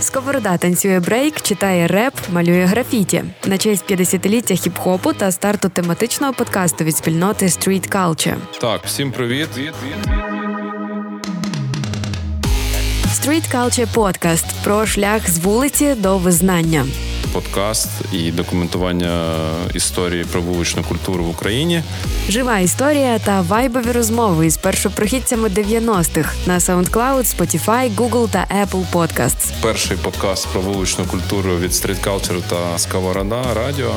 [0.00, 6.84] Сковорода танцює брейк, читає реп, малює графіті на честь 50-ліття хіп-хопу та старту тематичного подкасту
[6.84, 8.36] від спільноти Street Culture.
[8.60, 9.48] Так, всім привіт.
[13.08, 16.86] Street Culture Podcast про шлях з вулиці до визнання.
[17.34, 19.36] Подкаст і документування
[19.74, 21.82] історії про вуличну культуру в Україні.
[22.28, 29.52] Жива історія та вайбові розмови із першопрохідцями 90-х на SoundCloud, Spotify, Google та Apple Podcasts.
[29.62, 33.94] Перший подкаст про вуличну культуру від Street Culture та Сковорода Радіо.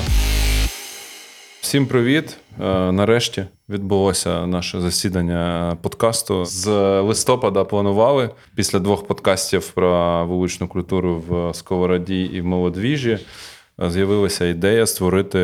[1.62, 2.38] Всім привіт!
[2.62, 6.46] Е, нарешті відбулося наше засідання подкасту.
[6.46, 6.70] З
[7.02, 13.20] листопада планували після двох подкастів про вуличну культуру в Сковороді і в Молодвіжі.
[13.82, 15.40] Е, з'явилася ідея створити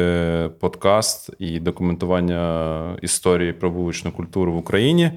[0.59, 5.11] подкаст і документування історії про вуличну культуру в Україні.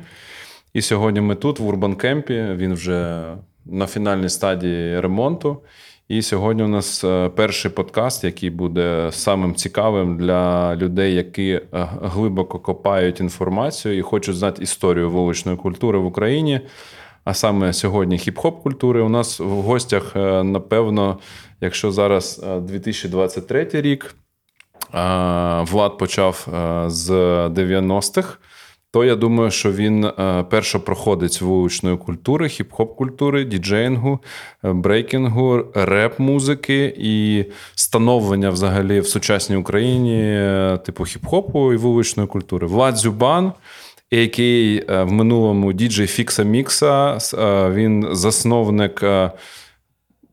[0.75, 2.47] І сьогодні ми тут, в Урбан Кемпі.
[2.57, 3.25] Він вже
[3.67, 5.63] на фінальній стадії ремонту.
[6.09, 11.89] І сьогодні у нас е, перший подкаст, який буде самим цікавим для людей, які е,
[12.03, 16.61] глибоко копають інформацію і хочуть знати історію вуличної культури в Україні.
[17.25, 19.03] А саме сьогодні хіп-хоп культури.
[19.03, 21.19] У нас в гостях, е, напевно,
[21.61, 24.15] якщо зараз 2023 рік,
[25.63, 26.49] Влад почав
[26.87, 27.11] з
[27.49, 28.39] 90-х
[28.97, 34.19] то я думаю, що він е, першопроходець вуличної культури, хіп-хоп культури, діджеїнгу,
[34.65, 42.67] е, брейкінгу, реп-музики і становлення взагалі в сучасній Україні, е, типу хіп-хопу і вуличної культури.
[42.67, 43.53] Влад Зюбан.
[44.11, 47.19] який в минулому діджей Фікса Мікса,
[47.75, 49.05] він засновник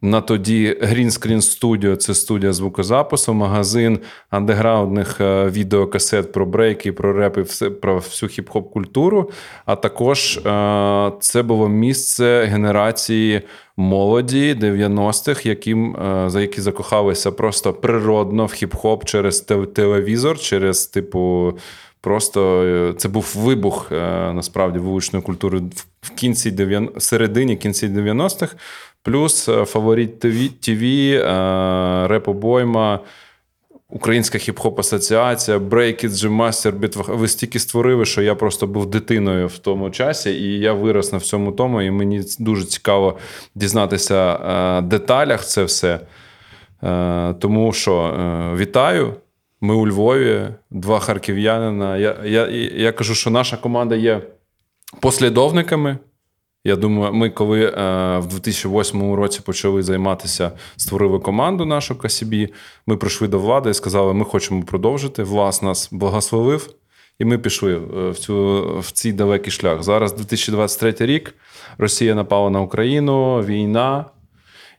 [0.04, 7.14] на тоді Green Screen Studio– це студія звукозапису, магазин андеграундних е, відеокасет про брейки, про
[7.14, 9.32] репи, все про всю хіп-хоп культуру.
[9.66, 13.42] А також е, це було місце генерації
[13.78, 19.42] молоді 90-х, яким е, за які закохалися просто природно в хіп-хоп через
[19.74, 21.54] телевізор, через типу.
[22.04, 23.92] Просто це був вибух
[24.34, 25.62] насправді вуличної культури
[26.02, 28.56] в кінці 90 середині кінці 90-х.
[29.04, 30.20] Плюс е, фаворит
[30.62, 33.00] ТВ, е, реп-обойма,
[33.90, 37.16] Українська хіп-хоп асоціація, Break It, G-Master.
[37.18, 41.18] Ви стільки створили, що я просто був дитиною в тому часі, і я вирос на
[41.18, 41.82] всьому тому.
[41.82, 43.18] І мені дуже цікаво
[43.56, 46.00] дізнатися е, деталях це все.
[47.40, 48.14] Тому що
[48.58, 49.14] вітаю.
[49.64, 51.98] Ми у Львові, два харків'янина.
[51.98, 54.22] Я, я, Я кажу, що наша команда є
[55.00, 55.98] послідовниками.
[56.64, 57.72] Я думаю, ми коли е,
[58.20, 62.54] в 2008 році почали займатися, створили команду нашу Касібі,
[62.88, 65.24] ми прийшли до влади і сказали, ми хочемо продовжити.
[65.24, 66.74] Влас нас благословив,
[67.20, 69.84] і ми пішли е, в цю в цей далекий шлях.
[69.84, 71.36] Зараз 2023 рік.
[71.78, 74.06] Росія напала на Україну, війна,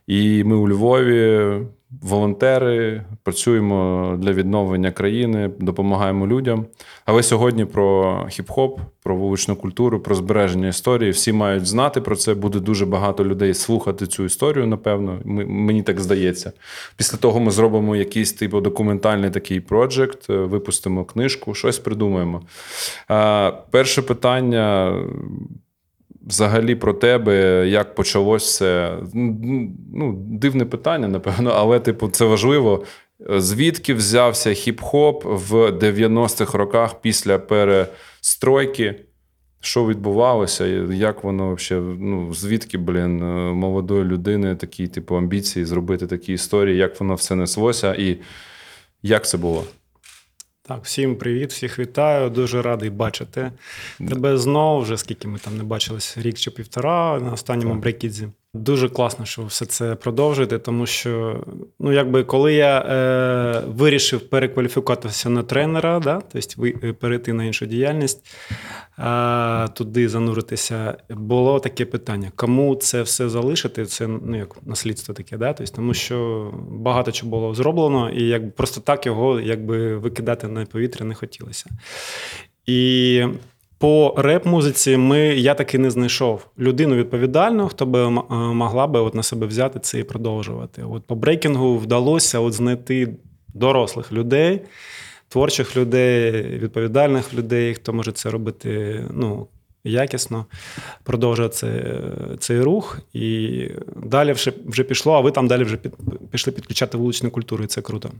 [0.07, 1.51] і ми у Львові
[2.01, 6.65] волонтери, працюємо для відновлення країни, допомагаємо людям.
[7.05, 11.11] Але сьогодні про хіп-хоп, про вуличну культуру, про збереження історії.
[11.11, 12.33] Всі мають знати про це.
[12.33, 14.67] Буде дуже багато людей слухати цю історію.
[14.67, 16.51] Напевно, мені так здається.
[16.97, 22.41] Після того ми зробимо якийсь типу документальний такий проджект, випустимо книжку, щось придумаємо.
[23.71, 24.93] Перше питання
[26.25, 28.97] взагалі про тебе, як почалося все.
[29.93, 32.83] Ну, Дивне питання, напевно, але, типу, це важливо.
[33.37, 38.95] Звідки взявся хіп-хоп в 90-х роках після перестройки?
[39.59, 43.17] Що відбувалося, як воно взагалі, ну, звідки, блін,
[43.53, 48.17] молодої людини такі, типу, амбіції зробити такі історії, як воно все неслося, і
[49.03, 49.63] як це було?
[50.67, 52.29] Так, всім привіт, всіх вітаю.
[52.29, 53.51] Дуже радий бачити
[54.09, 54.81] тебе знову.
[54.81, 58.27] Вже скільки ми там не бачились, рік чи півтора на останньому брейкідзі.
[58.55, 61.43] Дуже класно, що все це продовжуєте, тому що,
[61.79, 67.65] ну, якби коли я е, вирішив перекваліфікуватися на тренера, да, тобто е, перейти на іншу
[67.65, 68.25] діяльність,
[68.99, 73.85] е, туди зануритися, було таке питання: кому це все залишити?
[73.85, 75.53] Це ну, як наслідство таке, да?
[75.53, 80.65] тобто, тому що багато чого було зроблено, і якби просто так його якби викидати на
[80.65, 81.69] повітря не хотілося.
[82.65, 83.23] І
[83.77, 89.15] по реп-музиці ми, я таки не знайшов людину відповідальну, хто би е, могла би от
[89.15, 90.83] на себе взяти це і продовжувати.
[90.83, 93.15] От По брейкінгу вдалося от знайти
[93.53, 94.61] дорослих людей,
[95.29, 99.47] творчих людей, відповідальних людей, хто може це робити ну,
[99.83, 100.45] якісно,
[101.03, 101.99] продовжує це,
[102.39, 102.99] цей рух.
[103.13, 105.93] І далі вже вже пішло, а ви там далі вже під,
[106.31, 108.11] пішли підключати вуличну культуру, і це круто.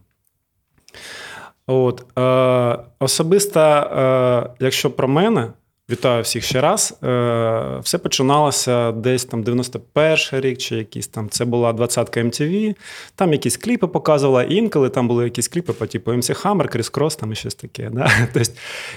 [1.67, 5.51] От, е, Особисто, е, якщо про мене,
[5.89, 6.97] Вітаю всіх ще раз.
[7.03, 11.29] Е, Все починалося десь там 91 рік, чи якийсь там.
[11.29, 12.75] Це була 20-ка MTV,
[13.15, 14.43] Там якісь кліпи показувала.
[14.43, 17.89] Інколи там були якісь кліпи по типу MC Hammer, Кріс Крос там і щось таке.
[17.93, 18.11] Да?
[18.33, 18.51] Тобто,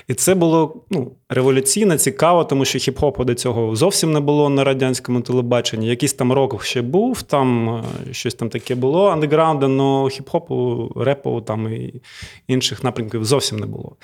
[0.08, 4.64] і це було ну, революційно, цікаво, тому що хіп-хопу до цього зовсім не було на
[4.64, 5.88] радянському телебаченні.
[5.88, 7.68] Якийсь там рок ще був, там
[8.08, 11.94] е, щось там таке було андеграунду, але хіп-хопу, репу там і
[12.46, 13.96] інших напрямків зовсім не було.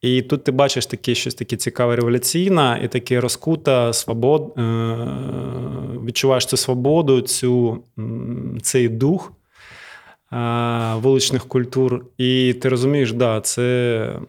[0.00, 4.62] І тут ти бачиш таке щось таке цікаве революційне і таке розкута, свобод, е,
[6.04, 7.82] відчуваєш цю свободу, цю,
[8.62, 9.32] цей дух
[10.32, 12.04] е, вуличних культур.
[12.18, 14.20] І ти розумієш, да, це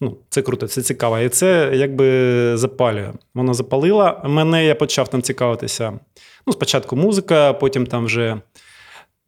[0.00, 1.18] ну, це круто, це цікаво.
[1.18, 3.12] І це якби запалює.
[3.34, 4.22] Вона запалила.
[4.24, 5.92] Мене я почав там цікавитися.
[6.46, 8.40] Ну, Спочатку музика, потім там вже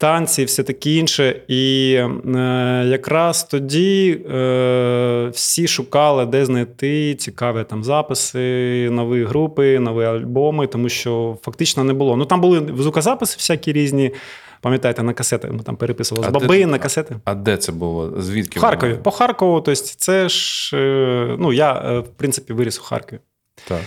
[0.00, 1.42] танці, все таке інше.
[1.48, 10.04] І е, якраз тоді е, всі шукали, де знайти цікаві там записи, нові групи, нові
[10.04, 12.16] альбоми, тому що фактично не було.
[12.16, 14.12] Ну там були звукозаписи всякі різні.
[14.60, 17.16] Пам'ятаєте, на касети ми там переписували з баби де, на касети.
[17.24, 18.12] А де це було?
[18.20, 18.58] Звідки?
[18.58, 18.98] В Харкові.
[19.02, 23.20] По Харкову, тобто це ж е, ну я е, в принципі виріс у Харкові.
[23.68, 23.80] Так.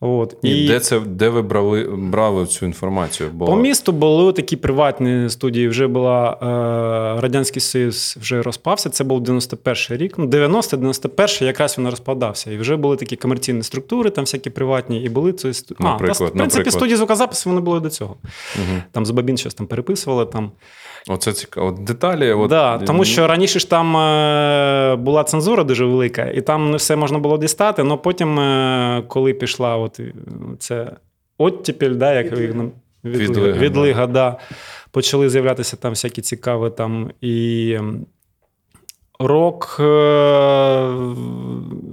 [0.00, 0.36] От.
[0.42, 3.30] І, і Де це, де ви брали брали цю інформацію?
[3.32, 3.46] Бо...
[3.46, 5.68] По місту були такі приватні студії.
[5.68, 8.90] Вже була е, Радянський Союз вже розпався.
[8.90, 10.14] Це був 91-й рік.
[10.18, 12.52] Ну, 90-91-й якраз він розпадався.
[12.52, 16.24] І вже були такі комерційні структури, там всякі приватні, і були це наприклад, а, та,
[16.24, 18.16] в принципі, студії звукозапису вони були до цього.
[18.56, 18.82] Угу.
[18.92, 20.26] Там з Бабін щось там переписували.
[20.26, 20.50] там.
[21.08, 21.66] Оце цікаво.
[21.66, 22.32] От деталі.
[22.32, 22.50] От...
[22.50, 26.96] Да, Тому що раніше ж там е, була цензура дуже велика, і там не все
[26.96, 27.82] можна було дістати.
[27.82, 30.00] але потім, е, коли пішла от
[30.58, 30.96] це
[31.38, 32.70] оттепель, да, як відлига,
[33.04, 34.38] відлига, відлига да,
[34.90, 37.78] почали з'являтися там всякі цікаві там і
[39.18, 40.88] рок, е,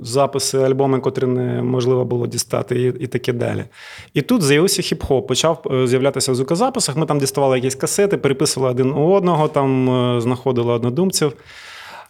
[0.03, 3.63] записи, альбоми, котрі неможливо було дістати, і і таке далі.
[4.13, 6.95] І тут з'явився хіп-хоп, почав е, з'являтися в звукозаписах.
[6.95, 11.33] Ми там діставали якісь касети, переписували один у одного, там е, знаходили однодумців.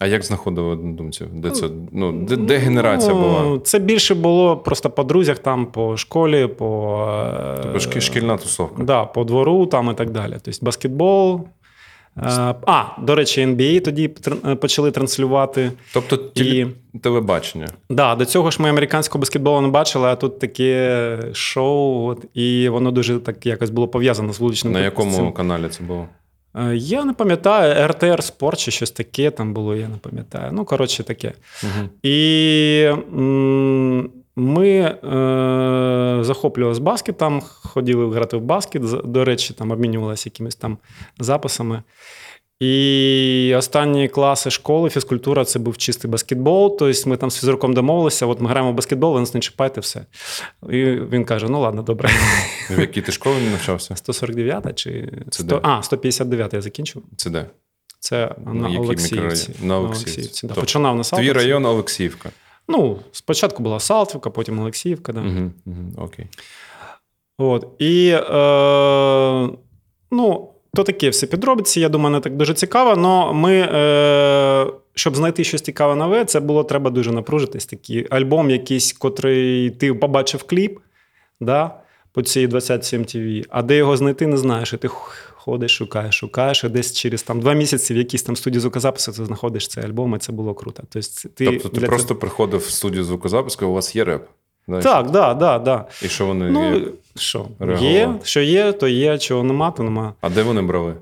[0.02, 1.28] А як знаходили однодумців?
[1.32, 3.42] Де це ну де, де генерація була?
[3.42, 7.08] Ну, це більше було просто по друзях, там по школі, по
[7.62, 8.82] тобто шкільна тусовка.
[8.82, 10.36] Да, по двору там і так далі.
[10.42, 11.40] Тобто баскетбол,
[12.16, 14.10] Е, а, до речі, NBA тоді
[14.46, 15.72] е, почали транслювати.
[15.94, 16.66] Тобто і...
[17.02, 17.66] телебачення.
[17.66, 22.24] Так, да, до цього ж ми американського баскетболу не бачили, а тут таке шоу, от,
[22.34, 24.72] і воно дуже так якось було пов'язано з вуличним.
[24.72, 25.32] На якому цим.
[25.32, 26.06] каналі це було?
[26.54, 30.52] Е, я не пам'ятаю, РТР Спорт чи щось таке там було, я не пам'ятаю.
[30.52, 31.32] Ну, коротше, таке.
[31.62, 31.88] Угу.
[32.02, 32.88] І.
[34.36, 38.82] Ми е, захоплювалися баскетом, ходили грати в баскет.
[39.04, 40.78] До речі, там обмінювалися якимись там
[41.18, 41.82] записами.
[42.60, 46.78] І останні класи школи, фізкультура це був чистий баскетбол.
[46.78, 49.80] Тобто ми там з фізруком домовилися, от ми граємо в баскетбол, ви нас не чіпайте
[49.80, 50.06] все.
[50.70, 52.10] І він каже: ну ладно, добре.
[52.70, 53.94] В якій ти школі навчався?
[53.94, 55.60] 149-та чи це 100...
[55.62, 57.02] А, 159 я закінчив.
[57.16, 57.46] Це де?
[58.00, 59.54] Це на Олексіївці.
[59.62, 60.46] На Олексіївці.
[60.46, 60.54] Да.
[60.54, 61.32] Починав на Салтівці.
[61.32, 62.30] Твій район Олексіївка.
[62.68, 65.12] Ну, спочатку була Салтівка, потім Олексіївка.
[65.12, 65.20] Да.
[65.20, 66.26] Угу, угу, окей.
[67.38, 67.66] От.
[67.78, 69.48] І е,
[70.10, 72.90] ну, то таке все підробиці, я думаю, не так дуже цікаво.
[72.90, 77.66] але ми, е, щоб знайти щось цікаве нове, це було треба дуже напружитись.
[77.66, 80.78] Такий альбом, якийсь, котрий ти побачив кліп
[81.40, 81.80] да,
[82.12, 84.72] по цій 27 TV, а де його знайти, не знаєш.
[84.72, 84.88] І ти
[85.34, 89.24] ходиш, шукаєш, шукаєш, і десь через там два місяці в якійсь там студії звукозапису ти
[89.24, 90.82] знаходиш цей альбом, і це було круто.
[90.88, 92.20] Тобто ти, тобто ти просто цього...
[92.20, 94.26] приходив в студію звукозапису, у вас є реп?
[94.68, 95.88] Да, так, так, так, так.
[96.02, 96.84] І що вони ну, є?
[97.16, 97.46] Що
[97.80, 100.14] є, що є, то є, чого нема, то нема.
[100.20, 100.94] А де вони брали?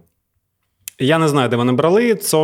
[0.98, 2.14] Я не знаю, де вони брали.
[2.14, 2.36] Це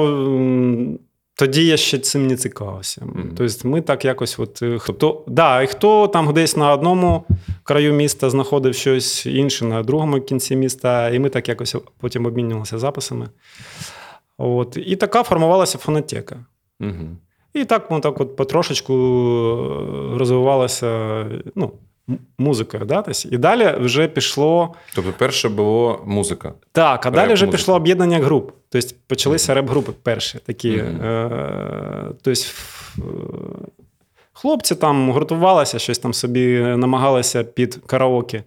[1.37, 3.01] тоді я ще цим не цікавився.
[3.01, 3.35] Mm-hmm.
[3.37, 7.25] Тобто, ми так якось, от е, хто да, і хто там десь на одному
[7.63, 12.79] краю міста знаходив щось інше на другому кінці міста, і ми так якось потім обмінювалися
[12.79, 13.29] записами.
[14.39, 14.79] От.
[14.87, 16.37] І така формувалася фонотека.
[16.81, 17.15] Mm-hmm.
[17.57, 21.25] І так ми так от потрошечку е, розвивалося.
[21.55, 21.73] ну,
[22.39, 22.85] музикою.
[22.85, 23.05] Да?
[23.31, 24.75] І далі вже пішло.
[24.95, 26.53] Тобто, перше було музика.
[26.73, 28.51] Так, а далі вже пішло об'єднання груп.
[28.69, 29.57] Тобто почалися mm-hmm.
[29.57, 30.71] реп-групи перші такі.
[30.71, 31.07] Mm-hmm.
[31.07, 32.41] Е, тобто,
[34.33, 38.43] хлопці там гуртувалися, щось там собі намагалися під караоке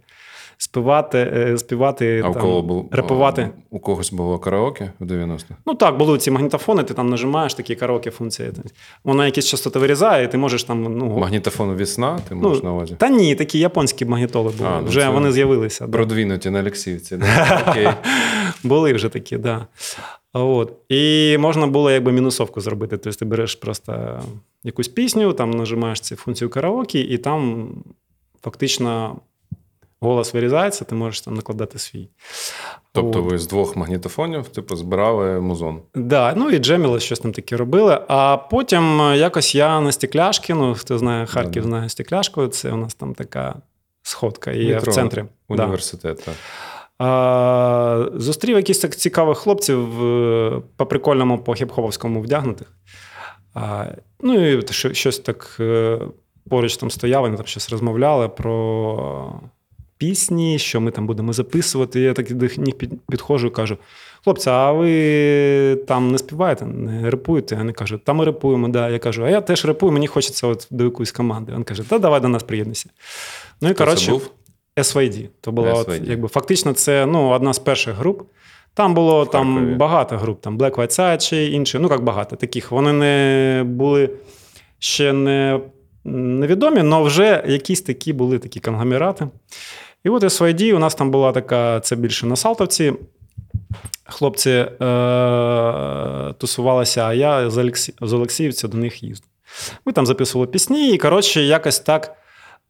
[0.62, 3.50] співати, е, співати а там, у кого був, репувати.
[3.70, 5.56] У когось було караоке в 90-х?
[5.66, 8.52] Ну так, були ці магнітофони, ти там нажимаєш такі караоке функції.
[9.04, 10.98] Вона якісь частоти вирізає, і ти можеш там.
[10.98, 11.18] ну...
[11.18, 12.96] Магнітофон весна, ти можеш ну, на увазі?
[12.98, 14.70] Та ні, такі японські магнітоли були.
[14.70, 15.88] А, ну вже вони з'явилися.
[15.88, 16.54] Продвинуті да.
[16.54, 17.18] на Олексіївці.
[17.18, 17.98] Да?
[18.64, 19.44] Були вже такі, так.
[19.44, 19.68] Да.
[20.34, 20.74] От.
[20.90, 22.98] І можна було якби мінусовку зробити.
[22.98, 24.22] Тобто ти береш просто
[24.64, 27.70] якусь пісню, там нажимаєш цю функцію караоке, і там
[28.42, 29.20] фактично
[30.02, 32.10] голос вирізається, ти можеш там накладати свій.
[32.92, 33.32] Тобто От.
[33.32, 35.82] ви з двох магнітофонів типу, збирали музон.
[35.96, 38.02] Да, ну і джеміли щось там таке робили.
[38.08, 42.78] А потім е, якось я на стекляшки, ну хто знає, Харків знає стекляшку, це у
[42.78, 43.56] нас там така
[44.02, 45.24] сходка є в центрі.
[45.50, 45.64] Да.
[45.64, 46.24] Університет.
[46.26, 46.36] Так.
[46.98, 52.74] А, зустрів якихось так цікавих хлопців е, по прикольному, по хіп-хоповському вдягнутих.
[53.54, 53.86] А,
[54.20, 56.00] ну і щось так е,
[56.50, 59.42] поруч там стояли, вони там щось розмовляли про
[60.00, 62.00] пісні, що ми там будемо записувати.
[62.00, 62.76] Я так до них
[63.10, 63.78] підходжу і кажу:
[64.24, 67.56] хлопці, а ви там не співаєте, не репуєте?
[67.56, 68.90] Вони кажуть, та ми репуємо, да.
[68.90, 71.52] Я кажу, а я теж репую, мені хочеться от до якоїсь команди.
[71.56, 72.90] Він каже, та давай до нас приєднуйся.
[73.62, 74.14] Ну і коротше.
[74.78, 75.28] SYD.
[75.42, 78.22] То була от, якби фактично це ну, одна з перших груп.
[78.74, 79.32] Там було В Харкові.
[79.32, 82.72] там багато груп, там Black White Side чи інші, ну як багато таких.
[82.72, 84.10] Вони не були
[84.80, 85.60] ще не
[86.04, 89.28] невідомі, але вже якісь такі були такі конгломерати.
[90.04, 92.94] І от SYD, у нас там була така, це більше на Салтовці.
[94.04, 97.94] Хлопці е- тусувалися, а я з, Олексі...
[98.02, 99.30] з Олексіївця до них їздив.
[99.86, 102.16] Ми там записували пісні, і коротше, якось так.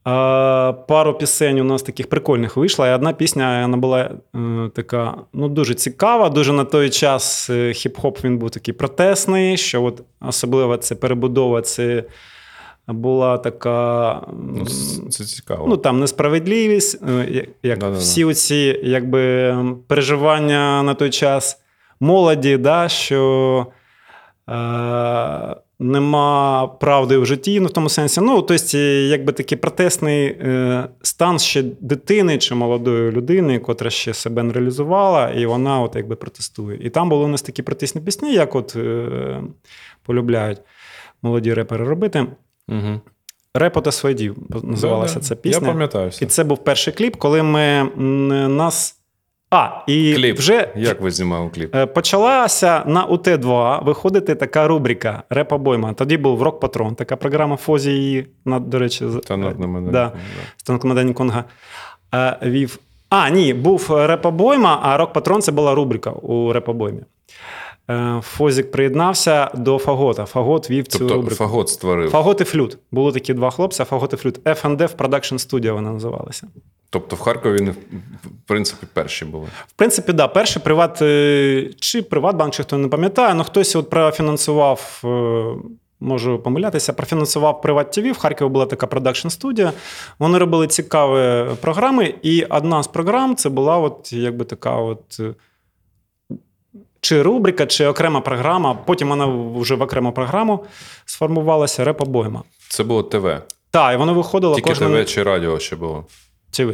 [0.07, 5.15] Е, Пару пісень у нас таких прикольних вийшла, і одна пісня вона була е, така
[5.33, 6.29] ну, дуже цікава.
[6.29, 11.61] Дуже на той час е, хіп-хоп він був такий протестний, що от особливо це перебудова,
[11.61, 12.03] це
[12.89, 14.21] була така.
[14.57, 14.65] Ну,
[15.09, 15.65] це- цікаво.
[15.69, 17.99] Ну, там несправедливість, е, як- як Да-да-да.
[17.99, 19.55] всі оці якби,
[19.87, 21.57] переживання на той час
[21.99, 23.65] молоді, да, що
[24.49, 28.21] е, нема правди в житті, ну, в тому сенсі.
[28.21, 34.43] Ну, тобто, якби такий протестний е, стан ще дитини чи молодої людини, котра ще себе
[34.43, 36.79] не реалізувала, і вона от якби протестує.
[36.81, 39.41] І там були у нас такі протестні пісні, як от е,
[40.05, 40.59] полюбляють
[41.21, 42.25] молоді репери робити.
[42.69, 43.01] Угу.
[43.53, 45.67] Репо та свайдів називалася ця пісня.
[45.67, 46.11] Я пам'ятаю.
[46.21, 47.83] І це був перший кліп, коли ми
[48.49, 48.95] нас.
[49.51, 50.37] А, і Кліп.
[50.37, 51.75] вже Як ви знімали кліп?
[51.75, 55.93] е, почалася на УТ2 виходити така рубрика Реп обойма.
[55.93, 59.31] Тоді був Рок Патрон, така програма Фозі її, до речі, з- ТНМК.
[59.31, 59.34] да.
[59.34, 61.43] Танок на Майдані Конго
[62.15, 62.79] е, вів.
[63.09, 66.99] А, ні, був Реп обойма, а Рок Патрон це була рубрика у Реп обоймі.
[66.99, 67.03] Е,
[68.21, 70.25] Фозік приєднався до Фагота.
[70.25, 71.35] Фагот вів цю Тобто рубрику.
[71.35, 72.09] фагот створив.
[72.09, 72.77] Фагот і Флют.
[72.91, 74.39] Були такі два хлопці, Фагот і Флют.
[74.43, 76.47] F&F Production Studio вона називалася.
[76.89, 77.75] Тобто в Харкові вони, в
[78.45, 79.45] принципі, перші були.
[79.67, 83.89] В принципі, да, перший приват е, чи Приватбанк, чи хто не пам'ятає, але хтось от
[83.89, 85.01] профінансував.
[85.05, 85.43] е,
[86.01, 88.11] Можу помилятися, профінансував Приват ТВ.
[88.11, 89.73] В Харкові була така продакшн студія.
[90.19, 95.19] Вони робили цікаві програми, і одна з програм це була от якби така от.
[97.01, 98.73] Чи рубрика, чи окрема програма.
[98.85, 99.25] Потім вона
[99.59, 100.65] вже в окрему програму
[101.05, 102.43] сформувалася реп обойма.
[102.69, 103.37] Це було ТВ.
[103.71, 104.91] Так, і воно виходило Тільки кожен...
[104.93, 106.05] ТВ чи радіо ще було.
[106.51, 106.73] ТВ.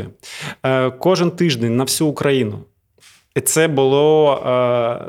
[0.65, 2.60] Е, кожен тиждень на всю Україну.
[3.36, 4.34] І це було.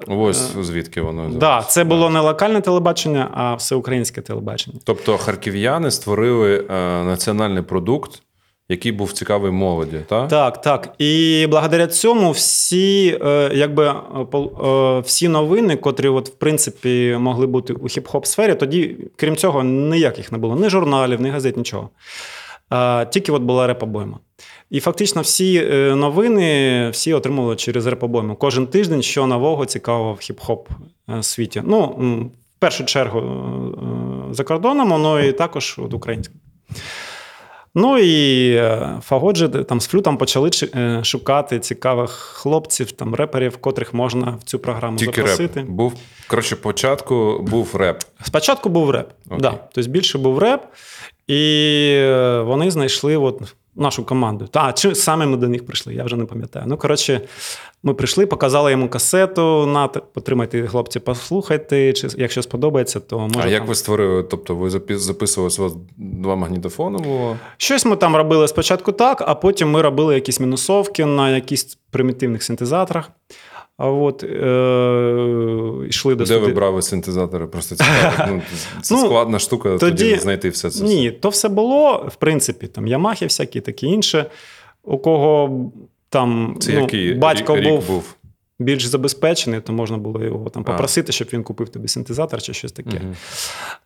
[0.09, 1.29] Е, Ось е, звідки воно.
[1.29, 4.79] да, це було не локальне телебачення, а всеукраїнське телебачення.
[4.85, 6.73] Тобто харків'яни створили е,
[7.05, 8.23] національний продукт,
[8.69, 10.29] який був цікавий молоді, так?
[10.29, 10.95] Так, так.
[10.99, 17.47] І благодаря цьому всі, е, якби, е, е, всі новини, котрі, от, в принципі, могли
[17.47, 20.57] бути у хіп-хоп сфері, тоді, крім цього, ніяких не було.
[20.57, 21.91] Ні журналів, ні газет, нічого.
[22.73, 24.19] Е, Тільки от була реп-обойма.
[24.71, 28.37] І фактично всі е, новини всі отримували через реп-обойму.
[28.37, 30.67] Кожен тиждень, що нового цікавого в хіп-хоп
[31.19, 31.63] е, світі.
[31.65, 31.87] Ну,
[32.57, 33.23] в першу чергу
[34.31, 36.41] за кордоном, але і також от українською.
[37.79, 43.95] Ну і е, Фагоджі там з флютом почали е, шукати цікавих хлопців, там реперів, котрих
[43.95, 45.61] можна в цю програму Тільки запросити.
[45.61, 45.69] реп.
[45.69, 45.95] Був,
[46.29, 48.03] коротше, початку був реп.
[48.23, 49.09] Спочатку був реп.
[49.27, 49.39] Окей.
[49.41, 49.51] Да.
[49.73, 50.63] Тобто більше був реп,
[51.27, 51.35] і
[51.97, 53.43] е, вони знайшли от
[53.75, 54.47] нашу команду.
[54.47, 56.65] Та, чи саме ми до них прийшли, я вже не пам'ятаю.
[56.69, 57.21] Ну, коротше,
[57.87, 59.67] ми прийшли, показали йому касету.
[59.67, 61.93] На, потримайте, хлопці, послухайте.
[61.93, 63.41] Чи якщо сподобається, то може.
[63.43, 63.69] а як там...
[63.69, 64.23] ви створили?
[64.23, 67.37] Тобто ви запис- записували у вас два магнітофони було?
[67.57, 72.43] Щось ми там робили спочатку так, а потім ми робили якісь мінусовки на якісь примітивних
[72.43, 73.11] синтезаторах.
[73.79, 77.47] А от е, йшли до Де ви брали синтезатори?
[77.47, 78.27] Просто цікаво.
[78.29, 78.43] Ну,
[78.83, 80.85] це Ну, складна штука, тоді, тоді- знайти все це.
[80.85, 84.27] Ні, то все було, в принципі, там Ямахи всякі, таке інше.
[84.85, 85.61] У кого
[86.21, 88.15] там Це ну, який батько рік, рік був, був?
[88.59, 90.71] більш забезпечений, то можна було його там А.
[90.71, 93.01] попросити, щоб він купив тобі синтезатор чи щось таке.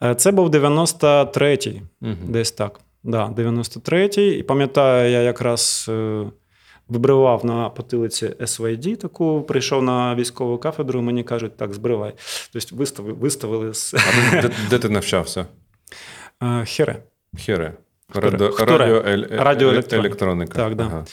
[0.02, 2.16] Е, Це був 93-й, Мгм.
[2.28, 2.80] десь так.
[3.04, 4.38] Да, 93-й.
[4.38, 6.24] І пам'ятаю, я якраз е,
[6.88, 11.02] вибривав на потилиці SYD, таку прийшов на військову кафедру.
[11.02, 12.12] Мені кажуть, так, збривай.
[12.52, 15.46] Тобто виставили, виставили з А де, де ти навчався?
[16.42, 17.02] е, хере.
[17.38, 17.72] Хіре.
[18.10, 18.30] Хтуре.
[18.30, 19.96] Радіо, радіо, Радіоелектроніка.
[20.08, 20.52] електроніка.
[20.54, 20.84] Так, да.
[20.84, 21.04] Ага.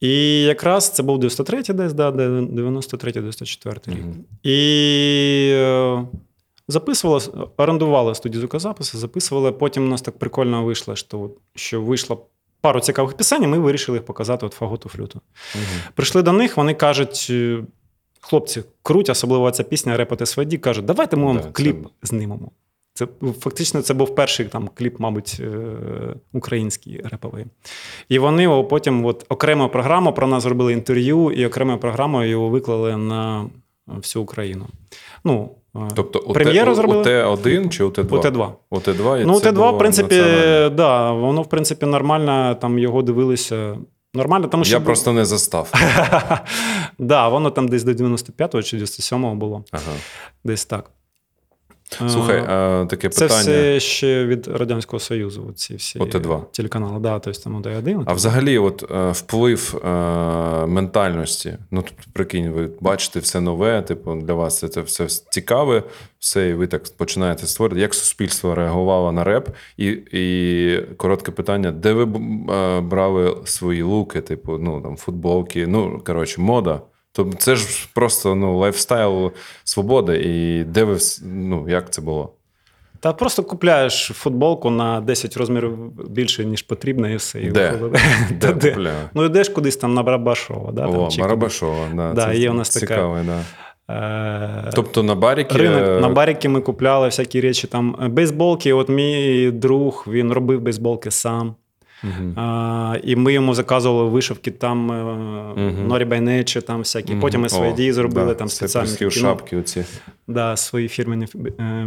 [0.00, 3.98] І якраз це був 93-й десь, да, 93-94 рік.
[4.04, 4.24] Мгм.
[4.42, 6.04] І е,
[6.68, 7.20] записували,
[7.56, 9.52] орендували студію звукозапису, записували.
[9.52, 12.26] Потім у нас так прикольно вийшло, що, що вийшло
[12.60, 15.20] пару цікавих пісень, і ми вирішили їх показати от фаготу флюту.
[15.54, 15.64] Мгм.
[15.94, 17.26] Прийшли до них, вони кажуть.
[17.30, 17.64] е,
[18.26, 22.50] Хлопці, круть, особливо ця пісня Репоти Сваді, кажуть, давайте ми вам Да, це- кліп знімемо.
[22.96, 23.06] Це
[23.40, 25.56] фактично це був перший там кліп, мабуть, е,
[26.32, 27.46] український реповий.
[28.08, 32.96] І вони потім от, окрему програму про нас зробили інтерв'ю, і окремою програмою його виклали
[32.96, 33.46] на
[33.86, 34.66] всю Україну.
[35.24, 37.00] Ну, е, Тобто Прем'єру у, зробили?
[37.00, 38.14] у Т1 чи у Т2?
[38.14, 38.52] у Т2.
[38.70, 40.16] У Т2, і Ну, це Т2, в принципі,
[40.76, 43.76] да, воно, в принципі, нормально, там його дивилися.
[44.14, 44.74] Нормально, тому що.
[44.74, 45.72] Я просто не застав.
[46.98, 49.64] да, воно там десь до 95-го чи 97-го було.
[49.72, 49.92] Ага.
[50.44, 50.90] Десь так.
[52.08, 53.40] Слухай, Е, а, таке Це питання.
[53.42, 56.40] все ще від Радянського Союзу, ці всі ОТ2.
[56.52, 57.00] телеканали.
[57.00, 58.02] Да, тобто там ОД1.
[58.06, 59.88] А взагалі, от е, вплив е,
[60.66, 61.58] ментальності.
[61.70, 65.82] Ну, тобто, прикинь, ви бачите все нове, типу, для вас це, це все цікаве,
[66.18, 67.80] все, і ви так починаєте створити.
[67.80, 69.48] Як суспільство реагувало на реп?
[69.76, 76.02] І, і коротке питання: де ви е, брали свої луки, типу, ну там футболки, ну
[76.06, 76.80] коротше, мода.
[77.16, 79.32] Тобто це ж просто ну, lifestyle
[79.64, 80.16] свободи.
[80.16, 82.32] І де ви ну, як це було?
[83.00, 85.76] Та просто купляєш футболку на 10 розмірів
[86.10, 87.40] більше, ніж потрібно, і все.
[87.40, 87.70] І Де?
[87.70, 88.02] виходить.
[88.38, 88.94] Де де?
[89.14, 90.72] Ну, йдеш кудись там на Барабашова.
[90.72, 93.40] Да, там, О, чи Барабашова, да, Да, це є у нас така- да.
[93.90, 95.58] Е, Тобто на баріки.
[95.58, 97.66] Ринок на баріки ми купляли всякі речі.
[97.66, 98.72] Там е, бейсболки.
[98.72, 101.54] От мій друг він робив бейсболки сам.
[102.04, 102.38] Мгм.
[102.38, 104.86] А, і ми йому заказували вишивки там
[105.56, 105.86] Мгм.
[105.88, 107.12] Норі Байнечі, там всякі.
[107.12, 107.20] Мгм.
[107.20, 109.84] Потім ми свої О, дії зробили да, там спеціальні ну, шапки оці.
[110.28, 111.26] да, свої фірмені
[111.60, 111.86] е,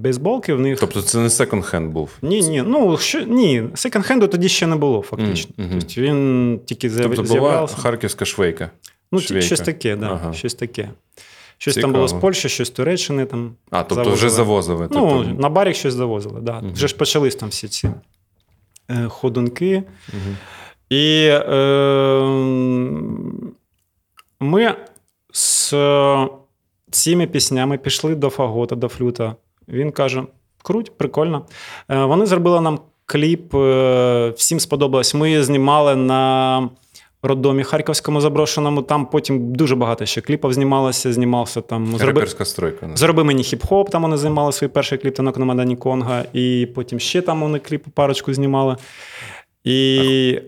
[0.00, 0.54] бейсболки.
[0.54, 2.10] В них Тобто це не секонд-хенд був.
[2.22, 5.54] Ні, ні, ну що ні, секонд-хенду тоді ще не було, фактично.
[5.56, 5.70] Мгм.
[5.78, 8.70] Тобто він тільки з'яв- Тобто була харківська швейка.
[9.12, 9.46] Ну, швейка.
[9.46, 10.32] щось таке, да, Ага.
[10.32, 10.90] щось таке.
[11.58, 11.92] Щось Цікаво.
[11.92, 13.52] там було з Польщі, щось з Туреччини там.
[13.70, 14.16] А, тобто Завозили.
[14.16, 14.88] вже завозили.
[14.90, 15.42] Ну, Тобто...
[15.42, 16.52] на барік щось завозили, да.
[16.60, 16.72] Мгм.
[16.72, 17.88] Вже ж почались там всі ці
[19.08, 19.82] ходунки.
[20.08, 20.36] Угу.
[20.90, 22.20] І е,
[24.40, 24.74] ми
[25.32, 25.74] з
[26.90, 29.34] цими піснями пішли до Фагота, до флюта.
[29.68, 30.22] Він каже:
[30.62, 31.46] круть, прикольно.
[31.88, 35.14] Е, вони зробили нам кліп, е, всім сподобалось.
[35.14, 36.70] Ми знімали на
[37.22, 38.82] роддомі Харківському заброшеному.
[38.82, 41.12] Там потім дуже багато ще кліпів знімалося.
[41.12, 42.86] Знімався там зроби, Реперська стройка.
[42.86, 42.96] да.
[42.96, 43.90] зроби мені хіп-хоп.
[43.90, 46.24] Там вони знімали свій перший кліп на Мадані Конга.
[46.32, 48.76] І потім ще там вони кліп парочку знімали.
[49.64, 50.40] І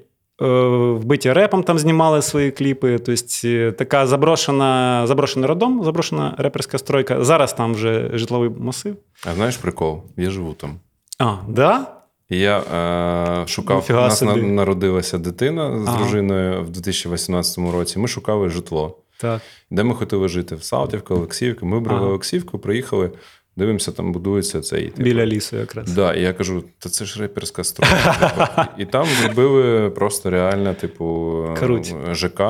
[0.42, 0.46] е,
[0.92, 2.98] вбиті репом там знімали свої кліпи.
[2.98, 7.24] Тобто е, така заброшена, заброшений роддом, заброшена реперська стройка.
[7.24, 8.96] Зараз там вже житловий масив.
[9.26, 10.02] А знаєш прикол?
[10.16, 10.80] Я живу там.
[11.18, 11.97] А, да?
[12.30, 14.42] І я е, шукав, у нас собі.
[14.42, 15.98] народилася дитина з Ага.
[15.98, 17.98] дружиною в 2018 році.
[17.98, 18.98] Ми шукали житло.
[19.20, 19.40] Так.
[19.70, 20.54] Де ми хотіли жити?
[20.54, 21.66] В Салтівку, Олексіївку.
[21.66, 22.08] Ми брали Ага.
[22.08, 23.10] Олексіївку, приїхали,
[23.56, 24.84] дивимося, там будується цей.
[24.88, 25.92] типу, Біля лісу якраз.
[25.92, 28.68] Да, і я кажу, та це ж реперська стройка.
[28.78, 31.94] І там зробили просто реально, типу, Круть.
[32.12, 32.40] ЖК.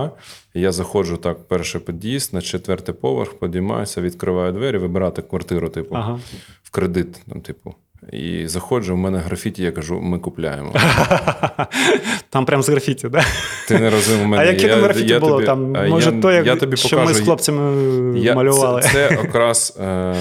[0.55, 5.95] І я заходжу так, перший під'їзд на четвертий поверх, підіймаюся, відкриваю двері, вибирати квартиру, типу,
[5.95, 6.21] Ага.
[6.63, 7.21] в кредит.
[7.29, 7.75] Там, типу.
[8.13, 10.75] І заходжу, в мене графіті, я кажу, ми купляємо.
[12.31, 13.25] Там прям з графіті, да?
[13.69, 14.43] Ти не розумів мене.
[14.43, 15.33] А яке там графіті я було?
[15.33, 18.83] тобі- Там, може, я, то, як, я тобі що покажу, ми з хлопцями Я- малювали.
[18.83, 20.15] Це, це якраз е,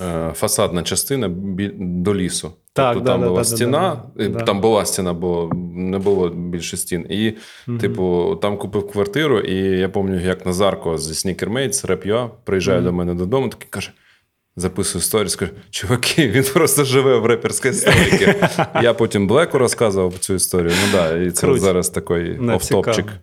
[0.00, 2.52] е, фасадна частина бі- до лісу.
[2.72, 4.02] Так, тобто да, там да, була да, стіна,
[4.46, 7.06] там була стіна, бо не було більше стін.
[7.10, 7.32] І,
[7.80, 13.14] типу, там купив квартиру, і я пам'ятаю, як Назарко зі Sneakermates, Rap.ua, приїжджає до мене
[13.14, 13.90] додому, такий каже.
[14.56, 18.34] Записую сторіс, каже, чуваки, він просто живе в реперській стройці.
[18.82, 20.72] Я потім Блеку розказував цю історію.
[20.82, 21.60] Ну да, і це Круто.
[21.60, 22.94] зараз такий офтопчик.
[22.96, 23.18] цікаво.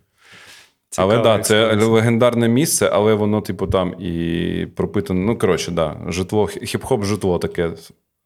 [0.96, 5.20] Але Цікава да, це легендарне місце, але воно, типу, там і пропитано.
[5.20, 7.70] Ну, коротше, да, житло, хіп-хоп житло таке.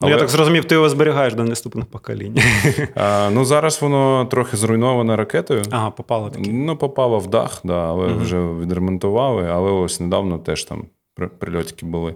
[0.01, 2.39] Ну, я так зрозумів, ти його зберігаєш до наступних поколінь.
[2.95, 5.63] а, ну, зараз воно трохи зруйноване ракетою.
[5.71, 6.51] Ага, попало таке.
[6.53, 10.85] Ну, попало в дах, да, але вже відремонтували, але ось недавно теж там
[11.39, 12.15] прильотики були.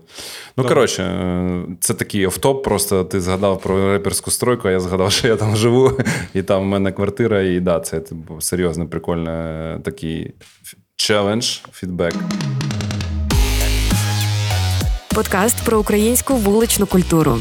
[0.56, 5.12] Ну, коротше, е, це такий офтоп, просто ти згадав про реперську стройку, а я згадав,
[5.12, 5.92] що я там живу,
[6.34, 10.34] і там в мене квартира, і да, це типу, серйозно прикольний е, такий
[10.96, 12.14] челендж, фідбек.
[15.14, 17.38] Подкаст про українську вуличну культуру.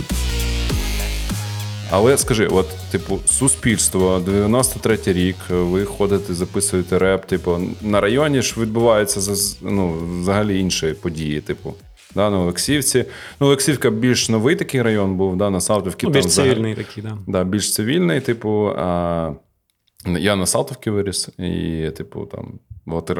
[1.92, 8.56] Але скажи, от, типу, суспільство, 93-й рік, ви ходите, записуєте реп, типу, на районі ж
[8.62, 11.74] відбуваються ну, взагалі інші події, типу.
[12.16, 13.06] Да, на Олексівці.
[13.40, 16.06] Ну, Олексівка більш новий такий район був, да, на Салтовці.
[16.06, 17.18] Ну, більш там, цивільний такий, да.
[17.28, 18.74] Да, більш цивільний, типу.
[18.78, 19.32] А...
[20.06, 22.60] Я на Салтовці виріс, і, типу, там
[22.92, 23.12] От,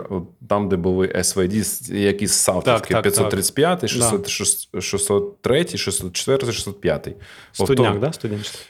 [0.50, 1.54] Там, де були СВД,
[1.90, 7.10] якісь Салтівки, 535, 603, 604, 605.
[7.52, 8.14] Студняк, да?
[8.14, 8.62] Студенчество?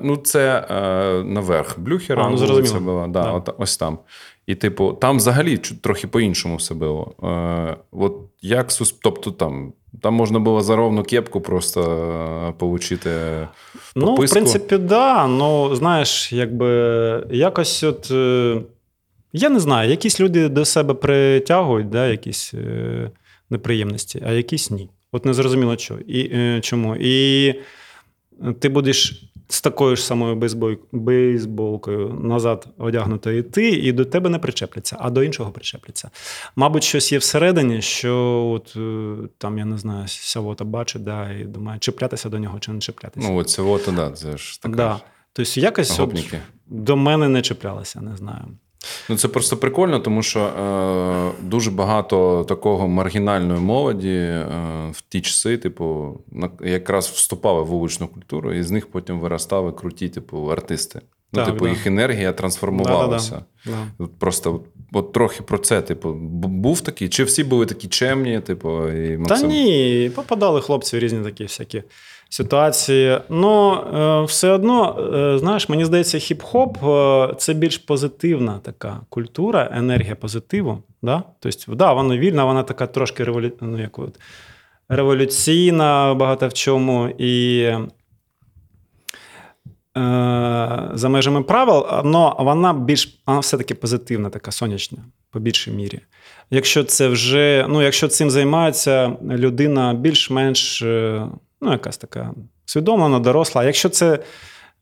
[0.00, 2.24] Ну, це е, наверх Блюхера.
[2.24, 2.80] А, ну, зрозуміло.
[2.80, 3.32] Була, да, да.
[3.32, 3.98] От, ось там.
[4.46, 7.14] І, типу, там взагалі трохи по-іншому все було.
[7.22, 8.68] Е, от як
[9.02, 11.80] Тобто там там можна було за ровну кепку просто
[12.60, 13.48] е, отримати
[13.96, 14.84] Ну, в принципі, так.
[14.84, 15.26] Да.
[15.26, 16.68] Ну, знаєш, якби
[17.30, 18.10] якось от.
[18.10, 18.60] Е,
[19.32, 23.10] я не знаю, якісь люди до себе притягують да, якісь е,
[23.50, 24.90] неприємності, а якісь ні.
[25.12, 25.94] От не зрозуміло що.
[25.94, 26.96] І, е, чому.
[27.00, 27.54] І
[28.60, 30.36] ти будеш з такою ж самою
[30.92, 36.10] бейсболкою назад одягнуто йти, і до тебе не причепляться, а до іншого причепляться.
[36.56, 41.44] Мабуть, щось є всередині, що от е, там, я не знаю, сявота бачить, да, і
[41.44, 43.28] думає, чіплятися до нього чи не чіплятися.
[43.28, 44.76] Ну, от сявота, да, це ж така.
[44.76, 45.00] Да.
[45.32, 46.34] Тобто якось от
[46.66, 48.44] до мене не чіплялися, не знаю.
[49.08, 54.46] Ну це просто прикольно, тому що е, дуже багато такого маргінальної молоді е,
[54.92, 56.18] в ті часи, типу,
[56.64, 61.00] якраз вступали в вуличну культуру, і з них потім виростали круті, типу, артисти.
[61.32, 61.70] Ну, так, типу, да.
[61.70, 63.42] їх енергія трансформувалася.
[63.66, 67.08] Да, да, Просто от, от трохи про це, типу, був такий?
[67.08, 69.48] Чи всі були такі чемні, типу, і Максим?
[69.50, 71.82] Та ні, попадали хлопці в різні такі всякі
[72.28, 73.20] ситуації.
[73.28, 76.90] Ну, е, все одно, е, знаєш, мені здається, хіп-хоп
[77.30, 80.82] е, це більш позитивна така культура, енергія позитиву.
[81.02, 81.22] Да?
[81.40, 83.52] Тобто, да, вона вільна, вона така трошки револю...
[83.60, 84.20] ну, як от,
[84.88, 87.08] революційна, багато в чому.
[87.18, 87.64] І
[90.94, 94.98] за межами правил, але вона більш вона все-таки позитивна, така сонячна,
[95.30, 96.00] по більшій мірі.
[96.50, 100.84] Якщо це вже, ну, якщо цим займається людина більш-менш
[101.60, 102.30] ну, якась така
[102.64, 103.62] свідомлена, доросла.
[103.62, 104.18] А якщо це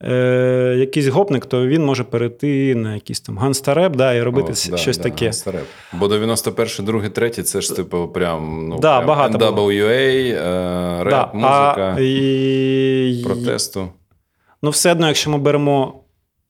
[0.03, 4.53] е, якийсь гопник, то він може перейти на якийсь там gangsta rap да, і робити
[4.53, 5.25] О, да, щось да, таке.
[5.25, 5.67] Gangsta rap.
[5.93, 11.11] Бо 91, 2, 3 це ж типу прям ну, да, прям багато NWA, е, реп,
[11.11, 13.23] да, музика, а, і...
[13.25, 13.89] протесту.
[14.63, 16.01] Ну, все одно, якщо ми беремо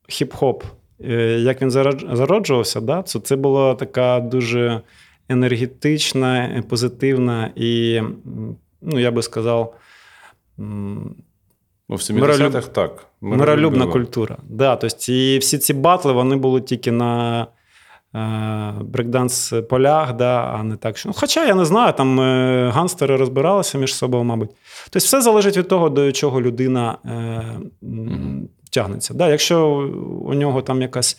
[0.08, 0.62] хіп-хоп,
[1.04, 1.70] е, як він
[2.16, 4.80] зароджувався, да, то це була така дуже
[5.28, 8.00] енергетична, позитивна і,
[8.82, 9.74] ну, я би сказав,
[10.58, 13.06] Ну, в 70-х так.
[13.20, 14.36] Миролюбна культура.
[14.48, 17.46] Да, тобто, І всі ці батли вони були тільки на
[18.14, 20.98] е, брекданс полях, да, а не так.
[20.98, 21.08] що.
[21.08, 24.50] Ну, Хоча я не знаю, там е, ганстери розбиралися між собою, мабуть.
[24.84, 27.42] Тобто, все залежить від того, до чого людина е,
[28.70, 29.14] тягнеться.
[29.14, 29.68] Да, Якщо
[30.22, 31.18] у нього там якась.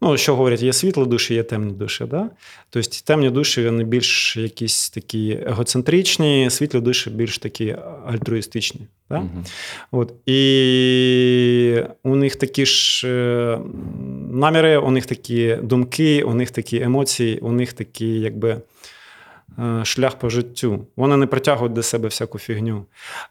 [0.00, 2.04] Ну, що говорять, є світлі душі, є темні душі.
[2.10, 2.30] Да?
[2.70, 7.76] Тобто темні душі вони більш якісь такі егоцентричні, світлі душі більш такі
[8.06, 8.80] альтруїстичні.
[9.10, 9.18] Да?
[9.18, 9.44] Угу.
[9.90, 10.12] От.
[10.26, 13.58] І у них такі ж е,
[14.32, 18.60] наміри, у них такі думки, у них такі емоції, у них такі, якби.
[19.58, 20.86] Е, шлях по життю.
[20.96, 22.84] Вони не притягують до себе всяку фігню.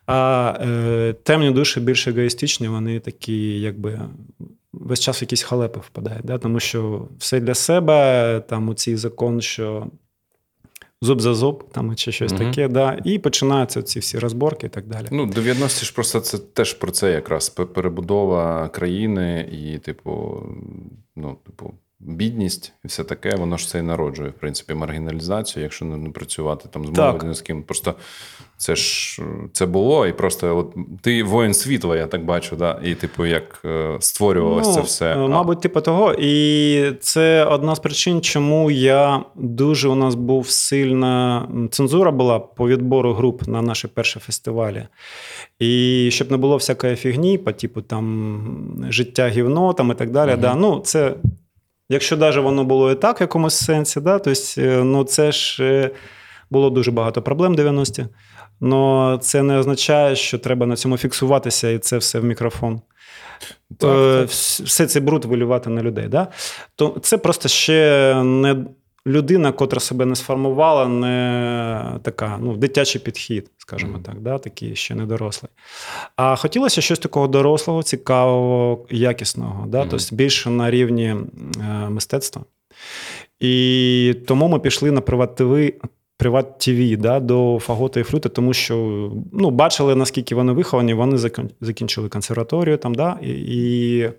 [0.05, 3.99] А е, темні душі більш егоїстичні, вони такі, якби
[4.73, 6.25] весь час в якісь халепи впадають.
[6.25, 6.37] Да?
[6.37, 9.87] Тому що все для себе, там у цей закон, що
[11.01, 12.43] зуб за зуб, там чи щось угу.
[12.43, 12.99] таке, да?
[13.03, 15.07] і починаються ці всі розборки і так далі.
[15.11, 20.43] Ну, 90-ті ж просто це теж про це якраз перебудова країни і, типу,
[21.15, 21.73] ну, типу
[22.05, 26.69] бідність і все таке, воно ж це і народжує, в принципі, маргіналізацію, якщо не працювати
[26.71, 27.63] там з молоддю, з ким.
[27.63, 27.95] Просто
[28.61, 29.21] це ж
[29.53, 32.79] це було, і просто от ти воїн світла, я так бачу, да?
[32.83, 35.13] і типу, як е, створювалося ну, це все.
[35.13, 36.13] Е, мабуть, типу того.
[36.19, 42.67] І це одна з причин, чому я дуже у нас був сильна цензура була по
[42.67, 44.87] відбору груп на наші перші фестивалі.
[45.59, 50.31] І щоб не було всякої фігні, по типу там життя гівно там і так далі.
[50.31, 50.41] Угу.
[50.41, 50.55] Да.
[50.55, 51.13] Ну, це
[51.91, 55.89] Якщо навіть воно було і так в якомусь сенсі, да, тобто, ну це ж е,
[56.49, 58.05] було дуже багато проблем 90-ті.
[58.61, 62.81] Але це не означає, що треба на цьому фіксуватися, і це все в мікрофон.
[63.77, 64.29] Так, е, так.
[64.29, 66.07] Все цей бруд вилювати на людей.
[66.07, 66.27] Да?
[66.75, 68.65] То це просто ще не
[69.07, 74.03] людина, котра себе не сформувала, не така, ну, дитячий підхід, скажімо mm-hmm.
[74.03, 75.49] так, да, такий ще не дорослий.
[76.15, 79.87] А хотілося щось такого дорослого, цікавого, якісного, да, mm-hmm.
[79.89, 82.43] тобто більше на рівні е, мистецтва.
[83.39, 85.75] І тому ми пішли на Приват ТВ,
[86.17, 88.75] Приват ТВ да, до Фагота і Флюта, тому що
[89.33, 91.17] ну, бачили, наскільки вони виховані, вони
[91.61, 94.09] закінчили консерваторію там, да, і, і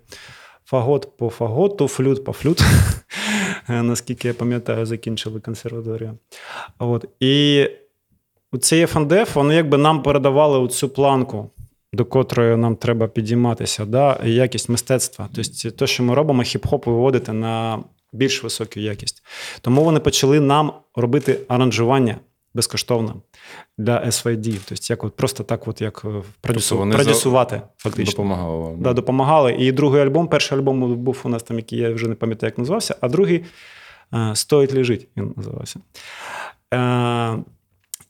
[0.65, 2.63] фагот по фаготу, флют по флют.
[3.67, 6.17] Наскільки я пам'ятаю, закінчили консерваторію.
[6.79, 7.05] От.
[7.19, 7.65] І
[8.59, 11.49] цей ФНДФ, вони якби нам передавали цю планку,
[11.93, 15.29] до котрої нам треба підійматися, да, якість мистецтва.
[15.35, 19.23] Тобто, те, що ми робимо, хіп-хоп виводити на більш високу якість.
[19.61, 22.17] Тому вони почали нам робити аранжування
[22.53, 23.21] безкоштовно
[23.77, 24.59] для SVD.
[24.69, 26.75] Тобто, як от просто так, от як е, продюсу...
[26.77, 27.61] тобто продюсувати.
[27.77, 28.11] фактично.
[28.11, 28.81] Допомагали вам.
[28.81, 29.53] Да, допомагали.
[29.53, 32.57] І другий альбом, перший альбом був у нас там, який я вже не пам'ятаю, як
[32.57, 33.45] називався, а другий
[34.13, 35.79] е, Стоїть лежить, він називався.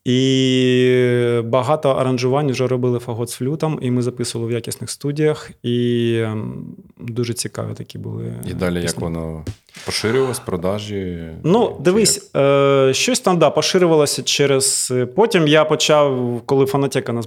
[0.08, 5.52] Е, і багато аранжувань вже робили фагот з флютом, і ми записували в якісних студіях,
[5.64, 6.66] і ем,
[7.00, 8.34] дуже цікаві такі були.
[8.50, 8.88] І далі пісні.
[8.88, 9.46] як воно
[9.86, 11.28] поширювалось, продажі?
[11.44, 14.94] Ну, дивись, е, щось там да, поширювалося через.
[15.16, 17.22] Потім я почав, коли фанатека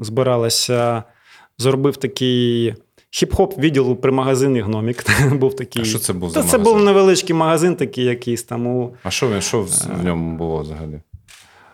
[0.00, 1.02] збиралася,
[1.58, 2.74] зробив такий.
[3.12, 5.04] Хіп-хоп відділу при магазині Гномік.
[5.32, 5.82] був такий.
[5.82, 8.66] А що це був за Та Це був невеличкий магазин, такий якийсь там.
[8.66, 8.94] у...
[9.02, 11.00] А що що в ньому було взагалі?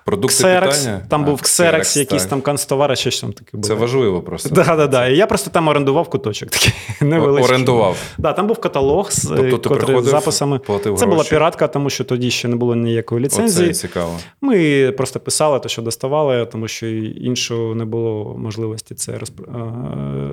[0.04, 1.02] Продукти Ксерекс, питання?
[1.08, 3.64] Там а, був Ксерекс, якийсь там канцтовари, щось там таке було.
[3.64, 4.48] Це важливо просто.
[4.48, 5.06] Да, да, да.
[5.06, 7.54] І я просто там орендував куточок такий невеличкий.
[7.54, 7.96] Орендував.
[8.18, 10.58] Да, Там був каталог з тобто, з записами.
[10.58, 11.16] Платив Це гроші.
[11.16, 13.70] була піратка, тому що тоді ще не було ніякої ліцензії.
[13.70, 14.18] Оце цікаво.
[14.40, 19.40] Ми просто писали те, що доставали, тому що іншого не було можливості це розп...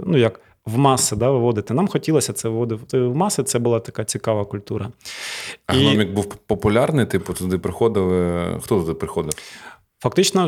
[0.05, 0.39] ну, як
[0.73, 1.73] в маси да, виводити.
[1.73, 4.89] Нам хотілося це виводити в маси, це була така цікава культура.
[5.67, 5.77] А І...
[5.77, 8.45] гномік був популярний, типу, туди приходили.
[8.63, 9.33] Хто туди приходив?
[9.99, 10.45] Фактично,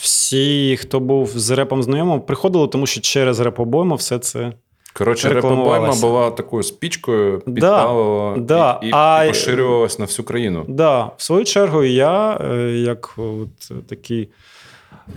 [0.00, 4.52] всі, хто був з репом знайомим, приходили, тому що через репобойму все це.
[4.92, 9.24] Коротше, репобойма була такою спічкою, підпалила да, і, і, а...
[9.24, 10.64] і поширювалась на всю країну.
[10.68, 11.10] Да.
[11.16, 14.28] В свою чергу, я, е, як от такий.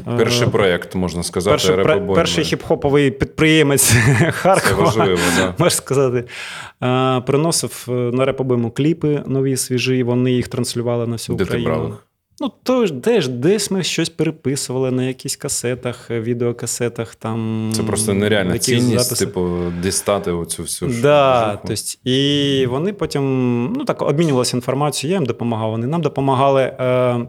[0.08, 3.92] Е, перший проєкт, можна сказати, перший, перший хіп-хоповий підприємець
[4.32, 5.56] Харкова, Це важливо, да.
[5.58, 6.24] можна сказати,
[6.84, 11.70] е, приносив на репобойму кліпи нові, свіжі, вони їх транслювали на всю Де Україну.
[11.70, 12.08] Ти брав їх?
[12.40, 17.16] Ну, то теж десь ми щось переписували на якісь касетах, відеокасетах.
[17.16, 17.72] там.
[17.76, 19.26] Це просто нереальна цінність, записи.
[19.26, 19.50] типу,
[19.82, 23.24] дістати оцю всю да, тобто, І вони потім
[23.78, 26.62] ну, так, обмінювалися інформацією, я їм допомагав, вони нам допомагали.
[26.62, 27.28] Е,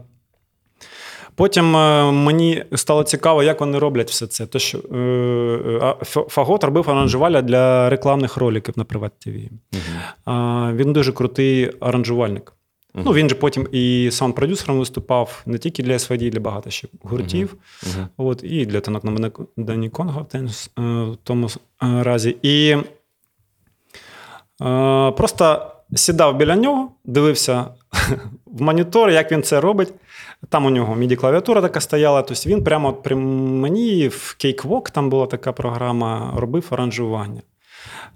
[1.39, 4.45] Потім е, мені стало цікаво, як вони роблять все це.
[4.45, 9.29] То, що е, Фагот робив аранжувальня для рекламних роликів на Приват ТВ.
[9.73, 10.33] Угу.
[10.75, 12.53] Він дуже крутий аранжувальник.
[12.93, 13.01] Uh-huh.
[13.05, 17.55] Ну, Він же потім і саунд-продюсером виступав не тільки для СВД, для багато ще гуртів.
[17.83, 17.87] Uh-huh.
[17.87, 18.07] Uh-huh.
[18.17, 20.27] От, І для танок на Дані Конго
[20.77, 21.47] в тому
[21.81, 22.37] разі.
[22.41, 22.77] І
[24.61, 27.65] е, просто сідав біля нього, дивився
[28.45, 29.93] в монітор, як він це робить.
[30.49, 32.21] Там у нього міді клавіатура така стояла.
[32.21, 37.41] Тобто він прямо при мені в Cakewalk, там була така програма, робив аранжування.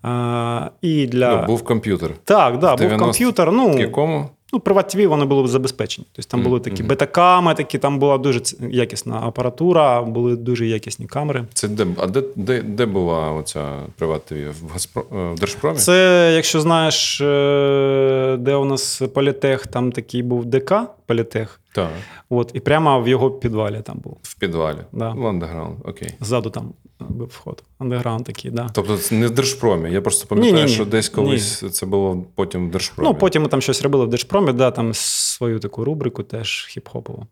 [0.03, 1.41] А, і для...
[1.41, 2.09] Ну, Був комп'ютер.
[2.23, 3.51] Так, да, був комп'ютер.
[3.51, 4.29] Ну, В якому?
[4.53, 6.07] Ну, Приват TV вони були забезпечені.
[6.11, 6.87] Тобто там були такі mm-hmm.
[6.87, 11.45] бетаками, такі, там була дуже якісна апаратура, були дуже якісні камери.
[11.53, 14.35] Це де а де де, де була оця Приват ТВ?
[14.35, 15.77] В Газпро в Держпромі?
[15.77, 20.73] Це, якщо знаєш, е, де у нас політех, там такий був ДК
[21.13, 21.59] Політех.
[21.73, 21.89] Так.
[22.29, 24.17] От, І прямо в його підвалі там був.
[24.23, 24.77] В підвалі?
[24.91, 25.09] Да.
[25.09, 26.13] В андеграунд, окей.
[26.19, 27.63] Ззаду там був вход.
[27.79, 28.69] Андеграунд такий, да.
[28.73, 29.91] Тобто це не в Держпромі.
[29.91, 31.69] Я просто пам'ятаю, ні, ні, що десь колись ні.
[31.69, 33.09] це було потім в Держпромі.
[33.09, 37.25] Ну, потім ми там щось робили в Держпромі, да, там свою таку рубрику теж хіп-хопову.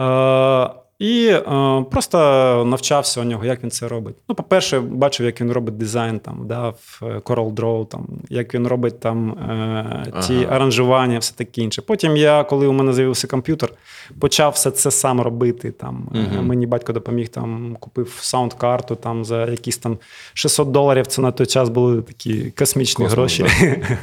[0.00, 2.18] Е, і е, просто
[2.66, 4.16] навчався у нього, як він це робить.
[4.28, 8.66] Ну, по-перше, бачив, як він робить дизайн там, да, в Coral Draw, там, як він
[8.66, 10.56] робить там е, ті ага.
[10.56, 11.82] аранжування, все таке інше.
[11.82, 13.72] Потім я, коли у мене з'явився комп'ютер,
[14.20, 15.70] почав все це сам робити.
[15.70, 16.42] Там, угу.
[16.42, 19.98] Мені батько допоміг, там, купив саунд-карту там, за якісь там
[20.34, 21.06] 600 доларів.
[21.06, 23.46] Це на той час були такі космічні Космос, гроші.
[23.60, 23.98] Да.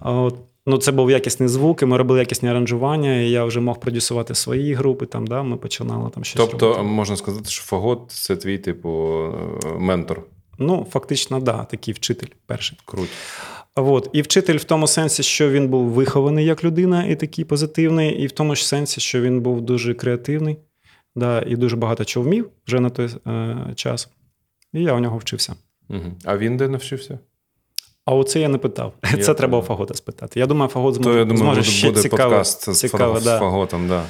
[0.10, 0.36] От.
[0.66, 4.34] Ну, це був якісний звук, і ми робили якісні аранжування, і я вже мог продюсувати
[4.34, 5.06] свої групи.
[5.06, 6.46] Там, да, Ми починали там щось.
[6.46, 6.84] Тобто, робити.
[6.84, 9.24] можна сказати, що Фагот це твій, типу,
[9.78, 10.22] ментор.
[10.58, 12.78] Ну, фактично, да, такий вчитель перший.
[12.84, 13.08] Круто.
[13.74, 14.10] От.
[14.12, 18.26] І вчитель в тому сенсі, що він був вихований як людина і такий позитивний, і
[18.26, 20.56] в тому ж сенсі, що він був дуже креативний
[21.16, 24.08] да, і дуже багато чого вмів вже на той е, час.
[24.72, 25.54] І я у нього вчився.
[25.88, 26.12] Угу.
[26.24, 27.18] А він де навчився?
[28.10, 28.92] А оце я не питав.
[29.12, 30.40] Я це треба у Фагота спитати.
[30.40, 33.24] Я думаю, Фагот зможе, То, я думаю, зможе буде, ще буде цікаво, подкаст цікаво, з
[33.24, 33.38] да.
[33.38, 34.02] Фаготом, да.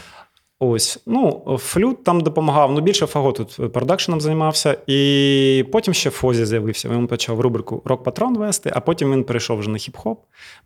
[0.63, 2.73] Ось, ну, Флют там допомагав.
[2.73, 4.77] Ну, більше Фагот тут продакшеном займався.
[4.87, 6.89] І потім ще Фозі з'явився.
[6.89, 10.17] Він почав рубрику Рок-патрон вести, а потім він перейшов вже на хіп-хоп.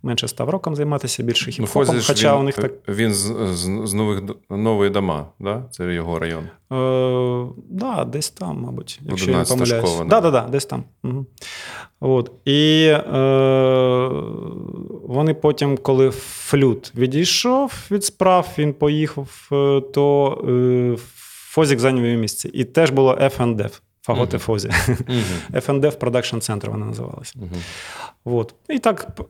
[0.03, 1.87] Менше став роком займатися, більше Ну, хіп-хопом.
[1.87, 2.73] Фозі Хоча він, у них так.
[2.89, 5.63] він з, з, з Нових, Нової Дома, да?
[5.71, 6.49] це його район.
[6.75, 9.89] Е, да, десь там, мабуть, якщо я не помиляюсь.
[9.89, 10.31] школа, да, да.
[10.31, 10.85] да, да, десь там.
[11.05, 11.27] Угу.
[12.01, 12.33] От.
[12.45, 13.03] І е,
[15.05, 20.97] вони потім, коли флют відійшов від справ, він поїхав, е, то е,
[21.55, 22.51] Фозік зайняв його місце.
[22.53, 23.81] І теж було F&F.
[24.03, 24.69] Фагот і Фозі.
[25.53, 27.33] F&F Production Center вона називалася.
[27.37, 28.39] Угу.
[28.39, 28.55] От.
[28.69, 29.21] І так,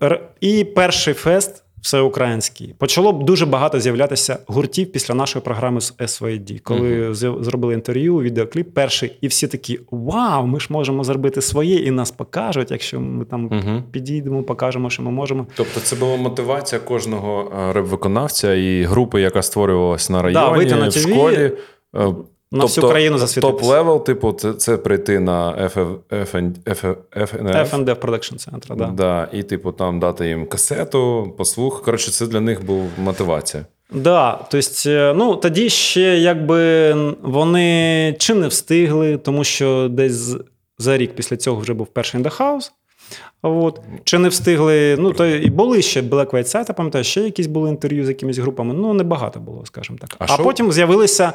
[0.41, 2.75] і перший фест всеукраїнський.
[2.79, 6.59] Почало дуже багато з'являтися гуртів після нашої програми з SVD.
[6.59, 11.77] Коли з- зробили інтерв'ю, відеокліп перший, і всі такі: Вау, ми ж можемо зробити своє,
[11.77, 13.83] і нас покажуть, якщо ми там Угу.
[13.91, 15.47] підійдемо, покажемо, що ми можемо.
[15.55, 20.93] Тобто це була мотивація кожного е, реп-виконавця і групи, яка створювалась на районі, на в
[20.93, 21.53] школі.
[22.53, 23.65] На всю країну засвітитися.
[23.65, 28.01] Top level, типу, це, це прийти на FF, F&F.
[28.01, 28.87] Production Center, да.
[28.87, 31.83] Да, і, типу, там дати їм касету, послух.
[31.83, 33.67] Коротше, це для них був мотивація.
[33.93, 40.37] Да, тобто, е, ну тоді ще якби вони чи не встигли, тому що десь
[40.79, 42.71] за рік після цього вже був перший In The House.
[43.43, 43.81] От.
[44.05, 47.47] Чи не встигли, ну то і були ще Black White Side, я пам'ятаю, ще якісь
[47.47, 48.75] були інтерв'ю з якимись групами.
[48.75, 50.17] Ну, небагато було, скажімо так.
[50.19, 51.33] А А, потім з'явилися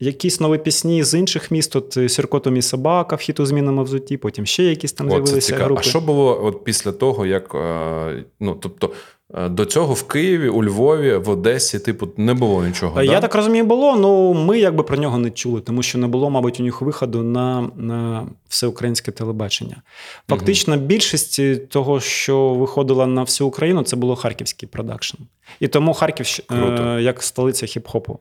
[0.00, 1.76] якісь нові пісні з інших міст.
[1.76, 5.64] От Сіркотом і собака в хіту змінами взуті, потім ще якісь там О, з'явилися цікаво.
[5.64, 5.80] групи.
[5.84, 8.90] А що було от після того, як е, ну, тобто, е,
[9.32, 13.00] до цього в Києві, у Львові, в Одесі, типу, не було нічого.
[13.00, 13.20] Е, Я да?
[13.20, 16.60] так розумію, було, ну ми якби про нього не чули, тому що не було, мабуть,
[16.60, 19.82] у них виходу на, на всеукраїнське телебачення.
[20.28, 25.16] Фактично, більшість того, що виходило на всю Україну, це було харківський продакшн.
[25.60, 26.82] І тому Харків Круто.
[26.82, 28.18] е, як столиця хіп-хопу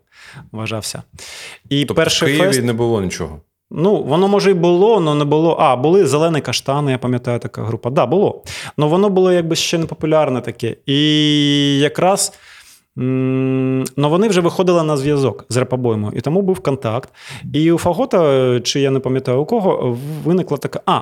[0.52, 1.04] вважався.
[1.70, 3.42] І Тобто перший в Києві фест, не було нічого.
[3.72, 5.56] Ну воно може і було, але не було.
[5.60, 7.90] А, були зелені каштани, я пам'ятаю, така група.
[7.90, 8.44] Да, було.
[8.78, 10.76] Ну воно було якби ще не популярне таке.
[10.86, 12.34] І якраз.
[12.98, 17.10] м, Ну, вони вже виходили на зв'язок з репобоймою, і тому був контакт.
[17.54, 20.80] І у Фагота, чи я не пам'ятаю у кого, виникла така.
[20.86, 21.02] А,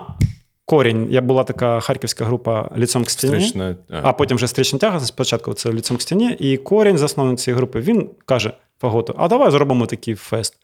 [0.66, 1.08] Корінь.
[1.12, 3.40] Була така харківська група Ліцом к стіні.
[3.42, 7.58] Зустрічна, А потім вже Зустрічна тяга, спочатку це Ліцом к стіні, і Корінь, засновник цієї
[7.58, 10.56] групи, він каже Фаготу: а давай зробимо такий фест.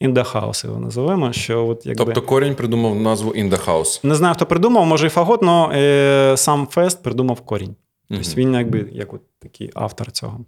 [0.00, 1.32] House його називаємо.
[1.32, 2.04] Що от якби...
[2.04, 5.68] Тобто Корінь придумав назву In the Не знаю, хто придумав, може і Фагот, але
[6.32, 7.74] е, сам фест придумав Корінь.
[8.10, 10.40] Тобто він якби як от такий автор цього.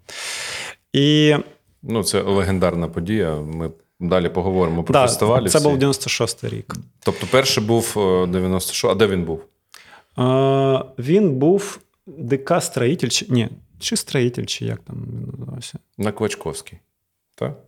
[0.92, 1.37] І
[1.83, 3.35] Ну, це легендарна подія.
[3.35, 5.48] Ми далі поговоримо про да, фестивалі.
[5.48, 5.68] це всі.
[5.68, 6.74] був 96-й рік.
[7.04, 8.85] Тобто, перший був е, 96.
[8.85, 9.44] А де він був?
[10.18, 15.78] Е, він був ДК строїтель, чи ні, чи строїтель, чи як там він називався.
[15.98, 16.78] На Квачковській.
[17.35, 17.59] Так?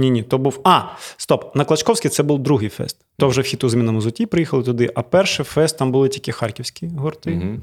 [0.00, 0.60] Ні, ні, то був.
[0.64, 0.82] А,
[1.16, 1.56] стоп.
[1.56, 2.96] На Клачковській це був другий фест.
[3.18, 6.86] То вже в хіту змінному зуті приїхали туди, а перший фест там були тільки харківські
[6.98, 7.32] гурти.
[7.32, 7.56] Угу.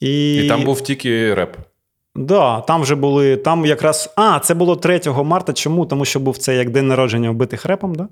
[0.00, 0.34] І...
[0.34, 1.56] І там був тільки реп.
[2.16, 3.36] Да, там вже були.
[3.36, 4.12] Там якраз.
[4.16, 5.52] А, це було 3 марта.
[5.52, 5.86] Чому?
[5.86, 8.08] Тому що був це як день народження вбитих репом, да?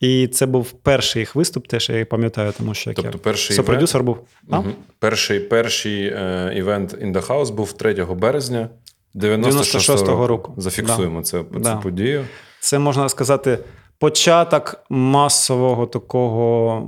[0.00, 3.56] І це був перший їх виступ, теж я пам'ятаю, тому що як Тобто я перший
[3.56, 4.18] сопродюсер був.
[4.50, 4.58] А?
[4.58, 4.68] Угу.
[4.98, 8.68] Перший, перший е, івент In the House був 3 березня
[9.14, 10.26] 96-го 96-го року.
[10.26, 10.54] року.
[10.56, 11.76] Зафіксуємо це, Да.
[11.76, 12.24] подію.
[12.60, 13.58] Це можна сказати
[13.98, 16.82] початок масового такого.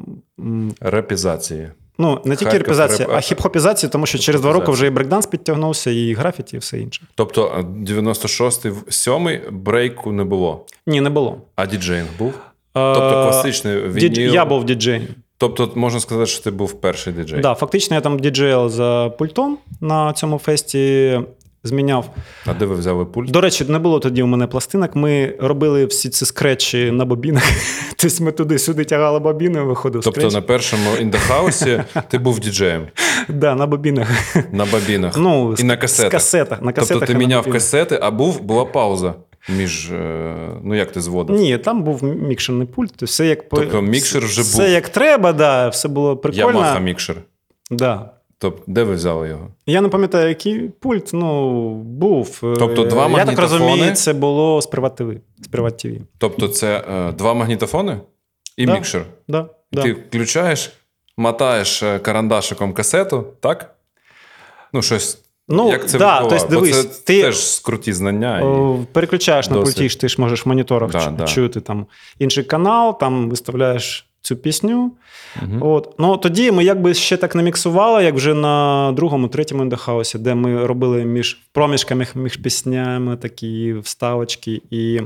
[0.80, 1.68] Репізації.
[1.98, 5.26] Ну, не тільки репізації, реп- а хіп-хопізації, тому що через два роки вже і брейкданс
[5.26, 7.02] підтягнувся, і графіті, і все інше.
[7.14, 10.66] Тобто е, 96-й, 7-й брейку не було.
[10.86, 11.36] Ні, не було.
[11.56, 12.32] А DJing був?
[12.72, 14.34] Тобто класичний вініл.
[14.34, 15.02] Я був діджеєм.
[15.38, 17.40] Тобто можна сказати, що ти був перший діджей.
[17.40, 21.20] Да, фактично, я там діджеял за пультом на цьому фесті.
[21.64, 22.10] Зміксовав.
[22.46, 23.30] А де ви взяли пульт?
[23.30, 24.96] До речі, не було тоді у мене пластинок.
[24.96, 27.42] Ми робили всі ці скретчі на бобінах.
[27.96, 30.34] Тобто ми туди-сюди тягали бобіни, виходив Тобто скретч.
[30.34, 32.86] на першому індехаусі ти був діджеєм
[33.28, 34.08] Да, на бобінах.
[34.52, 35.16] на бобінах.
[35.16, 36.10] Ну, І на касетах.
[36.12, 36.62] касетах.
[36.62, 39.14] На касетах тобто ти міняв касети, а був, була пауза
[39.56, 39.90] між.
[39.90, 41.36] е, Ну як ти зводив?
[41.36, 42.90] Ні, там був мікшерний пульт.
[42.90, 44.70] тобто Все як Тобто мікшер вже все був.
[44.70, 46.46] як треба, да, все було прикольно.
[46.58, 47.16] Ямаха мікшер.
[47.70, 48.10] Да.
[48.40, 49.48] Тобто, де ви взяли його?
[49.66, 52.38] Я не пам'ятаю, який пульт, ну, був.
[52.40, 55.12] Тобто два Я так розумію, це було з Приват ТВ.
[55.40, 55.88] З Приват ТВ.
[56.18, 58.00] Тобто, це е, два магнітофони
[58.56, 58.74] і Да.
[58.74, 59.06] мікшер.
[59.28, 59.82] Да, да.
[59.82, 60.72] Ти включаєш,
[61.16, 63.74] мотаєш е, карандашиком касету, так?
[64.72, 65.18] Ну, щось.
[65.48, 68.40] Ну, як це да, тобто, дивись, Бо це ти- теж круті знання.
[68.40, 68.84] І...
[68.92, 71.24] Переключаєш на пульті, ти ж можеш в моніторах да.
[71.26, 71.86] чути там
[72.18, 74.92] інший канал, там виставляєш цю пісню.
[75.60, 75.94] От.
[75.98, 80.34] Ну, Тоді ми якби ще так не міксували, як вже на другому, третьому індехаусі, де
[80.34, 85.00] ми робили між проміжками між піснями такі вставочки і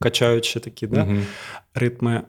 [0.00, 1.22] качаючи такі да, Мгм.
[1.74, 2.12] ритми.
[2.14, 2.22] Е,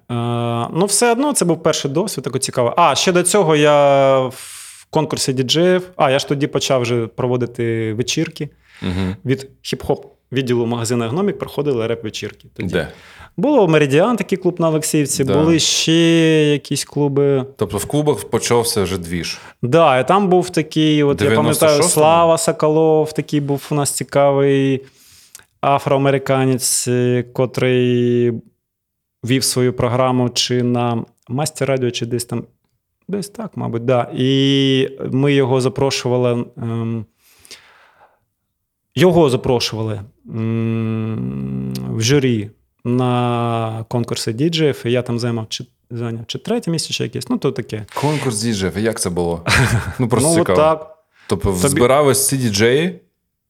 [0.74, 2.74] ну, все одно це був перший досвід, тако цікаво.
[2.78, 5.90] А, ще до цього я в конкурсі діджеїв.
[5.96, 8.50] А, я ж тоді почав вже проводити вечірки.
[8.82, 9.16] Мгм.
[9.26, 12.48] Від хіп-хоп відділу магазину Гномік проходили реп-вечірки.
[12.54, 12.74] Тоді.
[12.74, 12.88] Де?
[13.38, 15.40] Було Меридіан, такий клуб на Олексіївці, Да.
[15.40, 15.94] були ще
[16.52, 17.46] якісь клуби.
[17.58, 19.38] Тобто в клубах почався вже двіж.
[19.62, 24.82] Да, і там був такий, от я пам'ятаю, Слава Соколов, такий був у нас цікавий
[25.62, 28.34] афроамериканець, е, котрий
[29.26, 32.44] вів свою програму чи на Мастер Радіо, чи десь там.
[33.08, 34.12] Десь так, мабуть, да.
[34.16, 36.46] І ми його запрошували.
[36.58, 37.06] Ем,
[38.96, 40.02] його запрошували
[40.36, 42.50] м, в журі
[42.86, 47.30] на конкурси діджеїв, і я там займав чи, зайняв чи третє місце, чи якесь.
[47.30, 47.86] Ну, то таке.
[47.94, 48.78] Конкурс діджеїв.
[48.80, 49.42] Як це було?
[50.00, 50.58] Ну просто ну, цікаво.
[50.58, 50.98] так.
[51.28, 53.00] Тобто Тобі- збирались ці діджеї,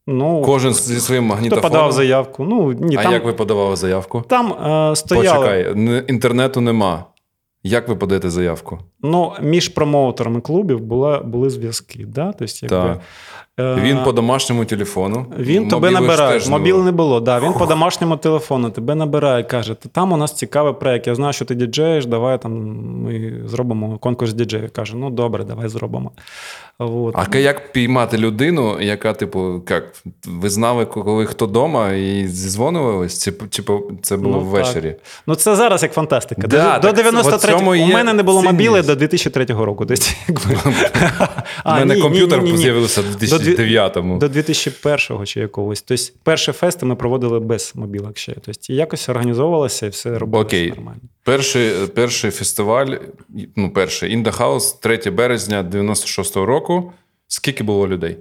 [0.07, 1.71] Ну, кожен зі своїм хто магнітофоном.
[1.71, 2.43] подав заявку.
[2.43, 4.23] Ну, ні, а там, як ви подавали заявку?
[4.27, 4.53] там
[4.91, 5.45] е, стояло.
[5.45, 5.73] Почекай,
[6.07, 7.05] інтернету нема.
[7.63, 8.79] Як ви подаєте заявку?
[9.01, 12.05] Ну, між промоутерами клубів була, були зв'язки.
[12.05, 12.33] Да?
[12.39, 12.99] Тобто, якби,
[13.59, 15.25] Він по домашньому телефону.
[15.39, 16.49] Він тебе Мобіли ж набирає.
[16.49, 17.19] Мобіл не було.
[17.19, 21.07] Да, він по домашньому телефону тебе набирає, каже: там у нас цікавий проект.
[21.07, 22.51] Я знаю, що ти діджеєш, давай там
[23.03, 24.71] ми зробимо конкурс діджеїв.
[24.71, 26.11] Каже, ну добре, давай зробимо.
[26.79, 27.15] От.
[27.33, 29.83] А як піймати людину, яка, типу, як,
[30.25, 33.23] ви знали, коли хто вдома, і зізвонювались?
[33.23, 33.63] Чи, чи
[34.01, 34.95] це було Ну, ввечері?
[35.27, 36.47] Ну, це зараз як фантастика.
[36.47, 39.45] Да, до так до це- от 93 цьому У мене не було мобіли до 2003
[39.45, 39.85] року.
[40.27, 40.57] Якби...
[41.65, 44.19] У мене комп'ютер з'явився в До дві- 2009-му.
[44.19, 45.81] До 2001 чи якогось.
[45.81, 48.33] Тобто, перші фести ми проводили без мобілок ще.
[48.33, 50.69] Тобто, якось організовувалося і все робилося Окей.
[50.69, 51.01] нормально.
[51.23, 52.95] Перший, перший фестиваль,
[53.55, 56.91] ну, перший House, 3 березня 96-го року.
[57.27, 58.17] Скільки було людей?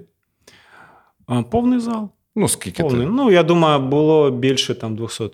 [1.51, 2.09] Повний зал.
[2.35, 3.07] Ну, скільки Повний.
[3.07, 3.13] ти?
[3.13, 5.29] Ну, я думаю, було більше там 200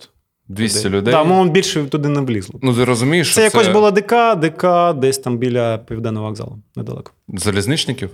[0.48, 1.14] 200 людей.
[1.14, 2.60] Так, мов більше туди не влізло.
[2.64, 4.66] Ну, ти розумієш, Це що якось це була ДК, ДК,
[5.00, 7.12] десь там біля південного вокзалу, недалеко.
[7.28, 8.10] залізничників?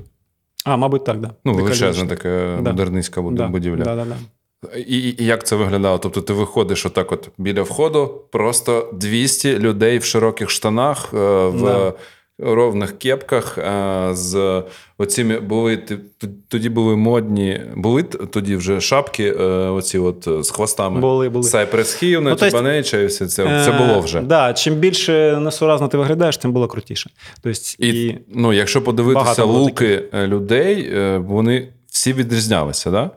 [0.67, 1.31] А, мабуть, так, да.
[1.45, 2.69] Ну, величезна така Да.
[2.69, 3.83] модернистська Да, будівля.
[3.83, 4.15] Да, да, да.
[4.77, 5.97] І, і як це виглядало?
[5.97, 11.61] Тобто ти виходиш отак от біля входу, просто 200 людей в широких штанах, е, в
[11.61, 11.93] Да.
[12.39, 13.57] Ровних кепках.
[14.11, 14.63] З
[14.97, 15.79] оціми були
[16.47, 20.99] тоді були модні, були тоді вже шапки, е, оці от е, з хвостами.
[20.99, 21.49] Були, були.
[21.49, 22.47] Cypress Hill, Ну, то
[22.97, 24.21] і все це, це Е, було вже.
[24.21, 27.09] Да, чим більше несуразно ти виглядаєш, тим було крутіше.
[27.41, 28.17] Тобто, І, і...
[28.33, 33.11] ну, якщо подивитися луки людей, вони всі відрізнялися, да?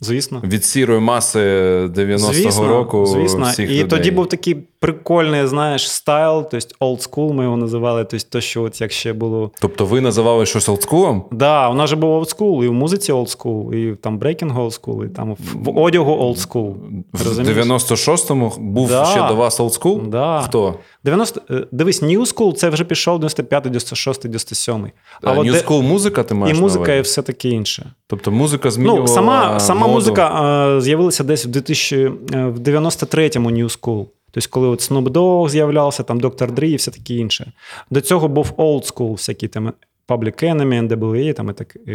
[0.00, 0.40] Звісно.
[0.44, 1.38] від сірої маси
[1.86, 3.06] 90-го звісно, року.
[3.06, 3.46] звісно.
[3.46, 3.84] всіх І людей.
[3.84, 8.62] тоді був такий прикольний, знаєш, style, тобто old school ми його називали, тобто то, що
[8.62, 9.50] от як ще було.
[9.60, 11.24] Тобто ви називали щось олдскулом?
[11.32, 14.58] Да, у нас же був old school, і в музиці old school, і там breaking
[14.58, 16.74] old school, і там в, одягу old school.
[17.12, 17.56] В Розумієш?
[17.66, 19.04] 96-му був Да.
[19.04, 20.00] ще до вас олдскул?
[20.06, 20.40] Да.
[20.46, 20.74] Хто?
[21.04, 24.90] 90, е, дивись, New School це вже пішов 95, 96, 97.
[25.22, 26.56] А, от New де- School музика ти і маєш?
[26.56, 27.92] на музика, і все таке інше.
[28.06, 29.98] Тобто музика змінювала Ну, сама, сама моду.
[29.98, 32.10] музика е, з'явилася десь в 2000, е,
[32.46, 34.06] в 93-му New School.
[34.30, 36.52] Тобто, коли от Snoop Dogg з'являвся, там Dr.
[36.52, 37.52] Dre і все таке інше.
[37.90, 39.72] До цього був Old School, всякі там
[40.08, 41.92] Public Enemy, NWA там, і, так, і,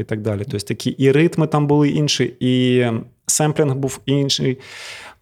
[0.00, 0.42] і так далі.
[0.50, 4.58] Тобто такі і ритми там були інші, і ем, семплінг був інший.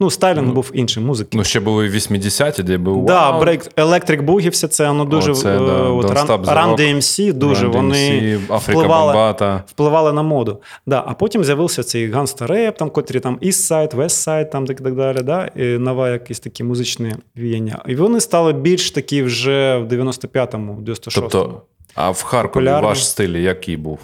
[0.00, 1.30] Ну, стайлінг був інший, музики.
[1.32, 5.56] Ну, ще були 80-ті, де був Да, брейк, Electric Boogie, все це, воно дуже Оце,
[5.56, 8.78] е, да, от, Don't Run, Stop the Run Rock, DMC, дуже Run вони DMC, Afrika
[8.80, 9.62] впливали, Bambaataa.
[9.66, 10.60] впливали на моду.
[10.86, 14.66] Да, а потім з'явився цей ганста реп, там, котрі там East Side, West Side, там
[14.66, 17.82] так, так далі, да, і нова якісь такі музичні віяння.
[17.88, 21.28] І вони стали більш такі вже в 95-му, 96-му.
[21.28, 21.62] Тобто,
[21.94, 22.88] а в Харкові Популярні.
[22.88, 23.98] ваш стиль який був?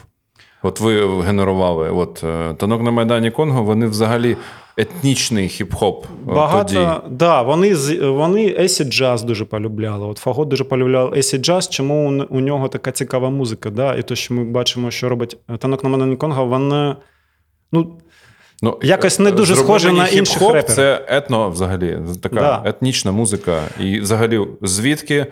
[0.63, 4.37] От ви генерували от е, танок на Майдані Конго, вони взагалі
[4.81, 7.15] етнічний хіп-хоп е, Багато, тоді.
[7.17, 10.07] да, вони, вони acid jazz дуже полюбляли.
[10.07, 13.71] От Фагот дуже полюбляв acid jazz, чому у, у нього така цікава музика.
[13.71, 13.95] Да?
[13.95, 16.97] І то, що ми бачимо, що робить танок на Майдані Конго, вона.
[17.73, 17.99] Ну,
[18.63, 20.77] Ну, Якось не дуже схоже на інших хіп-хоп, реперів.
[20.77, 22.63] Це етно взагалі, така Да.
[22.65, 23.63] етнічна музика.
[23.81, 25.27] І взагалі, звідки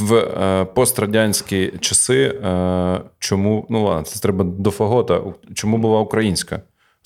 [0.00, 5.20] в е, пострадянські часи, е, чому, ну ладно, це треба до фагота,
[5.54, 6.62] чому була українська?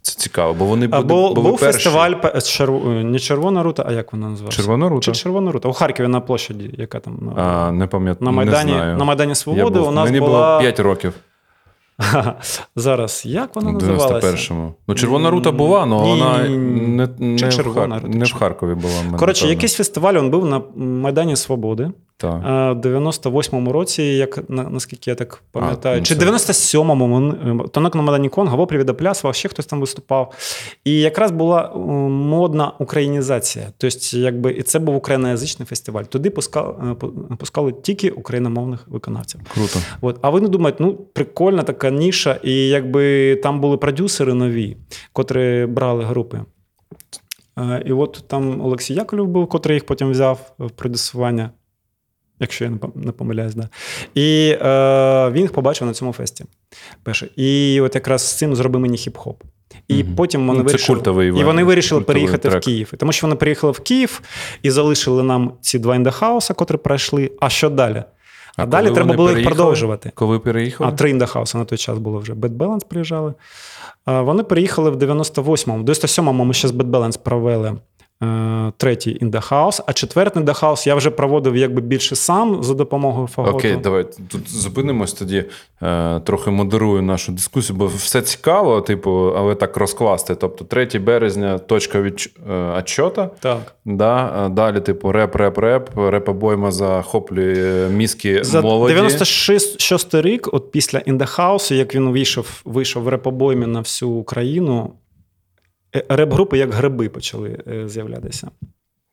[0.07, 1.72] Це цікаво, бо вони були, був, були був перші.
[1.78, 2.12] фестиваль
[2.44, 2.88] черв...
[2.90, 4.57] е, не Червона рута, а як вона називалася?
[4.57, 5.04] Червона рута?
[5.04, 5.68] Чи Червона рута?
[5.68, 8.24] У Харкові на площаді, яка там на, А, не пам'ятаю.
[8.24, 8.96] на, Майдані, не знаю.
[8.96, 9.78] на Майдані Свободи.
[9.78, 10.46] був- У нас Мені була...
[10.48, 11.12] було 5 років
[12.76, 14.26] Зараз, як вона у називалася?
[14.28, 14.74] 91-му.
[14.88, 17.64] Ну, червона рута була, але вона не, не, Чи в, Хар...
[17.66, 19.18] рута, не в Харкові була.
[19.18, 21.90] Коротше, якийсь фестиваль він був на Майдані Свободи.
[22.18, 22.40] Так.
[22.44, 27.32] А В 98-му році, як на- наскільки я так пам'ятаю, ну чи це- 97-му
[27.64, 30.32] е, Тонок на Мадані Конго, Во Привіда Плясова, ще хтось там виступав.
[30.84, 33.66] І якраз була е, модна українізація.
[33.78, 36.04] Тобто, якби, і це був україноязичний фестиваль.
[36.04, 36.94] Туди пускали,
[37.38, 39.40] пускали тільки україномовних виконавців.
[39.54, 39.78] Круто.
[40.00, 44.76] От, а вони думають, ну прикольна така ніша, і якби там були продюсери нові,
[45.12, 46.40] котрі брали групи.
[47.58, 51.50] Е, І от там Олексій Яковлев був, котрий їх потім взяв в продюсування,
[52.41, 53.68] якщо я не помиляюсь, да.
[54.14, 56.45] І е, він їх побачив на цьому фесті.
[57.03, 57.28] Перше.
[57.37, 59.34] І от якраз з цим зроби мені хіп-хоп.
[59.89, 60.14] І Мгм.
[60.14, 62.62] потім вони Ну, вирішили, культовий і вони вирішили переїхати трек.
[62.62, 62.91] в Київ.
[62.95, 64.20] І Тому що вони приїхали в Київ
[64.62, 67.30] і залишили нам ці два in da house'а, котрі пройшли.
[67.41, 68.05] А що далі?
[68.57, 70.12] А, А далі треба було їх продовжувати.
[70.14, 70.91] Коли переїхали?
[70.91, 72.32] А три in da house'а на той час було вже.
[72.34, 73.34] Bad Balance приїжджали.
[74.05, 75.78] А, Вони приїхали в 98-му.
[75.78, 77.74] В 97-му ми ще з Bad Balance провели
[78.76, 82.62] третій in da house, а четвертий in da house я вже проводив якби більше сам
[82.62, 83.56] за допомогою фаготу.
[83.56, 85.44] Окей, давай тут зупинимось тоді,
[85.82, 90.34] е, трохи модерую нашу дискусію, бо все цікаво, типу, але так розкласти.
[90.34, 93.30] Тобто 3 березня точка від е, отчота.
[93.40, 93.74] Так.
[93.84, 98.94] Да, далі, типу, реп, реп, реп, реп обойма захоплює мізки За молоді.
[98.94, 105.05] 96 рік, от після індахаусу, як він вийшов, вийшов в реп-обоймі на всю Україну, е,
[106.09, 108.51] реп-групи як гриби почали е, з'являтися.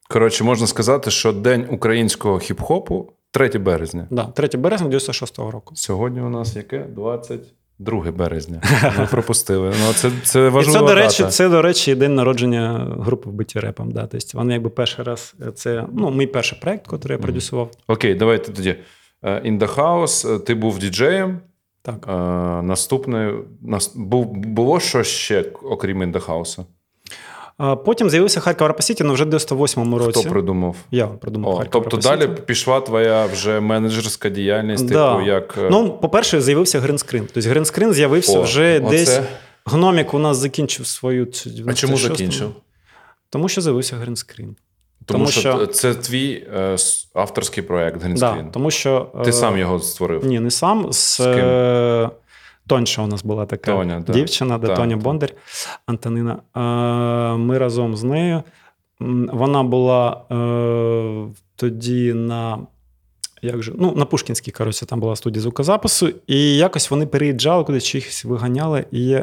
[0.10, 4.08] Коротше, можна сказати, що День українського хіп-хопу 3 березня.
[4.12, 5.76] Да, 3 березня 96-го року.
[5.76, 6.86] Сьогодні у нас яке?
[6.96, 8.62] 22 березня.
[9.00, 9.74] Ми пропустили.
[9.88, 11.32] Ну, це, це І це, до речі, дата.
[11.32, 13.92] це, до речі, день народження групи вбиті репом.
[13.92, 14.08] Да.
[14.08, 17.72] Тобто вони якби перший раз, е, це ну, мій перший проект, який я продюсував.
[17.88, 18.76] Окей, давайте тоді.
[19.24, 21.40] Е, In the House, е, ти був діджеєм.
[21.86, 22.06] Так.
[22.10, 22.12] Е,
[22.62, 26.26] Наступне нас було щось ще, окрім the
[27.76, 30.20] потім з'явився Харків Рапасіті, але вже в 98-му році.
[30.20, 30.76] Хто придумав?
[30.92, 35.14] Я придумав О, тобто далі пішла твоя вже менеджерська діяльність, Да.
[35.14, 35.56] типу, як.
[35.58, 37.28] е, Ну, по-перше, з'явився гринскрін.
[37.34, 38.90] Тобто гринскрін з'явився О, вже оце.
[38.90, 39.20] десь.
[39.66, 41.28] Гномік у нас закінчив свою
[41.68, 42.52] А чому закінчив?
[43.30, 44.56] Тому що з'явився гринскрін.
[45.06, 46.76] Тому, тому що, що- це твій е,
[47.14, 50.26] авторський проект Да, тому що, Ти е, сам його створив.
[50.26, 50.94] Ні, не сам.
[50.94, 51.46] З, З ким?
[51.46, 52.10] е,
[52.68, 54.14] Тоньша у нас була така Тоня, да.
[54.14, 54.98] дівчина, да, Так, Тоня.
[54.98, 55.30] Бондар,
[55.86, 56.38] Антонина.
[56.56, 58.44] Е, Ми разом з нею.
[59.34, 62.60] Вона була е, тоді на.
[63.42, 63.72] Як же?
[63.76, 68.26] Ну, на Пушкінській, коротше, там була студія звукозапису, і якось вони переїжджали кудись, чи їх
[68.26, 68.86] виганяли.
[68.92, 69.18] І,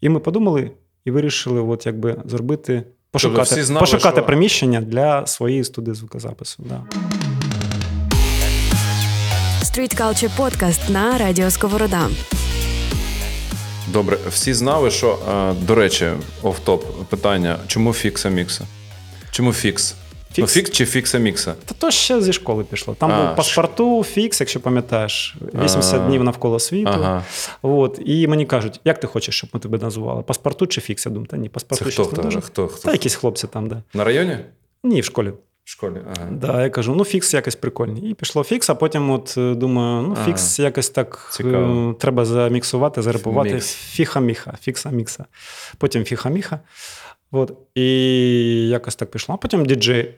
[0.00, 0.70] і ми подумали
[1.04, 2.82] і вирішили, от якби зробити,
[3.12, 6.64] пошукати, всі знали, пошукати що- приміщення для своєї студії звукозапису.
[6.68, 6.82] Да.
[9.62, 12.08] Street Culture Podcast на Радіо Сковорода.
[13.88, 16.06] Добре, всі знали, що, е, до речі,
[16.42, 18.66] оф-топ питання: чому фікса мікса?
[19.30, 19.94] Чому фікс?
[20.30, 20.52] Ну, Фікс?
[20.52, 21.54] фікс чи фікса мікса?
[21.64, 22.94] Та то ще зі школи пішло.
[22.98, 26.06] Там А, був паспорту, фікс, якщо пам'ятаєш, 80 А.
[26.06, 26.90] днів навколо світу.
[26.94, 27.24] Ага.
[27.62, 30.22] От, і мені кажуть, як ти хочеш, щоб ми тебе назвали?
[30.22, 31.06] Паспорту чи фікс?
[31.06, 32.40] Я думаю, та ні, Це паспорту хто, щось не хто, дуже.
[32.40, 32.82] хто, хто?
[32.82, 33.82] Та якісь хлопці там, де.
[33.94, 34.36] На районі?
[34.84, 35.32] Ні, в школі.
[35.64, 35.94] В школі.
[36.16, 36.28] Ага.
[36.32, 38.10] Да, я кажу, ну фікс якось прикольний.
[38.10, 41.90] І пішло фікс, а потім от е, думаю, ну фікс якось так цікаво.
[41.90, 43.60] е, треба заміксувати, зарепувати.
[43.60, 45.24] Фіха-міха, фікса-мікса.
[45.78, 46.60] Потім фіха-міха.
[47.32, 47.82] От, і
[48.68, 49.34] якось так пішло.
[49.34, 50.14] А потім діджей.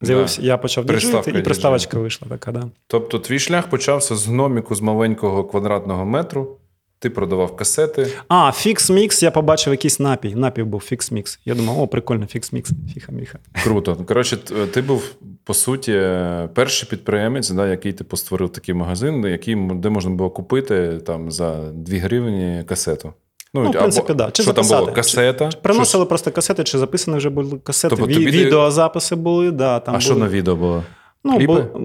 [0.00, 2.64] З'явився, я почав діджеїти, і приставочка вийшла така, да.
[2.86, 6.56] Тобто твій шлях почався з гноміку з маленького квадратного метру.
[7.00, 8.06] Ти продавав касети.
[8.28, 10.34] А, Fix Mix, я побачив якийсь напій.
[10.34, 11.38] Напій був Fix Mix.
[11.44, 13.38] Я думав, о, прикольно, Fix Mix, фіха-міха.
[13.64, 13.96] Круто.
[13.96, 14.36] Коротше,
[14.72, 15.14] ти був
[15.44, 20.30] по суті е, перший підприємець, да, який типу створив такий магазин, який, де можна було
[20.30, 23.12] купити там за 2 гривні касету.
[23.54, 24.30] Ну, в принципі, да.
[24.30, 24.86] Чи що там було?
[24.86, 25.50] Касета.
[25.62, 27.96] Приносили просто касети, чи записані вже були касети.
[27.96, 30.82] Тобто Ві- тобі Відеозаписи були, да, там а що на відео було?
[31.24, 31.66] Ну, Кліпи?
[31.74, 31.80] Бу...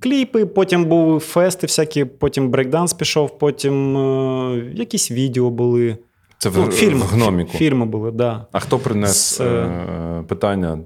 [0.00, 4.72] кліпи, потім були фести всякі, потім брейкданс пішов, потім е...
[4.74, 5.96] якісь відео були.
[6.38, 7.50] Це в, Ну, фільми, в гноміку.
[7.52, 8.46] Фільми були, да.
[8.52, 9.44] А хто принес З, е...
[9.44, 10.78] е, питання?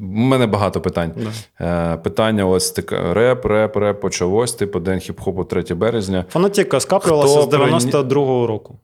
[0.00, 1.12] У мене багато питань.
[1.16, 1.94] да.
[1.94, 6.24] Е, питання: ось така реп, реп, реп почалось, типу День хіп-хопу 3 березня.
[6.30, 8.78] Фанатіка скаплювалася з 92-го року.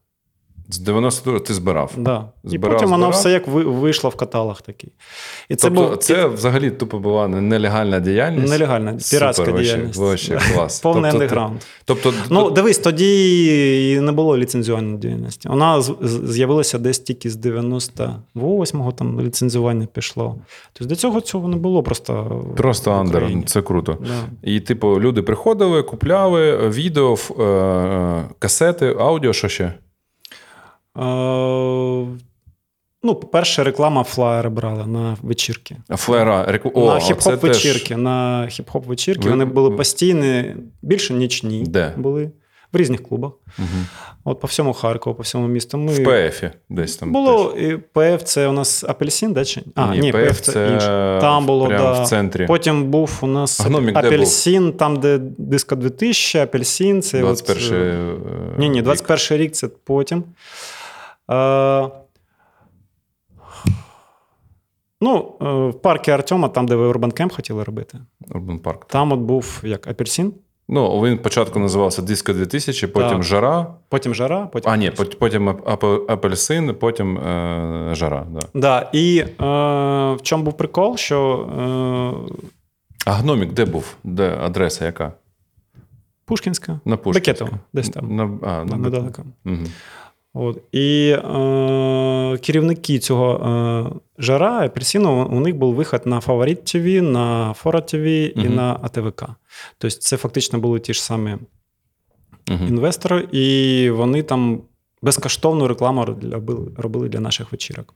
[0.73, 1.93] З 92 ти збирав.
[1.97, 2.29] Да.
[2.45, 4.93] І Збирав, потім воно все як вийшло в каталог такий.
[5.49, 8.53] І це тобто, був це взагалі тупо була нелегальна діяльність.
[8.53, 9.99] нелегальна, піратська Супер, діяльність.
[9.99, 10.81] Вообще, клас.
[10.81, 11.61] Повний Тобто, андеграунд.
[11.85, 15.49] Тобто, Ну, дивись, тоді і не було ліцензіонної діяльності.
[15.49, 20.37] Вона з'явилася десь тільки з 98-го там ліцензування пішло.
[20.73, 22.45] Тобто до цього цього не було просто.
[22.57, 23.33] просто андер.
[23.47, 23.99] Це круто.
[24.01, 24.51] Да.
[24.51, 29.73] І, типу, люди приходили, купляли е, відео, е, е, касети, аудіо, що ще?
[33.05, 35.77] Ну, по-перше, реклама флаєри брала на вечірки.
[35.89, 36.73] А флера, реку...
[36.75, 37.97] О, на хіп-хоп теж- вечірки.
[37.97, 39.25] На хіп-хоп вечірки.
[39.25, 41.93] Ви- Вони були постійні, більше нічні Де?
[41.97, 42.31] були
[42.73, 43.33] в різних клубах.
[43.59, 43.87] Мгм.
[44.25, 45.79] От по всьому Харкову, по всьому місту.
[45.79, 45.93] Ми...
[45.93, 47.13] В ПФі десь там.
[47.13, 47.63] Було теж.
[47.63, 49.45] і ПФ, це у нас апельсин, да?
[49.45, 49.63] Чи?
[49.75, 51.19] А, ні, ПФ ПФ це інше.
[51.21, 52.03] Там було, да.
[52.03, 52.47] в центрі.
[52.47, 54.77] Потім був у нас А Гномік де був?
[54.77, 57.03] там, де диско 2000, апельсин.
[57.03, 58.85] Це 21 От, е, е, ні, ні, рік.
[58.85, 60.25] 21 рік це потім.
[61.33, 61.91] Е,
[65.01, 68.79] ну, е, в парку Артема, там, де ви Urban Camp хотіли робити, Urban Park.
[68.87, 70.33] там от був як апельсин,
[70.69, 73.23] Ну, він спочатку називався Disco 2000, потім Так.
[73.23, 73.75] Жара.
[73.89, 74.73] потім жара, потім.
[74.73, 78.27] А, ні, пот- потім ап- ап- апельсин, потім е, Жара.
[78.31, 78.41] Да.
[78.55, 79.35] Да, і е,
[80.15, 81.49] в чому був прикол, що
[82.29, 82.45] е,
[83.07, 83.97] А гномік де був?
[84.05, 85.13] Де адреса яка?
[86.25, 87.31] Пушкінська, На Пушкінську.
[87.45, 88.17] Бекетово, десь там.
[88.17, 89.23] На, а, на недалеко.
[89.47, 89.57] Угу.
[90.35, 90.59] От.
[90.73, 97.53] І е, керівники цього е, жара апельсину, у них був вихід на Фаворит ТВ, на
[97.53, 98.55] Фора ТВ і Мгм.
[98.55, 99.25] на АТВК.
[99.79, 101.37] Тобто це фактично були ті ж самі
[102.51, 102.65] Угу.
[102.69, 104.61] інвестори, і вони там
[105.03, 107.95] безкоштовну рекламу робили, робили для наших вечірок.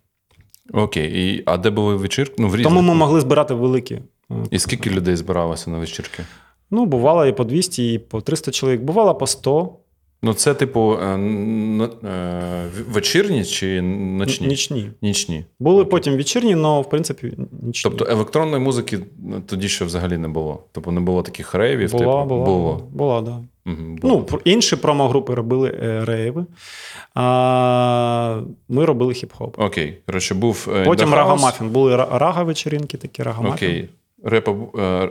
[0.73, 1.13] Окей.
[1.37, 2.35] І, а де були вечірки?
[2.39, 2.63] Ну, в.
[2.63, 3.95] Тому ми могли збирати великі.
[3.95, 6.23] е, І скільки людей збиралося на вечірки?
[6.71, 9.77] Ну, бувало і по 200, і по 300 чоловік, бувало по 100.
[10.23, 11.07] Ну, це, типу, е,
[12.05, 14.47] е, вечірні чи ночні?
[14.47, 14.91] Нічні.
[15.03, 15.45] Нічні.
[15.61, 15.91] Були Окей.
[15.91, 17.91] потім вечірні, але в принципі нічні.
[17.91, 18.99] Тобто електронної музики
[19.47, 20.63] тоді ще взагалі не було.
[20.73, 21.93] Тобто не було таких рейвів.
[21.93, 22.89] була, типу, була, було.
[22.93, 23.43] була, да.
[23.65, 24.27] Мгм, було.
[24.33, 26.47] Ну, інші промо-групи робили е, рейви,
[27.15, 29.65] а ми робили хіп-хоп.
[29.65, 29.99] Окей.
[30.07, 31.69] Коротше, був Потім рага-мафін.
[31.69, 33.53] Були рага-вечеринки, такі рага-мафін.
[33.53, 33.81] Окей.
[33.81, 33.89] Е,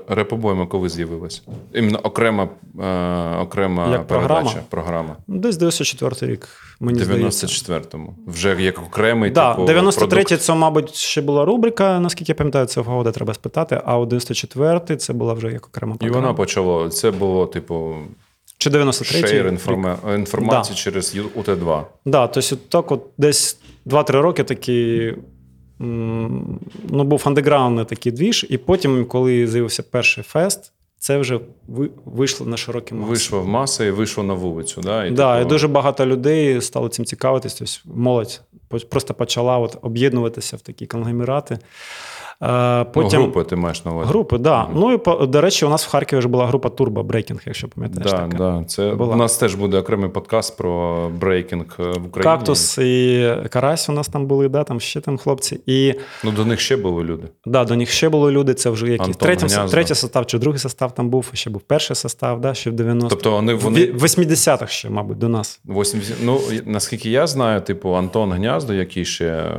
[0.09, 1.43] Репобойма коли з'явилась?
[1.73, 2.43] Іменно окрема,
[2.79, 4.61] е, окрема Як передача, програма?
[4.69, 5.15] програма.
[5.27, 6.47] Ну, Десь 94 рік,
[6.79, 7.47] мені В здається.
[7.47, 8.15] 94-му.
[8.27, 10.41] Вже як окремий Да, типу, 93 продукт.
[10.43, 13.81] це, мабуть, ще була рубрика, наскільки я пам'ятаю, це в Гогода треба спитати.
[13.85, 16.21] А у 94 це була вже як окрема І програма.
[16.21, 16.89] вона почала.
[16.89, 17.95] Це було, типу,
[18.57, 19.97] Чи 93 шейр інформа...
[20.15, 20.81] інформації Да.
[20.81, 21.83] через УТ2.
[22.05, 25.15] Да, тобто так от десь 2-3 роки такий м,
[25.79, 31.39] ну, був андеграундний такий двіж, і потім, коли з'явився перший фест, це вже
[32.05, 33.09] вийшло на широкі маси.
[33.09, 34.81] Вийшло в маси і вийшло на вулицю.
[34.81, 35.05] Да?
[35.05, 35.41] І, Да, такого...
[35.41, 37.53] і дуже багато людей стало цим цікавитись.
[37.53, 38.41] Тобто молодь
[38.89, 41.59] просто почала от об'єднуватися в такі конгломерати.
[42.41, 44.09] Е, ну, групи ти маєш на увазі.
[44.09, 44.67] групи, да.
[44.75, 48.11] Ну і до речі, у нас в Харкові вже була група Turbo Breaking, якщо пам'ятаєш.
[48.11, 48.37] Да, така.
[48.37, 48.63] да.
[48.67, 49.13] Це, Була.
[49.13, 52.23] у нас теж буде окремий подкаст про брейкінг е, в Україні.
[52.23, 55.59] Кактус і Карась у нас там були, да, там ще там хлопці.
[55.65, 57.27] І Ну, до них ще були люди.
[57.45, 58.53] Да, до них ще були люди.
[58.53, 62.41] Це вже якийсь третій, третій состав чи другий состав там був, ще був перший состав,
[62.41, 63.07] да, ще в 90-х.
[63.09, 65.59] Тобто вони, В вони 80-х ще, мабуть, до нас.
[65.65, 69.49] 80, ну, наскільки я знаю, типу Антон Гняздо, який ще е,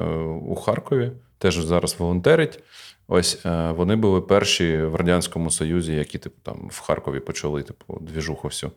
[0.48, 2.62] у Харкові, теж зараз волонтерить.
[3.08, 7.98] Ось е, вони були перші в Радянському Союзі, які типу, там в Харкові почали типу,
[8.00, 8.72] двіжуху всю.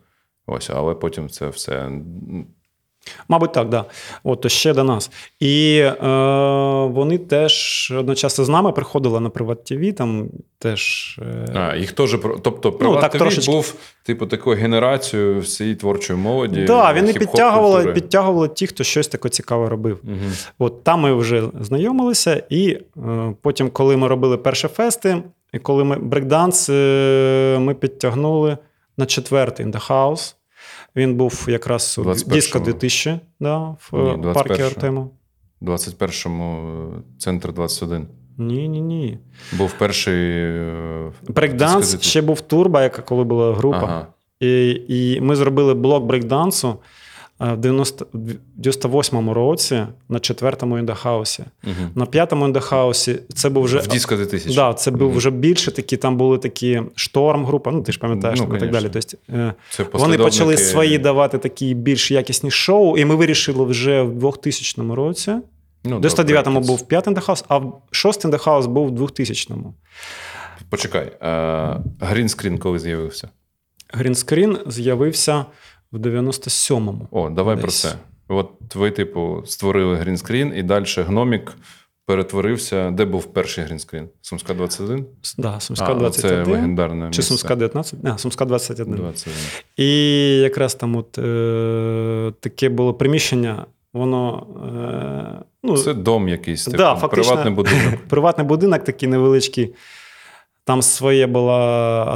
[0.46, 1.90] Ось, але потім це все.
[3.28, 3.84] Мабуть, так, да.
[4.24, 5.10] От, то ще до нас.
[5.40, 5.94] І е,
[6.90, 10.28] вони теж одночасно з нами приходили на Приват ТВ, там
[10.58, 11.18] теж.
[11.22, 13.52] Е, А, їх теж тобто Приват Ну, так ТВ трошечки.
[13.52, 16.64] був типу такою генерацією всієї творчої молоді.
[16.64, 19.98] да, вони підтягували, підтягували ті, хто щось таке цікаве робив.
[20.02, 20.32] Мгм.
[20.58, 25.22] От там ми вже знайомилися, і е, потім, коли ми робили перші фести,
[25.52, 28.58] і коли ми брейкданс, е, ми підтягнули
[28.96, 30.34] на четвертий in the house.
[30.96, 32.34] Він був якраз у 21-му.
[32.34, 34.66] Диско 2000 да, в Ні, парку 21-го.
[34.66, 35.08] Артема.
[35.62, 38.06] 21-му е, центр 21.
[38.38, 39.18] Ні, ні, ні.
[39.52, 40.30] Був перший.
[40.30, 43.78] е, Брейкданс ще був турбо, яка коли була група.
[43.82, 44.06] Ага.
[44.40, 46.76] І, і ми зробили блок брейкдансу
[47.40, 48.30] в 90, в
[48.60, 51.44] 98-му році на четвертому індахаусі.
[51.62, 51.90] Мгм.
[51.94, 54.54] На п'ятому індахаусі це був вже В Диско 2000.
[54.54, 55.18] Да, це був Мгм.
[55.18, 58.70] вже більше такі, там були такі шторм група, ну ти ж пам'ятаєш Ну, і так
[58.70, 58.90] далі.
[58.92, 64.02] Тобто, е, Це вони почали свої давати такі більш якісні шоу, і ми вирішили вже
[64.02, 65.32] в 2000 році.
[65.84, 68.88] Ну, В 99-му був п'ятий in da house, а в шостий in da house був
[68.88, 69.74] в 2000-му.
[70.70, 71.12] Почекай.
[72.00, 73.28] Green Screen коли з'явився?
[73.92, 75.44] Green Screen з'явився
[75.92, 77.08] в 97-му.
[77.10, 77.62] О, давай Десь.
[77.62, 77.94] про це.
[78.28, 81.52] От ви, типу, створили Green Screen, і далі гномік
[82.06, 82.90] перетворився.
[82.90, 84.08] Де був перший грінскрін?
[84.20, 85.06] Сумська 21?
[85.22, 86.44] С- Да, Сумська а, 21.
[86.44, 87.22] Це легендарне Чи місце.
[87.22, 88.04] Сумська 19?
[88.04, 88.94] Не, Сумська 21.
[88.94, 89.38] 21.
[89.76, 89.86] І
[90.38, 94.46] якраз там от, е, таке було приміщення, воно.
[95.40, 97.24] Е, ну, Це дом якийсь, типу, Да, фактично.
[97.32, 98.00] приватний будинок.
[98.08, 99.74] Приватний будинок такий невеличкий.
[100.64, 101.58] Там своє була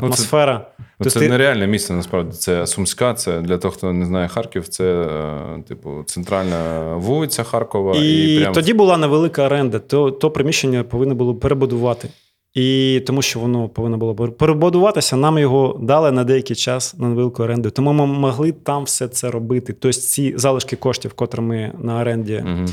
[0.02, 0.66] атмосфера.
[1.00, 1.28] Ну, це ти...
[1.28, 2.32] нереальне місце, насправді.
[2.32, 7.96] Це Сумська, це для того, хто не знає Харків, це е, типу центральна вулиця Харкова.
[7.96, 8.52] І, і прям...
[8.52, 12.08] тоді була невелика оренда, то то приміщення повинно було перебудувати.
[12.54, 17.42] І тому що воно повинно було перебудуватися, нам його дали на деякий час на невелику
[17.42, 17.70] оренду.
[17.70, 19.72] Тому ми могли там все це робити.
[19.72, 22.68] Тобто ці залишки коштів, котрі ми на оренді uh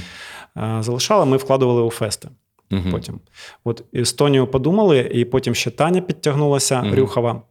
[0.80, 2.30] залишали, ми вкладували у фести.
[2.72, 3.20] Uh Потім
[3.64, 7.42] от Естонію подумали, і потім ще Таня підтягнулася uh Рюхова.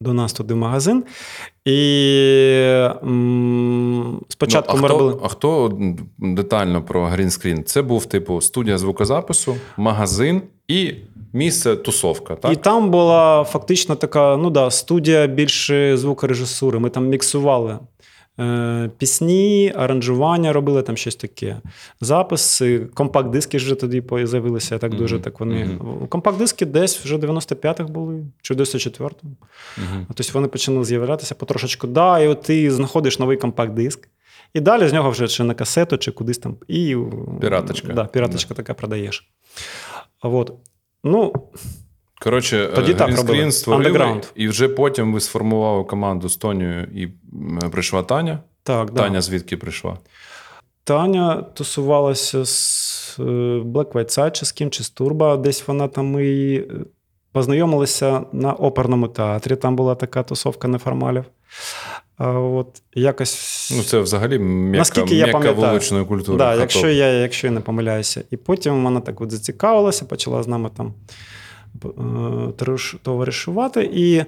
[0.00, 1.04] До нас туди в магазин.
[1.64, 1.78] І
[3.02, 5.20] м, спочатку ну, а ми хто, робили.
[5.22, 5.78] А хто
[6.18, 7.64] детально про грінскрін?
[7.64, 10.94] Це був типу студія звукозапису, магазин і
[11.32, 12.36] місце тусовка.
[12.36, 12.52] так?
[12.52, 16.78] І там була фактично така ну да, студія більше звукорежисури.
[16.78, 17.78] Ми там міксували
[18.98, 21.60] пісні, аранжування робили, там щось таке.
[22.00, 24.78] Записи, компакт-диски вже тоді з'явилися.
[24.78, 25.20] Так дуже mm-hmm.
[25.20, 25.64] так вони.
[25.64, 26.08] Mm-hmm.
[26.08, 29.36] Компакт-диски десь вже в 95-х були, чи в 94-му.
[29.78, 30.06] Mm-hmm.
[30.14, 31.86] Тобто вони почали з'являтися потрошечку.
[31.86, 34.08] Да, І от ти знаходиш новий компакт-диск.
[34.54, 36.56] І далі з нього вже чи на касету, чи кудись там.
[36.68, 36.96] І,
[37.40, 37.92] Піраточка.
[37.92, 39.30] Да, Піраточка така продаєш.
[40.22, 40.52] От.
[41.04, 41.32] Ну,
[42.20, 47.08] Коротше, Тоді Грінскрін створили, і вже потім ви сформували команду з Тонією і
[47.70, 48.38] прийшла Таня.
[48.62, 49.20] Так, Таня да.
[49.20, 49.98] звідки прийшла?
[50.84, 53.22] Таня тусувалася з е,
[53.62, 55.36] Black White Side, чи з ким, чи з Турба.
[55.36, 56.64] Десь вона там ми е,
[57.32, 59.56] познайомилися на оперному театрі.
[59.56, 61.24] Там була така тусовка неформалів.
[62.16, 63.72] А от якось...
[63.76, 66.38] Ну, Це взагалі м'яка, вуличної культури.
[66.38, 68.22] Да, якщо я якщо я не помиляюся.
[68.30, 70.92] І потім вона так от зацікавилася, почала з нами там е,
[73.02, 73.90] товаришувати.
[73.94, 74.24] І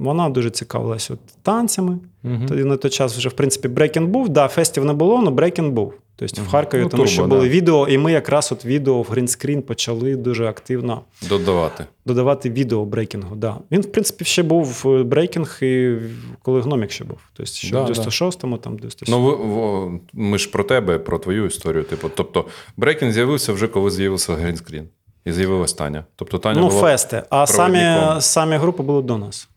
[0.00, 1.98] вона дуже цікавилася от танцями.
[2.24, 2.46] Угу.
[2.48, 4.28] Тоді на той час вже, в принципі, брейкінг був.
[4.28, 5.94] Да, фестів не було, але брейкінг був.
[6.16, 6.48] Тобто угу.
[6.48, 7.48] в Харкові, ну, тому турбо, що були да.
[7.48, 12.84] відео, і ми якраз от відео в Green Screen почали дуже активно додавати Додавати відео
[12.84, 13.36] брейкінгу.
[13.36, 13.56] Да.
[13.70, 15.96] Він, в принципі, ще був брейкінг, і
[16.42, 17.18] коли гномік ще був.
[17.32, 19.16] Тобто, ще да, в 96-му, там 97-му.
[19.18, 21.84] Ну, ви, ми ж про тебе, про твою історію.
[21.84, 22.44] Типу, тобто,
[22.76, 24.88] брейкінг з'явився вже коли з'явився Green Screen.
[25.28, 26.04] І з'явилась Таня.
[26.16, 27.22] Тобто Таня ну, була фести.
[27.30, 29.48] А самі самі групи були до нас.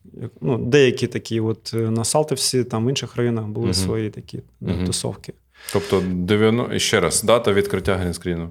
[0.42, 4.40] Ну, Деякі такі, от е, на Салтівсі, там в інших районах були е свої такі
[4.62, 5.34] е тусовки.
[5.74, 6.80] Тобто, 90...
[6.80, 8.50] ще раз, дата відкриття Green Screen'у.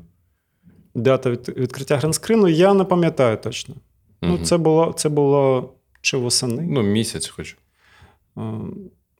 [0.95, 1.49] Дата від...
[1.49, 3.75] відкриття Green Screen'у, я не пам'ятаю точно.
[3.74, 6.62] е Ну, Це було це було чи восени.
[6.68, 7.57] Ну, місяць хоч.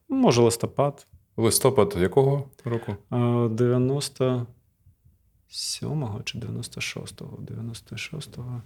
[0.09, 1.07] Може, листопад.
[1.37, 2.97] Листопад якого року?
[3.51, 4.47] 90.
[5.51, 7.39] 7-го чи 96-го?
[7.43, 8.63] 96-го.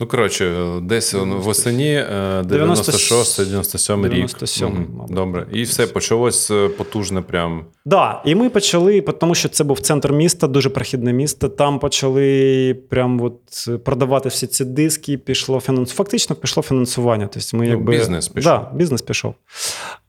[0.00, 0.44] Ну, коротше,
[0.82, 1.46] десь 96.
[1.46, 4.10] восені 96-97 рік.
[4.10, 5.06] 97, угу.
[5.10, 5.46] Добре.
[5.52, 7.22] І все почалось е, потужне.
[7.22, 7.58] прям.
[7.58, 11.48] Так, да, і ми почали, тому що це був центр міста, дуже прохідне місто.
[11.48, 15.96] Там почали прям от продавати всі ці диски, пішло фінансування.
[15.96, 17.28] Фактично пішло фінансування.
[17.32, 17.96] Тобто ми, ну, якби...
[17.96, 18.52] Бізнес пішов.
[18.52, 19.34] Да, бізнес пішов.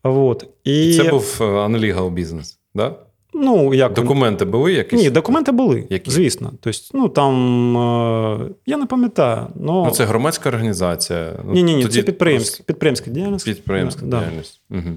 [0.04, 0.48] От.
[0.64, 0.94] І...
[0.94, 2.60] Це був е, unlegal бізнес, так?
[2.76, 2.96] Да?
[3.34, 3.94] Ну, як...
[3.94, 5.02] Документи були якісь?
[5.02, 6.12] Ні, документи були, Які?
[6.12, 6.52] звісно.
[6.62, 9.48] Тобто, ну там е, я не пам'ятаю.
[9.56, 9.86] Но...
[9.86, 11.40] Ну, це громадська організація.
[11.46, 12.00] Ну, ні, ні, ні, тоді...
[12.00, 13.46] це підприємська підприємська діяльність.
[13.46, 14.62] Підприємська да, діяльність.
[14.70, 14.78] Да.
[14.78, 14.90] Угу.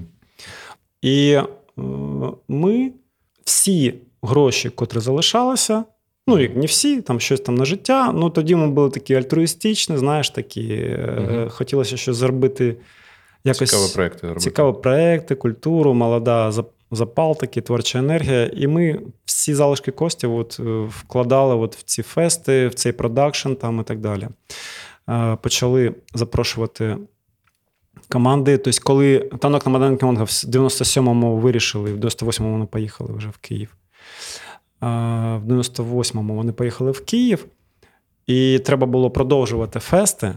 [1.01, 1.43] І е,
[2.47, 2.91] ми
[3.43, 5.83] всі гроші, котрі залишалися,
[6.27, 8.11] ну, як не всі, там щось там на життя.
[8.15, 11.49] Ну тоді ми були такі альтруїстичні, знаєш, такі, угу.
[11.49, 12.75] хотілося щось зробити.
[13.43, 14.43] Якось Цікаві проекти робити.
[14.43, 16.51] Цікаві проекти, культуру, молода
[16.95, 18.45] запал, такий, творча енергія.
[18.53, 23.53] І ми всі залишки коштів от, е, вкладали от в ці фести, в цей продакшн
[23.53, 24.27] там і так далі.
[25.09, 26.97] Е, почали запрошувати
[28.09, 28.57] команди.
[28.57, 33.37] Тобто, коли танок на Майдан Кімонга в 97-му вирішили, в 98-му вони поїхали вже в
[33.37, 33.75] Київ.
[34.83, 34.87] Е,
[35.37, 37.45] в 98-му вони поїхали в Київ,
[38.27, 40.35] і треба було продовжувати фести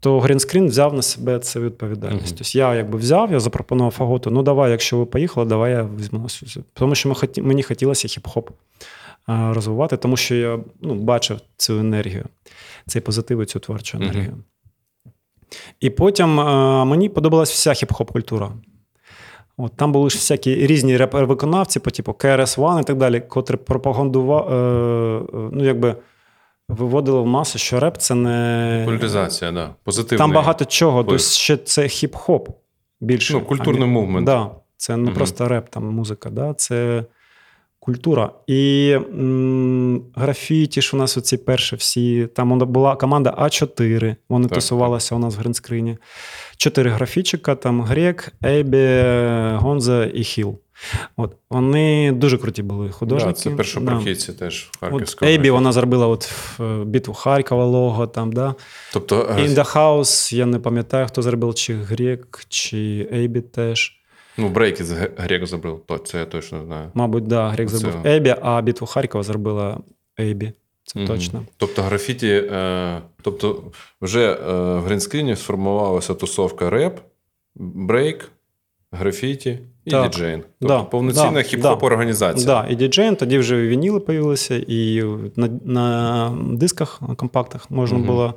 [0.00, 2.34] то Грінскрін взяв на себе це відповідальність.
[2.34, 2.38] Uh-huh.
[2.38, 6.26] Тобто я якби взяв, я запропонував Фаготу, ну давай, якщо ви поїхали, давай я візьму.
[6.72, 8.48] Тому що мені хотілося хіп-хоп
[9.26, 12.24] розвивати, тому що я ну, бачив цю енергію,
[12.86, 14.36] цей позитив і цю творчу енергію.
[15.80, 16.28] І потім
[16.88, 18.52] мені подобалась вся хіп-хоп культура.
[19.56, 24.44] От, Там були ж всякі різні репер-виконавці, по типу KRS-One і так далі, котрі пропагандували,
[24.50, 24.56] е,
[25.38, 25.96] е, ну, якби
[26.70, 28.82] виводило в масу, що реп це не.
[28.86, 29.74] Поляризація, да.
[29.84, 31.04] Позитивний Там багато чого.
[31.04, 32.46] Тобто ще це хіп-хоп
[33.00, 33.32] більше.
[33.32, 34.26] Ну, культурний а, мувмент.
[34.26, 34.50] Да.
[34.76, 35.14] Це не угу.
[35.14, 36.54] просто реп, там музика, да?
[36.54, 37.04] це
[37.80, 38.30] культура.
[38.46, 42.26] І м, графіті ж у нас оці перші всі.
[42.26, 44.16] Там була команда А4.
[44.28, 45.18] Вони так, тусувалися так.
[45.18, 45.98] у нас в гринскрині.
[46.56, 49.02] Чотири графічика: там Грек, Ейбі,
[49.56, 50.58] Гонза і Хіл.
[51.16, 53.32] От вони дуже круті були художники.
[53.32, 54.38] Да, це першопрохідці да.
[54.38, 55.30] теж Харківського.
[55.30, 58.54] Ейбі вона зробила от е, битву Харкова лого там, да.
[58.92, 63.96] Тобто In the House, я не пам'ятаю, хто зробив, чи Грек, чи Ейбі теж.
[64.38, 66.90] Ну, Брейк із Грек зробив, то це я точно знаю.
[66.94, 69.78] Мабуть, да, Грек зробив Ейбі, а битву Харкова зробила
[70.20, 70.52] Ейбі.
[70.84, 71.08] Це угу.
[71.08, 71.46] точно.
[71.56, 73.62] Тобто графіті, е, тобто
[74.02, 77.00] вже е, в грінскріні сформувалася тусовка реп,
[77.54, 78.30] брейк,
[78.92, 79.58] графіті
[79.90, 80.10] і так.
[80.10, 80.42] діджейн.
[80.60, 82.46] Тобто да, повноцінна да, хіп-хоп організація.
[82.46, 85.04] Да, і діджейн, тоді вже вініли появилися, і
[85.36, 88.06] на на дисках, на компактах можна угу.
[88.06, 88.34] було.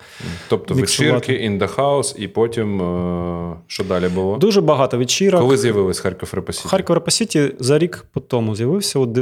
[0.49, 4.37] Тобто вечірки, in da house, і потім е, що далі було?
[4.37, 5.41] Дуже багато вечірок.
[5.41, 6.67] Коли з'явились Харків Rap City?
[6.69, 8.99] Харків Rap City за рік по тому з'явився.
[8.99, 9.13] От,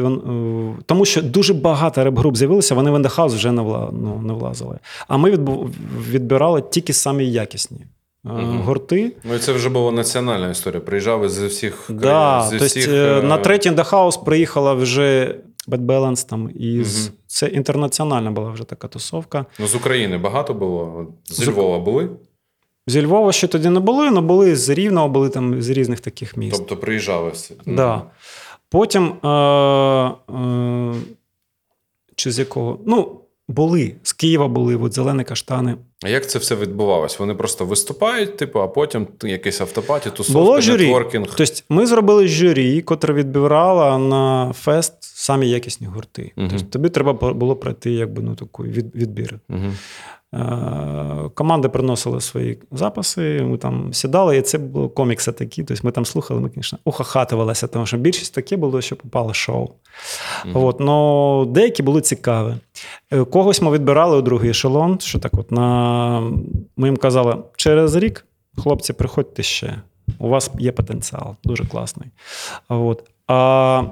[0.85, 4.21] тому що дуже багато реп-груп з'явилося, вони в in da house вже не, вла, ну,
[4.25, 4.79] не влазили.
[5.07, 5.31] А ми
[6.11, 7.77] відбирали тільки самі якісні.
[8.25, 8.61] Угу.
[8.65, 9.15] Гурти.
[9.23, 10.81] Ну і це вже була національна історія.
[10.81, 12.85] Приїжджали зі всіх да, зі всіх...
[12.85, 15.35] Тобто, На третій The House приїхала вже
[15.67, 17.07] Bad Balance там із.
[17.07, 17.15] Угу.
[17.27, 19.45] Це інтернаціональна була вже така тусовка.
[19.59, 21.07] Ну, з України багато було.
[21.25, 22.09] Зі Львова були?
[22.87, 26.37] Зі Львова ще тоді не були, але були з Рівного, були там з різних таких
[26.37, 26.57] міст.
[26.57, 27.55] Тобто приїжджали всі.
[27.65, 28.01] Да.
[28.69, 29.27] Потім.
[29.27, 30.93] Е- е-
[32.15, 32.79] чи з якого?
[32.85, 33.20] Ну,
[33.51, 35.75] були з Києва були, от зелені каштани.
[36.03, 37.19] А як це все відбувалось?
[37.19, 40.83] Вони просто виступають, типу, а потім якийсь автопаті, Було журі.
[40.83, 41.27] нетворкінг?
[41.35, 46.31] Тобто ми зробили журі, котре відбирала на фест самі якісні гурти.
[46.37, 46.47] Угу.
[46.49, 49.39] Тобто тобі треба було пройти якби, ну, таку відбір.
[49.49, 49.71] Угу.
[51.33, 55.63] Команди приносили свої записи, ми там сідали, і це було комікси такі.
[55.63, 59.69] Тобто ми там слухали, ми, звісно, ухахатувалися, тому що більшість таке було, що попало шоу.
[60.45, 60.65] Mm-hmm.
[60.65, 62.53] От, но Деякі були цікаві.
[63.11, 66.19] Е, когось ми відбирали у другий ешелон, що так от на...
[66.77, 68.25] ми їм казали, через рік,
[68.57, 69.81] хлопці, приходьте ще.
[70.19, 72.09] У вас є потенціал, дуже класний.
[72.69, 73.03] От.
[73.27, 73.83] А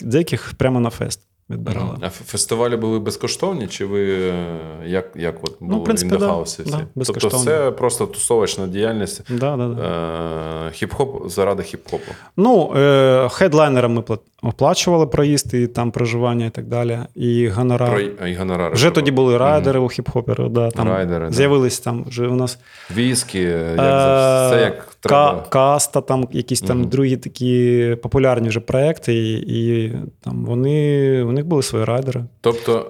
[0.00, 1.96] деяких прямо на фест відбирали.
[2.00, 3.66] А фестивалі були безкоштовні?
[3.66, 6.62] Чи ви е, як як от було ну, в принципі, да, всі?
[6.62, 9.82] Да, тобто це просто тусовочна діяльність да, да, да.
[9.82, 12.12] Е, хіп-хоп заради хіп-хопу?
[12.36, 14.02] Ну, е, хедлайнерам ми
[14.42, 16.98] оплачували проїзд і там проживання і так далі.
[17.14, 17.90] І гонорар.
[17.90, 19.82] Про, і гонорари вже тоді були райдери mm-hmm.
[19.82, 20.48] у хіп-хопери.
[20.48, 22.58] Да, там Райдери, З'явились там вже у нас.
[22.96, 25.46] Віскі, як це як треба.
[25.48, 26.88] Каста, там якісь там mm-hmm.
[26.88, 32.24] другі такі популярні вже проекти, і, і там вони, у них були свої райдери.
[32.40, 32.86] Тобто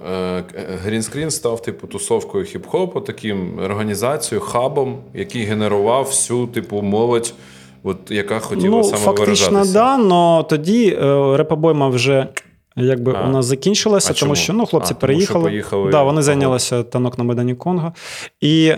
[0.84, 7.34] Грінскрін став типу тусовкою хіп-хопу, таким організацією, хабом, який генерував всю типу молодь.
[7.82, 9.72] От яка хотіла ну, саме фактично, виражатися.
[9.72, 12.28] да, але тоді е, репобойма вже
[12.76, 13.26] якби а.
[13.26, 15.34] у нас закінчилася, а тому що ну, хлопці а, переїхали.
[15.34, 15.90] Тому що поїхали...
[15.90, 17.92] Да, Вони зайнялися танок на Майдані Конго.
[18.40, 18.72] І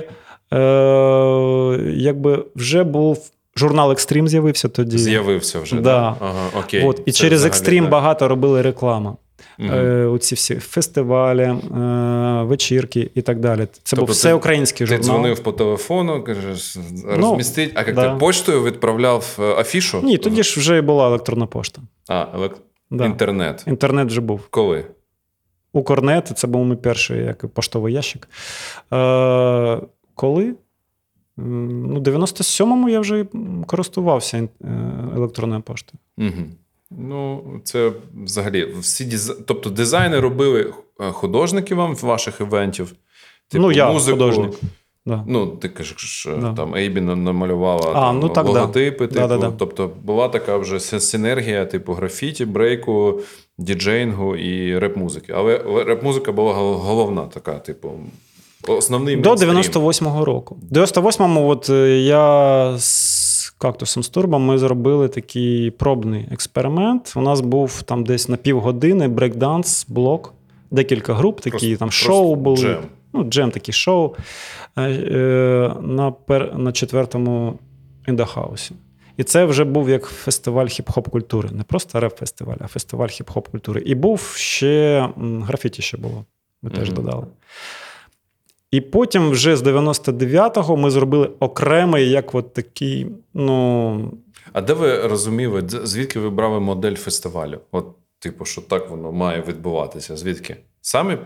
[0.53, 3.31] е, якби вже був.
[3.57, 4.99] Журнал Екстрім з'явився тоді.
[4.99, 5.77] З'явився вже.
[5.77, 5.83] Да.
[5.83, 6.17] Да?
[6.21, 6.85] Ага, окей.
[6.85, 9.17] От, І Це через Екстрім багато робили рекламу.
[9.59, 9.69] Угу.
[9.73, 11.59] Е, Оці всі фестивалі, е,
[12.43, 13.67] вечірки і так далі.
[13.73, 15.01] Це тобто був всеукраїнський журнал.
[15.01, 16.77] Ти дзвонив по телефону, кажеш,
[17.07, 17.73] розмістить.
[17.75, 18.13] Ну, а як да.
[18.13, 20.01] ти почтою відправляв е, афішу?
[20.05, 21.83] Ні, тоді ж вже була електронна пошта.
[22.09, 22.57] А, елек...
[22.91, 23.07] да.
[23.07, 23.65] інтернет.
[23.67, 24.41] Інтернет вже був.
[24.51, 24.85] Коли?
[25.73, 28.29] Укрнет, це був мій перший як поштовий ящик.
[28.93, 29.81] Е,
[30.21, 30.55] Коли?
[31.37, 33.27] Ну, 97-му я вже
[33.67, 34.49] користувався е,
[35.17, 35.99] електронною поштою.
[36.19, 36.47] Угу.
[36.91, 37.93] Ну, це
[38.25, 39.37] взагалі всі диз...
[39.47, 42.93] Тобто дизайни робили е, художники вам ваших івентів.
[43.49, 44.19] Типу, ну, я музику.
[44.19, 44.53] художник.
[45.07, 45.25] Да.
[45.27, 46.53] Ну, ти кажеш, да.
[46.55, 49.07] там Ейбі намалювала а, там, ну, так, логотипи.
[49.07, 49.29] Да.
[49.29, 53.21] Типу, да, Тобто була така вже синергія, типу графіті, брейку,
[53.59, 55.33] діджеїнгу і реп-музики.
[55.33, 57.93] Але реп-музика була головна така, типу.
[58.69, 60.59] Основний До 98-го року.
[60.63, 62.77] До 98-му, от е, я
[63.59, 67.13] Кактусом з Турбо ми зробили такий пробний експеримент.
[67.17, 70.35] У нас був там десь на півгодини брейкданс, блок,
[70.71, 72.57] декілька груп, такі просто, там шоу були.
[72.57, 72.83] Джем.
[73.13, 74.15] Ну, джем такий шоу
[74.77, 77.59] е, е, на пер, на четвертому
[78.09, 78.75] індахаусі.
[79.17, 81.49] І це вже був як фестиваль хіп-хоп культури.
[81.53, 83.83] Не просто реп-фестиваль, а фестиваль хіп-хоп культури.
[83.87, 86.25] І був ще графіті ще було.
[86.63, 86.75] Ми mm-hmm.
[86.79, 87.27] теж додали.
[88.71, 93.07] І потім, вже з 99-го, ми зробили окремий, як от такий.
[93.35, 94.19] ну...
[94.53, 97.61] А де ви розуміли, звідки ви брали модель фестивалю?
[97.73, 97.87] От,
[98.19, 100.17] типу, що так воно має відбуватися?
[100.17, 100.57] Звідки?
[100.83, 101.17] Самі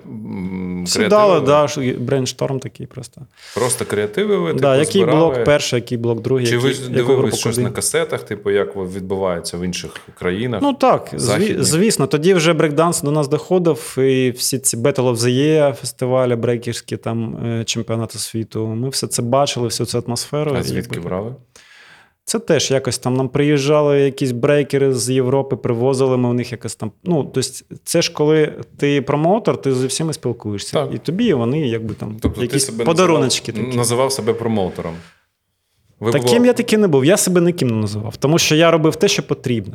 [0.87, 1.69] Сідали, да,
[1.99, 3.21] brainstorm такий просто.
[3.55, 4.49] Просто креативили?
[4.49, 5.19] Типу, да, Який збирали?
[5.19, 6.47] блок перший, який блок другий.
[6.47, 10.63] Чи який, ви дивились щось на касетах, типу, як відбувається в інших країнах?
[10.63, 11.65] Ну так, західних?
[11.65, 12.07] звісно.
[12.07, 16.97] Тоді вже брейкданс до нас доходив, і всі ці Battle of the Year, фестивалі, брейкерські
[16.97, 18.67] там е, чемпіонати світу.
[18.67, 20.57] Ми все це бачили, всю цю атмосферу.
[20.59, 21.09] А звідки якби...
[21.09, 21.35] брали?
[22.27, 26.75] Це теж якось там нам приїжджали якісь брейкери з Європи, привозили ми у них якось
[26.75, 26.93] там.
[27.05, 27.51] Ну, тобто,
[27.85, 30.73] це ж коли ти промоутер, ти зі всіми спілкуєшся.
[30.73, 30.95] Так.
[30.95, 33.79] І тобі вони якби там Тобто якісь ти себе подаруночки називав, такі.
[33.79, 34.95] називав себе промоутером.
[36.01, 37.05] Ви Таким було- я таки не був.
[37.05, 39.75] Я себе ніким не називав, тому що я робив те, що потрібно.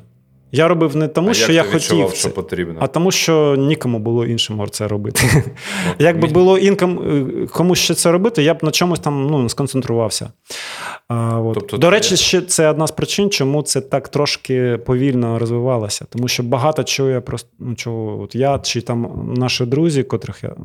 [0.52, 2.20] Я робив не тому, а що як я ти відчував, хотів.
[2.20, 2.76] що потрібно.
[2.80, 5.22] а тому, що нікому було іншому це робити.
[5.38, 5.44] От,
[6.00, 7.00] Якби було інком
[7.44, 10.32] е, комусь ще це робити, я б на чомусь там ну, сконцентрувався.
[11.10, 11.54] А, от.
[11.54, 16.06] Тобто До речі, ще це одна з причин, чому це так трошки повільно розвивалося.
[16.10, 20.44] Тому що багато чого я просто ну, чого, от я чи там наші друзі, котрих
[20.44, 20.56] я.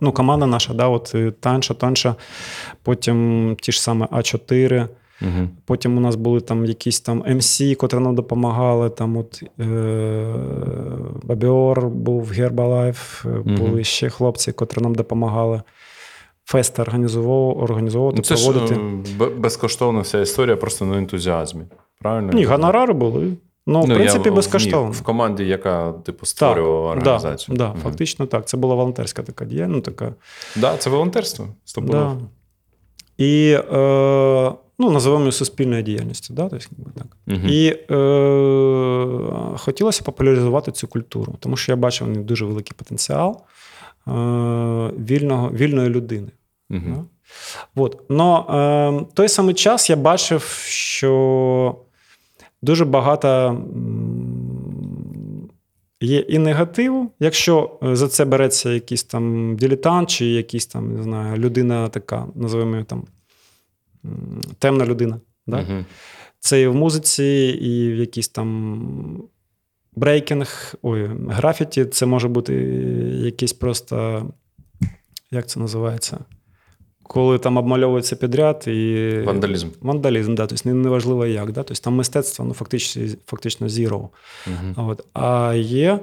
[0.00, 2.14] Ну, команда наша, да, от танша, танша,
[2.82, 4.88] потім ті ж саме А4.
[5.20, 5.50] Мгм.
[5.64, 8.90] Потім у нас були там якісь там MC, котрі нам допомагали.
[8.90, 10.34] Там от е,
[11.22, 15.62] Бабіор був Гербалайф, були ще хлопці, котрі нам допомагали.
[16.48, 18.74] Фести організовував, організовувати, Ну, це проводити.
[18.74, 21.62] е, б- безкоштовна вся історія, просто на ентузіазмі.
[22.00, 22.32] Правильно?
[22.32, 23.32] Ні, гонорари були.
[23.66, 24.88] Ну, в Ну, принципі, я безкоштовно.
[24.90, 27.56] ні, В команді, яка типу створювала так, організацію.
[27.56, 27.80] Да, да, Мгм.
[27.82, 28.46] фактично так.
[28.48, 29.66] Це була волонтерська така дія.
[29.66, 30.14] Ну, така,
[30.56, 31.46] Да, це волонтерство.
[31.64, 32.16] Стопудово.
[32.20, 32.26] да.
[33.24, 36.34] І е, ну, називаємо суспільною діяльністю.
[36.34, 36.48] Да?
[36.48, 36.66] Тобто,
[36.96, 37.06] так.
[37.26, 37.48] Мгм.
[37.48, 43.40] І е, хотілося популяризувати цю культуру, тому що я бачив в ній дуже великий потенціал
[44.08, 44.10] е,
[45.10, 46.28] вільного, вільної людини.
[46.94, 47.04] Да?
[47.74, 48.10] От.
[48.10, 51.76] Но е, в той самий час я бачив, що
[52.62, 53.60] дуже багато
[56.00, 61.02] є і негативу, якщо е, за це береться якийсь там дилетант, чи якийсь там, не
[61.02, 63.04] знаю, людина така, називаємо її там
[64.58, 65.20] темна людина.
[65.46, 65.62] Да?
[65.62, 65.84] Мгм.
[66.40, 69.28] Це і в музиці, і в якійсь там
[69.96, 72.54] брейкінг, ой, графіті, це може бути
[73.24, 74.26] якийсь просто,
[75.30, 76.18] як це називається?
[77.08, 79.10] Коли там обмальовується підряд і.
[79.26, 79.68] Вандалізм.
[79.80, 81.52] Вандалізм, да, тобто неважливо як.
[81.52, 81.62] Да?
[81.62, 84.08] Тобто там мистецтво ну, фактично, фактично zero.
[84.46, 84.88] Мгм.
[84.88, 85.04] От.
[85.14, 86.00] А є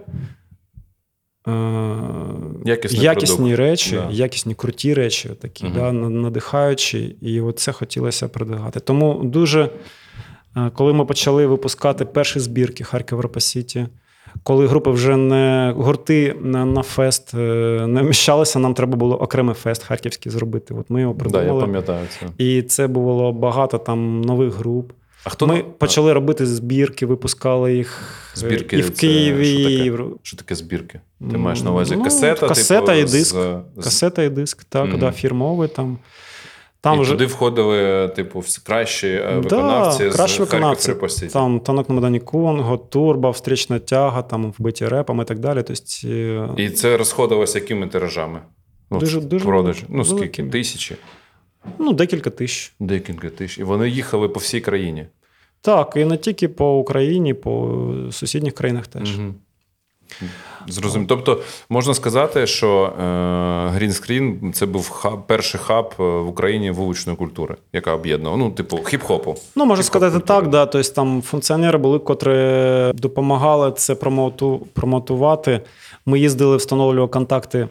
[1.47, 1.51] е,
[2.65, 4.07] Якісний якісні речі, Да.
[4.11, 5.73] якісні круті речі, такі, Мгм.
[5.73, 8.79] да, надихаючі, і от це хотілося продвигати.
[8.79, 9.69] Тому дуже,
[10.57, 13.87] е, коли ми почали випускати перші збірки Харків Ропа Сіті,
[14.43, 17.37] коли групи вже не гурти на, на фест е,
[17.87, 20.73] не вміщалися, нам треба було окремий фест харківський зробити.
[20.73, 22.25] От ми його Да, я пам'ятаю це.
[22.37, 24.91] І це було багато там нових груп.
[25.23, 28.01] А хто ми на- почали робити збірки, випускали їх
[28.33, 29.91] е, Збірки і в це Києві, що таке?
[29.91, 30.99] в Що таке збірки?
[31.31, 33.35] Ти маєш на увазі ну, касета, касета типу, і диск.
[33.35, 34.99] З, касета і диск, так, Мгм.
[34.99, 35.97] да, фірмовий там.
[36.83, 40.93] Там і вже туди входили, типу, кращі е, Да, виконавці кращі з виконавці.
[40.93, 45.63] Харків там танок на Мадані Конго, Турбо, встрічна тяга, там вбиті репом і так далі.
[45.63, 48.39] Тобто, е, І це розходилося якими тиражами?
[48.89, 49.85] От Дуже- в дуже продажі.
[49.89, 50.19] Ну, скільки?
[50.19, 50.49] великими.
[50.49, 50.95] Тисячі,
[51.79, 52.73] ну, декілька тисяч.
[52.79, 53.59] декілька тисяч.
[53.59, 55.05] І вони їхали по всій країні.
[55.61, 59.19] Так, і не тільки по Україні, по сусідніх країнах теж.
[59.19, 59.33] Угу.
[60.67, 61.07] Зрозуміло.
[61.09, 63.03] Тобто можна сказати, що е,
[63.77, 68.51] Green Screen це був хаб, перший хаб е, в Україні вуличної культури, яка об'єднувала, ну,
[68.51, 69.35] типу, хіп-хопу.
[69.55, 70.41] Ну, можна Хіп-хоп сказати культури.
[70.41, 70.65] так, да.
[70.65, 75.61] Тобто там функціонери були, котрі допомагали це промоту, промотувати.
[76.05, 77.67] Ми їздили, встановлювали контакти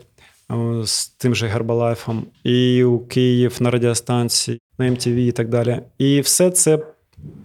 [0.51, 5.79] е, з тим же Гербалайфом і у Київ на радіостанції, на MTV і так далі.
[5.99, 6.79] І все це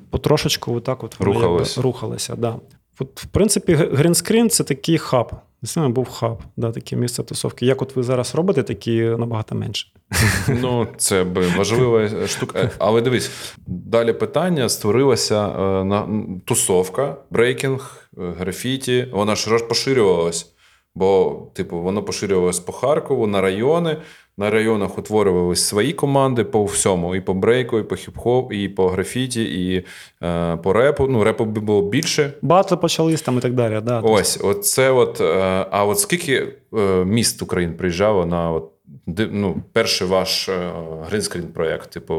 [0.10, 1.78] потрошечку отак от воно Рухалось.
[1.78, 2.36] якби рухалося.
[2.38, 2.56] Да.
[3.00, 5.32] От, в принципі, Green Screen це такий хаб.
[5.62, 7.66] Дійсно, був хаб, да, таке місце тусовки.
[7.66, 9.88] Як от ви зараз робите, такі набагато менше.
[10.62, 12.60] Ну, це би важлива штука.
[12.60, 13.32] Е, Але дивись,
[13.68, 16.08] далі питання створилася е,
[16.46, 19.08] тусовка, брейкінг, е, графіті.
[19.12, 20.54] Вона ж поширювалась.
[20.96, 23.98] Бо, типу, воно поширювалось по Харкову на райони.
[24.40, 28.88] На районах утворювались свої команди по всьому: і по брейку, і по хіп-хоп, і по
[28.90, 29.86] графіті, і
[30.24, 31.08] е, по репу.
[31.10, 32.34] Ну, репу було більше.
[32.42, 33.82] Батли почались там і так далі.
[33.84, 34.00] Да.
[34.00, 35.22] Ось, от це от.
[35.22, 38.72] е, А от скільки е, міст України приїжджало на от,
[39.18, 40.72] ну, перший ваш е,
[41.10, 41.90] грінскрін проєкт?
[41.90, 42.14] Типу,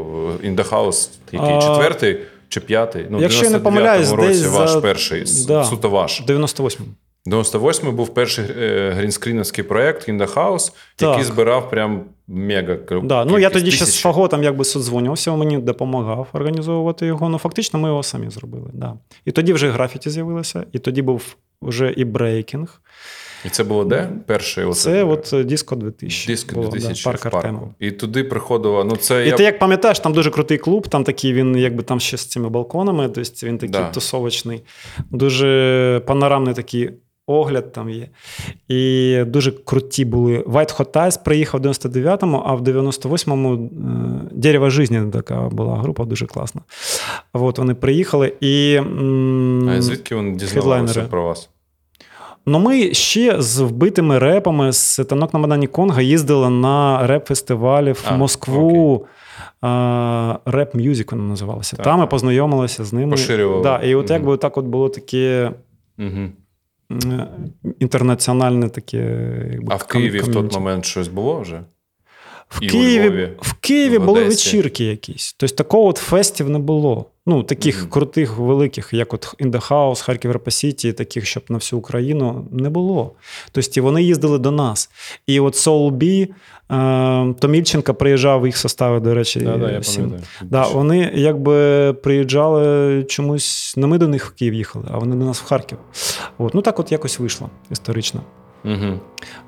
[0.44, 3.06] In the House, який А, четвертий чи п'ятий?
[3.10, 5.64] Ну, якщо я не 99-му помиляюсь, році десь ваш за- перший, да.
[5.64, 6.22] суто ваш.
[6.26, 6.84] 98
[7.30, 11.08] 98-й був перший е, грінскріновський проєкт In the House, Так.
[11.08, 14.00] який збирав прям мега Да, ну я тоді ще з.
[14.00, 17.28] Фаготом якби содзвонювався, мені допомагав організовувати його.
[17.28, 18.70] Ну фактично ми його самі зробили.
[18.72, 18.94] Да.
[19.24, 22.80] І тоді вже графіті з'явилося, і тоді був вже і брейкінг.
[23.44, 24.08] І це було де?
[24.26, 26.32] Перший оце- Це от е, Диско 2000.
[26.32, 27.74] Диск було, 2000 да, парк в парку.
[27.78, 28.84] І туди приходило.
[28.84, 29.36] Ну, це І я...
[29.36, 32.48] ти як пам'ятаєш, там дуже крутий клуб, там такий він, якби там ще з цими
[32.48, 33.90] балконами, тобто він такий Да.
[33.90, 34.62] тусовочний,
[35.10, 36.90] дуже панорамний такий
[37.28, 38.08] огляд там є.
[38.68, 40.38] І дуже круті були.
[40.38, 43.68] White Hot Eyes приїхав в 99-му, а в 98-му е,
[44.32, 46.60] Дерево життя така була група, дуже класна.
[47.32, 48.76] От вони приїхали і.
[49.68, 51.50] А звідки вони дізнавалися про вас?
[52.46, 58.04] Ну, ми ще з вбитими репами з танок на Мадані Конга їздили на реп-фестивалі в
[58.08, 59.06] а, Москву.
[60.44, 61.76] Реп Мюзик вона називалася.
[61.76, 63.10] Так, Там ми познайомилися з ними.
[63.10, 63.62] Поширювали.
[63.62, 65.52] Да, І от якби так от було таке
[65.98, 66.28] угу.
[67.78, 68.98] Інтернаціональне таке.
[69.52, 70.46] Якби, а в Києві ком'юніті.
[70.46, 71.64] в той момент щось було вже?
[72.50, 75.34] В І Києві Львові, в Києві в були вечірки якісь.
[75.38, 77.06] Тобто такого от фестів не було.
[77.26, 77.88] Ну, таких mm-hmm.
[77.88, 82.70] крутих, великих, як от In The House, Харків Репасіті, таких, щоб на всю Україну, не
[82.70, 83.12] було.
[83.52, 84.90] Тобто вони їздили до нас.
[85.26, 86.28] І от Soul B,
[87.30, 89.80] е, Томільченка приїжджав, їх состави, до речі, да, да, я.
[90.42, 95.24] Да, Вони якби приїжджали чомусь, не ми до них в Київ їхали, а вони до
[95.24, 95.78] нас в Харків.
[96.38, 96.54] От.
[96.54, 98.22] Ну так от якось вийшло історично.
[98.64, 99.00] Угу.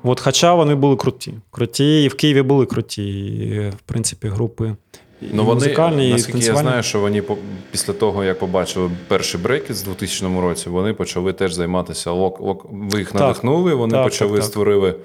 [0.03, 1.33] От, Хоча вони були круті.
[1.51, 4.75] Круті, і в Києві були круті, в принципі, групи.
[5.21, 7.23] Ну, вони, музикальні, Наскільки і я знаю, що вони
[7.71, 12.39] після того, як побачили перший брекет з 2000 році, вони почали теж займатися лок.
[12.39, 14.95] лок ви їх надихнули, вони так, почали так, створили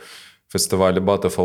[0.49, 1.37] фестивалі Battle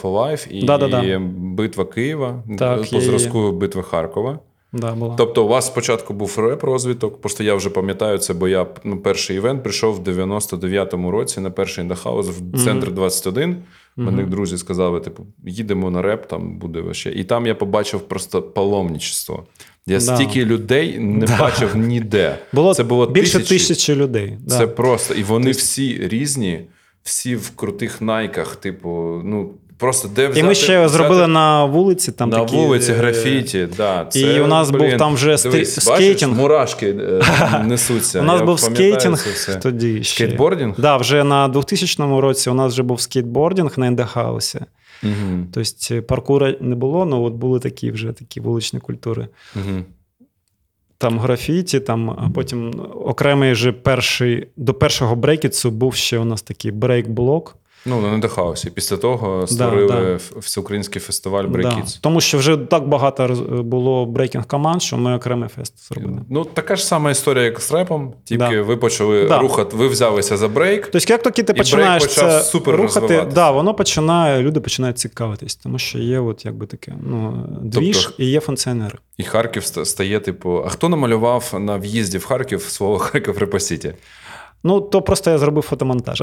[0.00, 1.02] for Life і, да, да, да.
[1.02, 2.42] і Битва Києва
[2.90, 4.38] по зразку Битви Харкова.
[4.76, 5.14] Да, була.
[5.18, 9.36] Тобто, у вас спочатку був реп-розвиток, просто я вже пам'ятаю це, бо я ну, перший
[9.36, 13.50] івент прийшов в 99-му році на перший індахаус в центр 21.
[13.50, 13.56] Mm-hmm.
[13.96, 17.12] Мене друзі сказали: типу, їдемо на реп, там буде ваще.
[17.12, 19.46] І там я побачив просто паломничество.
[19.86, 20.16] Я да.
[20.16, 21.38] стільки людей не да.
[21.38, 22.38] бачив ніде.
[22.52, 24.38] Було це було більше тисячі, тисячі людей.
[24.48, 25.50] Це просто і вони Ти...
[25.50, 26.60] всі різні,
[27.02, 29.50] всі в крутих найках, типу, ну.
[29.78, 30.88] Просто де взяти, І ми ще взяти...
[30.88, 32.12] зробили на вулиці.
[32.12, 32.56] Там На такі...
[32.56, 34.06] вулиці графіті, да.
[34.10, 36.30] Це, І у нас блін, був там вже дивись, скейтинг.
[36.32, 38.20] Бачиш, мурашки е, несуться.
[38.20, 39.26] У нас Я був скейтинг
[39.62, 40.04] тоді.
[40.04, 40.14] ще.
[40.14, 40.72] Скейтбордінг?
[40.74, 44.48] Так, да, вже на 2000 році у нас вже був скейтбордінг на In the House
[44.48, 44.60] і.
[45.02, 45.46] Угу.
[45.52, 49.28] Тобто паркура не було, але от були такі вже такі вуличні культури.
[49.56, 49.82] Угу.
[50.98, 52.72] Там графіті, там, а потім
[53.04, 57.54] окремий же перший до першого Break Kids у був ще у нас такий брейк-блок.
[57.86, 58.70] Ну, на In the House і.
[58.70, 60.02] Після того створили да,
[60.34, 60.40] да.
[60.40, 61.82] всеукраїнський фестиваль Break Да.
[62.00, 63.26] Тому що вже так багато
[63.64, 66.20] було брейкінг команд, що ми окремий фест зробили.
[66.30, 68.14] Ну, така ж сама історія, як з репом.
[68.24, 70.88] Тільки ви почали рухати, ви взялися за брейк.
[70.92, 75.78] Тобто, як тільки ти починаєш це супер рухати, да, воно починає, люди починають цікавитись, тому
[75.78, 78.98] що є от якби таке ну, двіж тобто, і є функціонери.
[79.16, 83.94] І Харків стає, типу, а хто намалював на в'їзді в Харків слово Харків Rap City?
[84.66, 86.22] Ну, то просто я зробив фотомонтаж.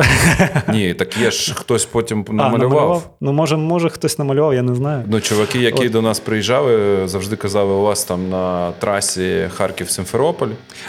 [0.73, 2.55] Ні, так є ж хтось потім намалював.
[2.55, 3.09] А, намалював?
[3.21, 5.03] Ну, може, може, хтось намалював, я не знаю.
[5.07, 5.91] Ну, чуваки, які От.
[5.91, 10.47] до нас приїжджали, завжди казали, у вас там на трасі Харків-Симферополь.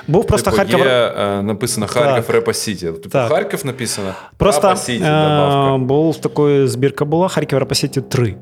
[0.09, 0.79] Був просто типу, Харків.
[0.79, 2.87] Є е, написано Харків Репа Сіті.
[2.87, 3.29] Типу так.
[3.29, 4.15] Харків написано.
[4.37, 8.37] Просто Сіті, е- був такої збірка була Харків Репа Сіті 3.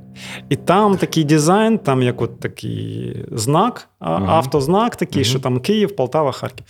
[0.48, 4.24] І там такий дизайн, там як от такий знак, угу.
[4.26, 5.30] автознак такий, угу.
[5.30, 6.66] що там Київ, Полтава, Харків.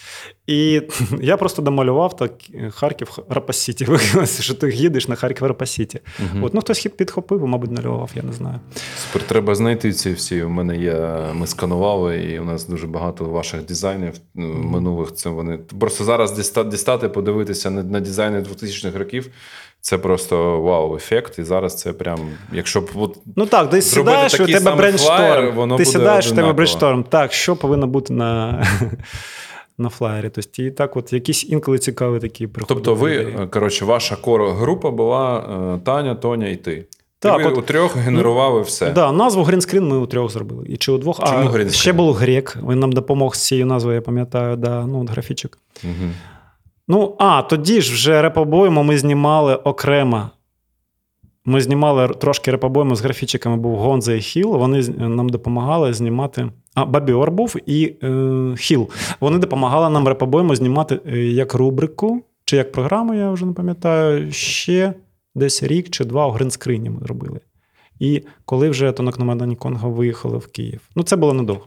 [0.46, 0.82] І
[1.20, 2.32] я просто домалював так
[2.70, 3.84] Харків Rap City.
[3.88, 6.00] Виявилося, що ти їдеш на Харків Rap City.
[6.18, 6.46] Угу.
[6.46, 8.60] От, ну хтось підхопив, мабуть, малював, я не знаю.
[8.96, 10.42] Супер, треба знайти ці всі.
[10.42, 11.18] У мене є.
[11.34, 14.46] Ми сканували, і у нас дуже багато ваших дизайнів угу.
[14.46, 15.14] минулих.
[15.14, 16.32] Це вони просто зараз
[16.66, 19.30] дістати, подивитися на, на дизайни 2000-х років.
[19.80, 22.18] Це просто вау-ефект, і зараз це прям,
[22.52, 25.54] якщо б от ну так, ти сідаєш, у тебе brainstorm.
[25.54, 27.04] Воно ти сідаєш, у тебе brainstorm.
[27.04, 28.64] Так, що повинно бути на
[29.78, 30.30] на флаєрі.
[30.34, 32.74] Тобто, і так, от якісь інколи цікаві такі приходи.
[32.74, 36.86] Тобто, ви, коротше, ваша коро група була е, Таня, Тоня і ти.
[37.18, 38.90] Так, і ви от, у трьох генерували ну, все.
[38.90, 40.66] Да, назву грінскрін ми у трьох зробили.
[40.68, 41.18] І чи у двох.
[41.18, 42.58] Чому а ще був грек.
[42.68, 45.58] Він нам допомог з цією назвою, я пам'ятаю, да, ну, графічок.
[45.84, 46.10] Угу.
[46.88, 50.30] Ну, а тоді ж вже репобойму ми знімали окремо.
[51.44, 54.56] Ми знімали трошки репобойму з графічиками, був Гонза і Хіл.
[54.56, 56.48] Вони нам допомагали знімати.
[56.74, 58.88] А Бабіор був і е, Хіл.
[59.20, 64.32] Вони допомагали нам репобойму знімати е, як рубрику, чи як програму, я вже не пам'ятаю,
[64.32, 64.94] ще
[65.34, 67.40] десь рік чи два у гринскрині ми робили.
[68.00, 70.80] І коли вже Тонок на Майдані Конго виїхали в Київ.
[70.96, 71.66] Ну, це було недовго.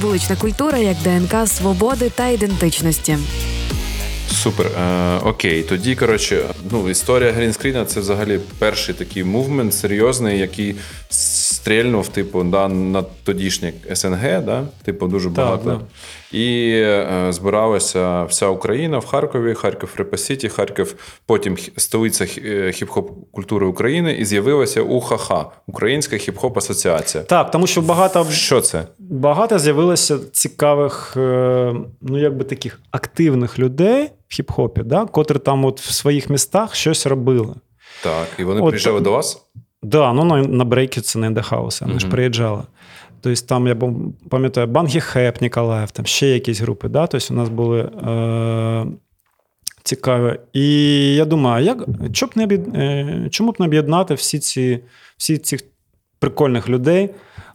[0.00, 3.16] Вулична культура як ДНК свободи та ідентичності.
[4.30, 4.66] Супер.
[4.66, 10.74] Е, Окей, тоді коротше, ну історія грінскріна це взагалі перший такий мувмент серйозний, який
[11.68, 14.64] стрільнув, типу, да, на тодішнє СНГ, да?
[14.84, 15.64] типу, дуже багато.
[15.64, 15.80] да.
[16.38, 20.94] І е, збиралася вся Україна в Харкові, Харків Репасіті, Харків,
[21.26, 25.32] потім столиця е, хіп-хоп культури України, і з'явилася УХХ,
[25.66, 27.24] Українська хіп-хоп асоціація.
[27.24, 28.84] Так, тому що багато Що це?
[28.98, 35.80] багато з'явилося цікавих, е, ну якби таких активних людей в хіп-хопі, да, котрі там от
[35.80, 37.54] в своїх містах щось робили.
[38.02, 39.44] Так, і вони От, приїжджали до вас?
[39.82, 42.62] Да, ну на, на це не Хаус, вони ж приїжджали.
[43.20, 43.76] Тобто там я
[44.30, 46.88] пам'ятаю Бангі Хеп Ніколаєв, там ще якісь групи.
[46.88, 47.06] Да?
[47.06, 48.86] Тобто у нас були е-
[49.82, 50.38] цікаві.
[50.52, 50.64] І
[51.14, 54.80] я думаю, як, чому б не об'єд- е, чому б не об'єднати всі ці
[55.16, 55.60] всі цих
[56.18, 57.10] прикольних людей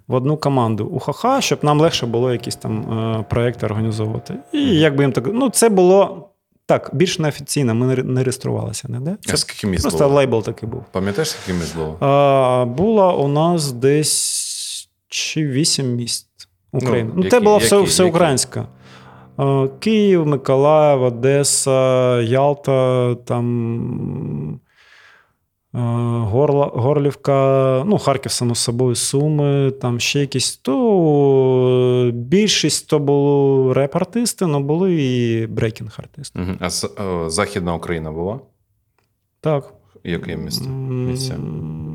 [0.08, 4.34] в одну команду у ХХ, щоб нам легше було якісь там е- проекти організовувати.
[4.54, 5.30] І якби їм так.
[5.34, 6.30] Ну, це було
[6.66, 9.18] так, більш неофіційно, ми не реєструвалися, ніде.
[9.34, 10.16] А скільки місць просто було?
[10.16, 10.84] лейбл такий був.
[10.92, 11.98] Пам'ятаєш, скільки місць було?
[12.00, 16.28] А, було у нас десь чи вісім міст
[16.72, 17.12] України.
[17.16, 18.68] Ну, ну це було все, які- все які?
[19.80, 24.60] Київ, Миколаїв, Одеса, Ялта, там.
[25.74, 25.80] А,
[26.30, 30.58] Горла, Горлівка, ну, Харків, само собою, Суми, там ще якісь.
[30.58, 36.42] То більшість то були реп-артисти, але були і брейкінг-артисти.
[36.42, 36.52] Угу.
[36.60, 36.68] А
[37.04, 38.40] е, Західна Україна була?
[39.42, 39.74] Так.
[40.04, 40.70] Яке місто?
[40.70, 41.38] Місця?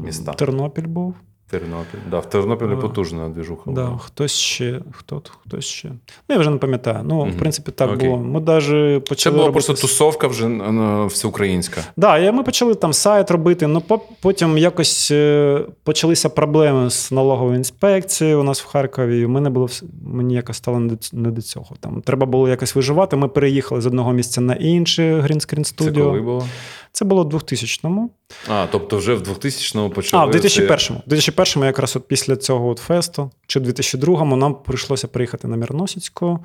[0.04, 0.32] Міста?
[0.32, 1.14] Тернопіль був.
[1.50, 1.98] Тернопіль.
[2.10, 3.98] Да, в Тернополі Е, потужна двіжуха Да, була.
[3.98, 5.88] хтось ще, хто, хтось ще.
[6.28, 7.00] Ну, я вже не пам'ятаю.
[7.04, 8.08] Ну, в принципі, так Окей.
[8.08, 8.22] було.
[8.22, 9.34] Ми Це почали.
[9.36, 9.52] була робити...
[9.66, 11.80] просто тусовка вже е, всеукраїнська.
[11.96, 17.12] Да, і ми почали там сайт робити, ну по- потім якось е, почалися проблеми з
[17.12, 19.20] налоговою інспекцією у нас в Харкові.
[19.20, 19.68] і в мене було
[20.06, 21.76] мені якось стало не до не цього.
[21.80, 23.16] Там треба було якось виживати.
[23.16, 26.44] Ми переїхали з одного місця на інше Green Screen Це коли було?
[26.92, 28.10] Це було в 2000-му.
[28.48, 30.22] А, тобто вже в 2000-му почали.
[30.22, 30.98] А, в 2001-му.
[30.98, 35.48] це- В 2001-му якраз от після цього от фесту, чи в 2002-му нам прийшлося приїхати
[35.48, 36.38] на Мірносицьку.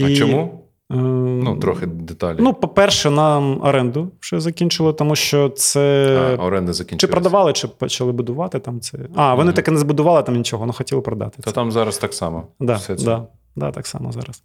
[0.00, 0.64] А чому?
[0.92, 2.36] Е, Ну, трохи деталі.
[2.40, 6.36] Ну, по-перше, нам оренду ще закінчили, тому що це.
[6.40, 8.98] а, оренда Чи продавали, чи почали будувати там це.
[9.14, 9.54] А, вони Мгм.
[9.54, 11.36] так і не збудували там нічого, але хотіли продати.
[11.42, 11.54] Та це.
[11.54, 12.46] там зараз так само.
[12.60, 13.04] Да, Все це.
[13.04, 13.26] да,
[13.56, 14.42] да, так само зараз.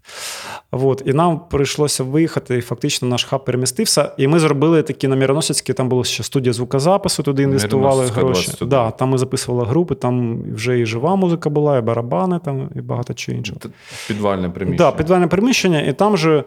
[0.72, 4.12] От, і нам прийшлося виїхати, і фактично наш хаб перемістився.
[4.18, 8.52] І ми зробили такі на Міроносицькій, там була ще студія звукозапису, туди інвестували гроші.
[8.62, 12.82] Да, там ми записували групи, там вже і жива музика була, і барабани, там, і
[12.82, 13.60] багато чого іншого.
[14.08, 14.90] Підвальне приміщення.
[14.90, 16.44] Так, підвальне приміщення, і там же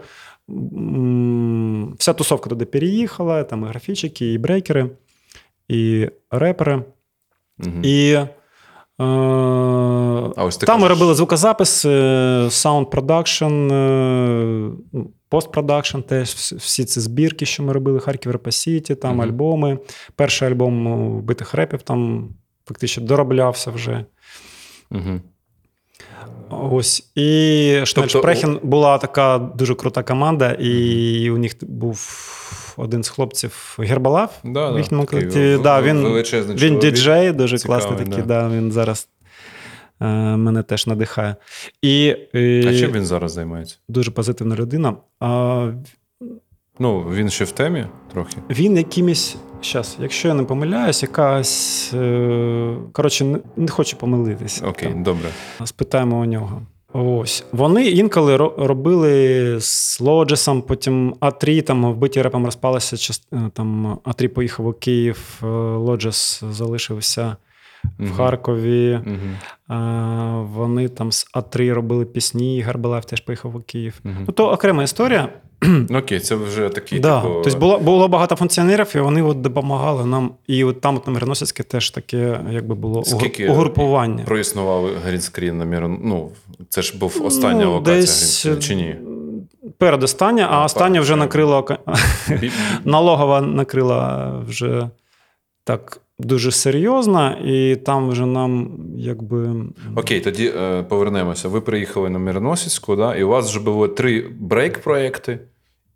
[0.51, 4.91] м, вся тусовка туди переїхала, там і графічики, і брейкери,
[5.69, 6.83] і репери.
[7.59, 7.81] Мгм.
[7.83, 8.19] І
[8.99, 14.71] А ось там ми робили звукозапис, е, sound production, е,
[15.29, 19.21] postproduction, теж всі- ці збірки, що ми робили, Харків Rap City, там Мгм.
[19.21, 19.79] альбоми.
[20.17, 22.29] Перший альбом Вбитих репом там
[22.67, 24.05] фактично дороблявся вже.
[24.91, 25.23] Мгм.
[26.51, 27.11] Ось.
[27.15, 31.99] І Шнельшпрехен Тобто була така дуже крута команда, і у них був
[32.79, 35.63] один з хлопців Гербалав Да, в їхньому такий колективі.
[35.63, 36.07] Да, він,
[36.57, 38.23] він діджей, дуже Цікавий, класний такий.
[38.25, 38.49] да.
[38.49, 38.57] Да.
[38.57, 39.09] він зараз
[40.01, 40.07] е,
[40.37, 41.37] мене теж надихає.
[41.83, 43.77] І, е, А чим він зараз займається?
[43.89, 44.95] дуже позитивна людина.
[45.21, 45.71] А,
[46.81, 48.37] Ну, він ще в темі трохи.
[48.51, 49.37] він якимось.
[49.61, 51.91] Щас, якщо я не помиляюсь, якась.
[51.95, 54.67] Е, коротше, не, не хочу помилитися.
[54.67, 55.03] Окей, Там.
[55.03, 55.29] добре.
[55.65, 56.63] Спитаємо у нього.
[56.93, 57.45] Ось.
[57.53, 63.13] Вони інколи робили з Лоджесом, потім А3, там вбиті репом розпалися.
[63.33, 65.47] е, Там А3 поїхав у Київ, е,
[65.77, 67.37] Лоджес залишився
[67.99, 68.13] в.
[68.17, 69.01] Харкові.
[69.69, 69.77] А,
[70.55, 74.01] Вони там з А3 робили пісні, Гарбалаєв теж поїхав у Київ.
[74.05, 75.29] Ну, то окрема історія.
[75.63, 77.21] Ну, Окей, це вже такий, Да.
[77.21, 77.41] типу...
[77.45, 80.31] Тобто було, було багато функціонерів, і вони от допомагали нам.
[80.47, 84.25] І от там, от на Мироносицьке, теж таке, якби було Скільки угрупування.
[84.25, 85.99] проіснував грінскрін на міру.
[86.05, 86.31] Ну,
[86.69, 88.97] це ж був остання Ну, локація десь, чи ні?
[89.79, 91.65] Передостання, а А, остання вже накрила
[92.85, 94.91] налогова накрила вже
[95.65, 99.55] так дуже серйозно, і там вже нам якби.
[99.97, 101.49] Окей, тоді е, повернемося.
[101.49, 105.39] Ви приїхали на Мироносицьку, да, і у вас вже було три брейк-проекти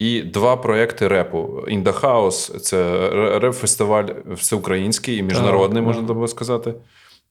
[0.02, 1.64] і два проекти репу.
[1.68, 2.76] In the House– це
[3.12, 4.04] ре- реп-фестиваль
[4.34, 6.16] всеукраїнський і міжнародний, можна так.
[6.20, 6.74] так сказати.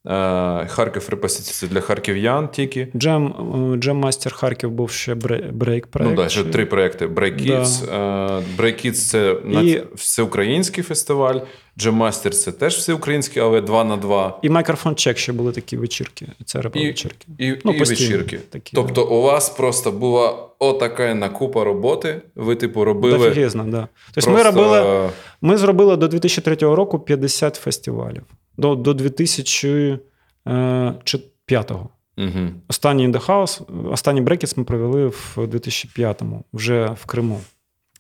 [0.08, 2.88] Е, Харків Rap City це для харків'ян тільки.
[2.96, 3.26] Джем,
[3.74, 6.12] е, Jam Master Харків був ще брейк проект.
[6.12, 7.08] Ну так, ще три проекти.
[7.08, 7.86] Break Kids.
[7.86, 8.42] Да.
[8.64, 11.40] Break Kids– це І- всеукраїнський фестиваль.
[11.80, 14.40] Master– це теж всеукраїнський, але два на два.
[14.42, 16.28] І Microphone Check ще були такі вечірки.
[16.46, 17.28] Це І- вечірки.
[17.38, 18.38] І, Ну, і вечірки.
[18.38, 20.30] такі, тобто, у вас просто була
[20.60, 22.22] отака накупа роботи.
[22.36, 23.18] Ви, типу, робили.
[23.18, 23.88] Дофігезно, да.
[24.14, 24.32] Тобто просто...
[24.32, 25.10] ми робили,
[25.42, 28.24] ми зробили до 2003 року 50 фестивалів.
[28.58, 30.00] До, до 2000
[30.48, 31.90] е, чи п'ятого.
[32.18, 32.50] Угу.
[32.68, 33.62] Останній In The House,
[33.92, 37.42] останній брекетс ми провели в 2005-му, вже в Криму,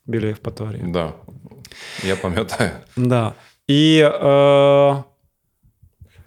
[0.06, 0.84] біля Євпаторії.
[0.88, 1.14] Да.
[2.08, 2.70] Я пам'ятаю.
[2.98, 3.34] Да.
[3.72, 5.04] І е,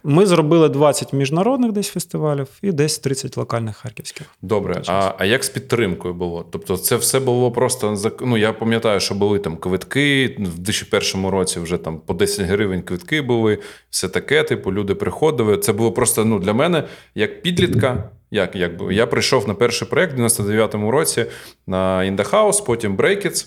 [0.05, 4.27] ми зробили 20 міжнародних десь фестивалів і десь 30 локальних харківських.
[4.43, 6.47] Добре, а, а як з підтримкою було?
[6.51, 10.37] Тобто, це все було просто ну, я пам'ятаю, що були там квитки.
[10.39, 13.59] В 2001 році вже там по 10 гривень квитки були,
[13.91, 14.43] все таке.
[14.43, 15.59] Типу, люди приходили.
[15.59, 16.85] Це було просто ну, для мене
[17.15, 18.11] як підлітка.
[18.31, 21.27] Як, як би, я прийшов на перший проект в 99-му році
[21.67, 23.47] на In The House, потім Breakits.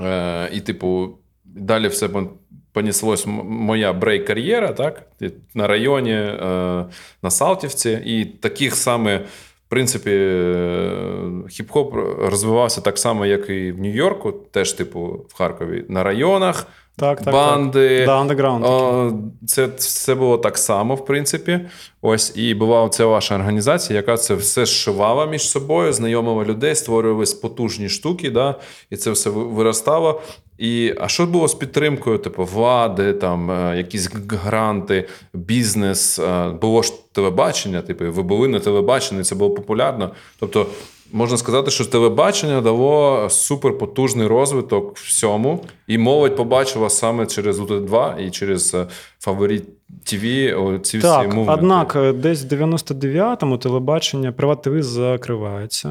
[0.00, 2.08] Е, і, типу, далі все
[2.74, 5.02] понеслось моя брейк-кар'єра, так?
[5.54, 6.36] На районі, е,
[7.22, 8.02] на Салтівці.
[8.04, 10.90] І таких саме, в принципі, е,
[11.48, 11.94] хіп-хоп
[12.28, 17.34] розвивався так само, як і в Нью-Йорку, теж, типу, в Харкові, на районах, Так, так,
[17.34, 18.06] банди.
[18.06, 18.36] Так.
[18.36, 19.12] Да, О,
[19.46, 21.60] це все було так само, в принципі.
[22.02, 27.34] Ось і була ця ваша організація, яка це все зшивала між собою, знайомила людей, створювались
[27.34, 28.54] потужні штуки, да,
[28.90, 30.20] і це все виростало.
[30.58, 32.18] І, а що було з підтримкою?
[32.18, 38.60] Типу, влади, там, е, якісь гранти, бізнес, е, було ж телебачення, типу, ви були на
[38.60, 40.10] телебаченні, це було популярно.
[40.40, 40.66] Тобто,
[41.14, 48.30] можна сказати, що телебачення дало суперпотужний розвиток всьому, і молодь побачила саме через УТ2 і
[48.30, 48.86] через е,
[49.18, 49.64] Фаворит
[50.04, 50.20] ТВ
[50.82, 51.52] ці всі Так, мувменти.
[51.52, 55.88] однак е, десь в 99-му телебачення Приват ТВ закривається.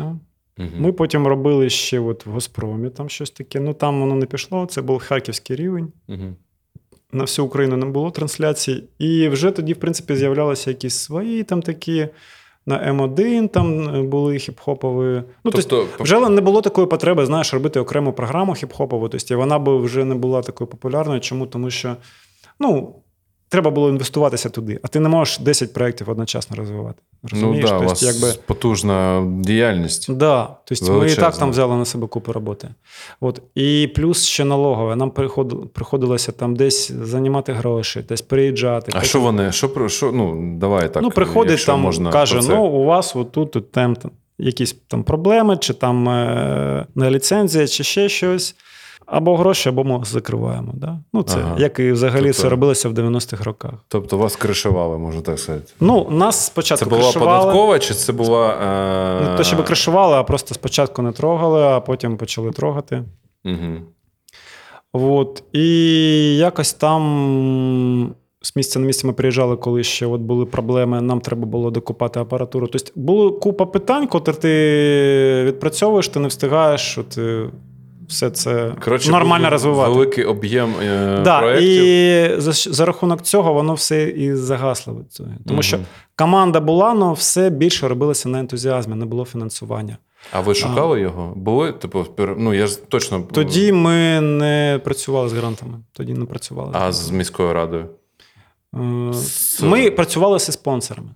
[0.58, 0.70] Мгм.
[0.78, 3.60] Ми потім робили ще от в Госпромі там щось таке.
[3.60, 4.66] Ну там воно не пішло.
[4.66, 5.92] Це був харківський рівень.
[6.08, 6.36] Мгм.
[7.12, 8.84] На всю Україну не було трансляцій.
[9.00, 12.08] І вже тоді, в принципі, з'являлися якісь свої там такі.
[12.66, 15.24] На М1 там е, були хіп-хопові.
[15.44, 19.10] Ну, тобто, Тобто, вже не було такої потреби, знаєш, робити окрему програму хіп-хопову.
[19.10, 21.20] Тобто вона б вже не була такою популярною.
[21.20, 21.46] Чому?
[21.46, 21.96] Тому що
[22.60, 22.96] ну,
[23.54, 27.02] треба було інвестуватися туди, а ти не можеш 10 проєктів одночасно розвивати.
[27.24, 27.70] ну Розумієш?
[27.70, 28.40] да, у Тобто, вас якби...
[28.46, 30.14] потужна діяльність.
[30.14, 32.68] Да, тобто ми і так там взяли на себе купу роботи.
[33.22, 33.42] От.
[33.56, 34.96] І плюс ще налогове.
[34.96, 38.92] Нам приходило, приходилося там десь займати гроші, десь приїжджати.
[38.96, 39.52] А що вони?
[39.52, 40.12] Що про що?
[40.12, 41.04] Ну давай так.
[41.04, 42.50] ну, приходить там, можна каже: це.
[42.50, 47.68] ну, у вас отут тут там, там якісь там проблеми, чи там е, не ліцензія,
[47.68, 48.56] чи ще щось.
[49.06, 50.72] Або гроші, або ми закриваємо.
[50.74, 51.00] Да?
[51.14, 51.56] Ну, це Ага.
[51.60, 53.74] як і взагалі Тобто- це робилося в 90-х роках.
[53.88, 55.74] Тобто вас кришували, можна так сказати.
[55.80, 57.40] Ну, нас спочатку Це була кришували.
[57.40, 58.48] податкова, чи це була.
[58.50, 59.30] Е...
[59.30, 63.04] Не то, щоб кришували, а просто спочатку не трогали, а потім почали трогати.
[63.46, 63.78] Угу.
[64.94, 65.44] От.
[65.54, 65.68] І
[66.38, 71.46] якось там з місця на місце ми приїжджали, коли ще от були проблеми, нам треба
[71.46, 72.68] було докупати апаратуру.
[72.68, 77.50] Тобто була купа питань, котрі ти відпрацьовуєш, ти не встигаєш, що ти
[78.14, 79.92] все це Коротше, нормально розвивати.
[79.92, 81.84] Великий об'єм е, Да, проєктів.
[81.84, 84.94] і за, за рахунок цього воно все і загасло.
[84.94, 85.30] від цього.
[85.48, 85.80] Тому що
[86.16, 89.98] команда була, але все більше робилося на ентузіазмі, не було фінансування.
[90.32, 91.34] А ви шукали його?
[91.36, 91.72] Були?
[91.72, 92.06] Типу,
[92.38, 93.22] ну я ж точно.
[93.32, 95.74] Тоді ми не працювали з грантами.
[95.94, 96.72] Тоді не працювали.
[96.74, 97.86] А з міською радою,
[98.76, 101.10] Е, З- Ми працювали зі спонсорами.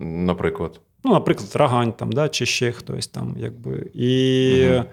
[0.00, 0.80] наприклад.
[1.04, 3.90] Ну, наприклад, Рагань там, да, чи ще хтось там, якби.
[3.94, 4.84] І Мгм.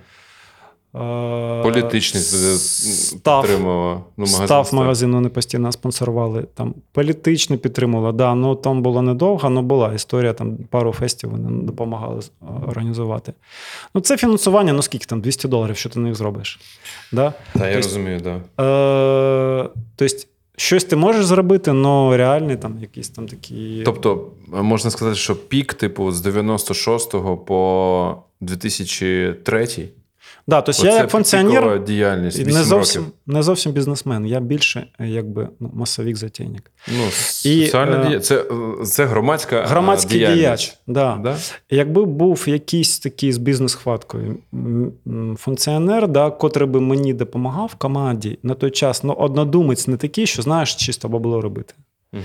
[0.95, 3.93] Е, Політичний став, підтримувала.
[3.93, 6.43] Ну, магазин став магазину не постійно спонсорували.
[6.53, 8.11] Там політично підтримувала.
[8.11, 10.34] Да, ну там було недовго, але була історія.
[10.34, 13.34] Там пару фестів вони допомагали е, організувати.
[13.95, 16.59] Ну, це фінансування, ну скільки там 200 доларів, що ти на них зробиш.
[17.11, 17.34] Да?
[17.53, 18.19] Та я Тобто- розумію.
[18.19, 18.63] Да.
[18.63, 20.15] Е, тобто,
[20.57, 23.81] щось ти можеш зробити, але реальний там якісь там такі.
[23.85, 29.89] Тобто, можна сказати, що пік, типу, з 96-го по 2003
[30.47, 31.84] да, тобто я як функціонер.
[31.84, 32.39] діяльність.
[32.39, 33.17] І 8 не зовсім, років.
[33.27, 34.26] не зовсім бізнесмен.
[34.26, 36.72] Я більше якби ну, масовік затейник.
[36.88, 38.19] Ну, соціальна е, дія...
[38.19, 38.45] це,
[38.85, 40.41] це громадська е, Громадський діяльність.
[40.41, 40.77] діяч.
[40.88, 41.19] Да.
[41.23, 41.38] Да?
[41.69, 44.38] Якби був якийсь такий з бізнес-хваткою
[45.38, 50.27] функціонер, да, котрий би мені допомагав в команді на той час, ну однодумець не такий,
[50.27, 51.73] що знаєш, чисто бабло робити.
[52.13, 52.23] Угу.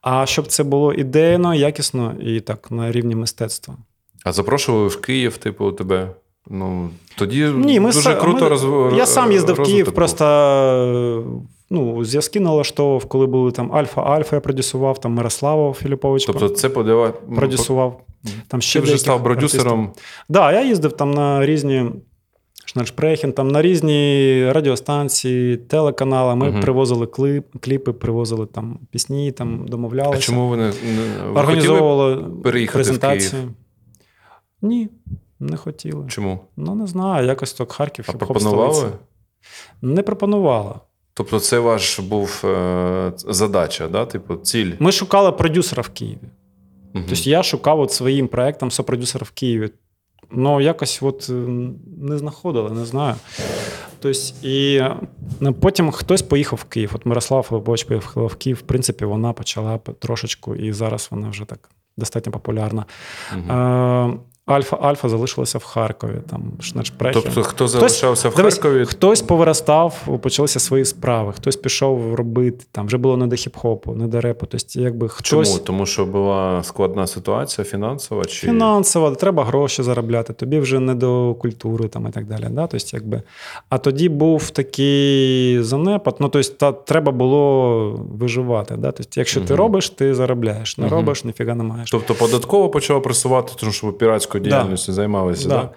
[0.00, 3.76] А щоб це було ідейно, якісно і так на рівні мистецтва.
[4.24, 6.14] А запрошували в Київ, типу, тебе.
[6.50, 8.92] Ну, тоді Ні, ми дуже са- круто ми, розв...
[8.96, 10.24] Я сам їздив в Київ, просто
[11.70, 17.20] ну, зв'язки налаштовував, коли були там Альфа-Альфа, я продюсував, там Мирослава Філіпович Тобто це подавав...
[17.36, 18.00] продюсував.
[18.48, 19.86] Там Ти вже став продюсером.
[19.86, 21.84] Так, да, я їздив там на різні.
[22.64, 26.36] Шнершпрехін, там на різні радіостанції, телеканали.
[26.36, 26.60] Ми Мгм.
[26.60, 30.18] привозили клип, кліпи, привозили там пісні, там домовлялися.
[30.18, 30.72] А чому ви не, не
[31.32, 31.40] ви?
[31.40, 33.42] Організовували переїхати в презентації.
[34.62, 34.88] Ні,
[35.42, 36.08] не хотіли.
[36.08, 36.40] Чому?
[36.56, 38.04] Ну, не знаю, якось так Харків.
[38.08, 38.74] А пропонували?
[38.74, 38.96] столиця.
[39.82, 40.80] Не пропонувала.
[41.14, 44.06] Тобто, це ваш був е, задача, да?
[44.06, 44.72] типу, ціль.
[44.78, 46.28] Ми шукали продюсера в Києві.
[46.94, 47.04] Мгм.
[47.08, 49.70] Тобто я шукав от своїм проектом сопродюсера в Києві.
[50.30, 51.32] Ну, якось от е,
[51.98, 53.14] не знаходили, не знаю.
[53.98, 56.90] Тобто, і е, потім хтось поїхав в Київ.
[56.94, 58.56] От Мирослав Лобоч поїхав в Київ.
[58.56, 62.86] В принципі, вона почала трошечку, і зараз вона вже так достатньо популярна.
[63.36, 64.20] Мгм.
[64.46, 66.14] Альфа Альфа залишилася в Харкові.
[66.30, 67.20] Там Шнечпрехі.
[67.24, 72.64] Тобто, хто залишався в Дивись, Хтось повиростав, почалися свої справи, хтось пішов робити.
[72.72, 74.46] Там вже було не до хіп-хопу, не до репу.
[74.46, 75.58] Тобто, якби хтось чому?
[75.58, 81.34] Тому що була складна ситуація фінансова чи фінансово, треба гроші заробляти, тобі вже не до
[81.34, 82.46] культури там, і так далі.
[82.50, 82.66] Да?
[82.66, 83.22] Тобто, якби...
[83.68, 86.16] А тоді був такий занепад.
[86.20, 88.76] Ну, тобто, та, треба було виживати.
[88.76, 88.92] Да?
[88.92, 90.78] Тобто, якщо ти робиш, ти заробляєш.
[90.78, 90.94] Не Мгм.
[90.94, 91.90] робиш, ніфіга не маєш.
[91.90, 93.92] Тобто податково почала просувати, тому що ви
[94.50, 94.92] піратською Да.
[94.92, 95.60] займалися, Да.
[95.60, 95.72] так?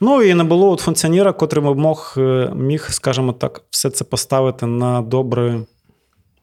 [0.00, 4.66] Ну і не було от функціонера, котрий мог, е, міг, скажімо так, все це поставити
[4.66, 5.66] на добрий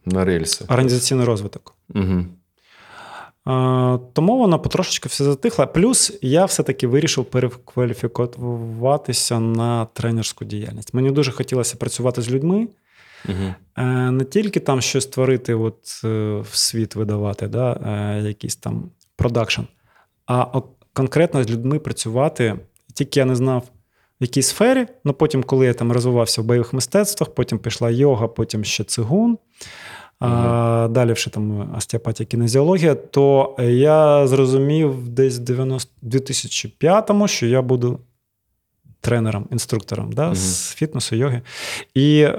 [0.05, 0.65] На рельси.
[0.69, 1.75] організаційний розвиток.
[1.95, 2.25] Угу.
[4.13, 5.67] Тому воно потрошечки все затихло.
[5.67, 10.93] Плюс я все-таки вирішив перекваліфікуватися на тренерську діяльність.
[10.93, 12.67] Мені дуже хотілося працювати з людьми,
[13.29, 13.53] Угу.
[14.11, 17.79] не тільки там щось творити, от, е, в світ видавати, да,
[18.23, 19.61] якийсь там продакшн,
[20.25, 20.65] а от
[20.97, 22.55] конкретно з людьми працювати.
[22.93, 23.63] Тільки я не знав,
[24.21, 24.87] в якій сфері.
[25.05, 29.37] Ну потім, коли я там розвивався в бойових мистецтвах, потім пішла йога, потім ще цигун.
[30.19, 37.61] А, далі вже там остеопатія, кінезіологія, то я зрозумів десь в 90 2005-му, що я
[37.61, 37.99] буду
[39.01, 40.35] тренером, інструктором да, Мгм.
[40.35, 41.41] з фітнесу, йоги.
[41.93, 42.33] І е,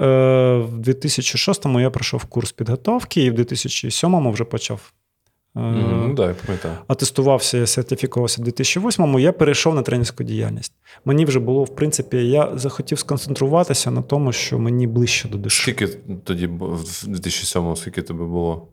[0.57, 4.91] в 2006-му я пройшов курс підготовки, і в 2007-му вже почав.
[5.55, 6.75] Ну, так, я пам'ятаю.
[6.87, 10.73] атестувався, я сертифікувався в 2008-му, я перейшов на тренерську діяльність.
[11.05, 15.61] Мені вже було, в принципі, я захотів сконцентруватися на тому, що мені ближче до душі.
[15.61, 15.87] Скільки
[16.23, 18.67] тоді в 2007-му, скільки тобі було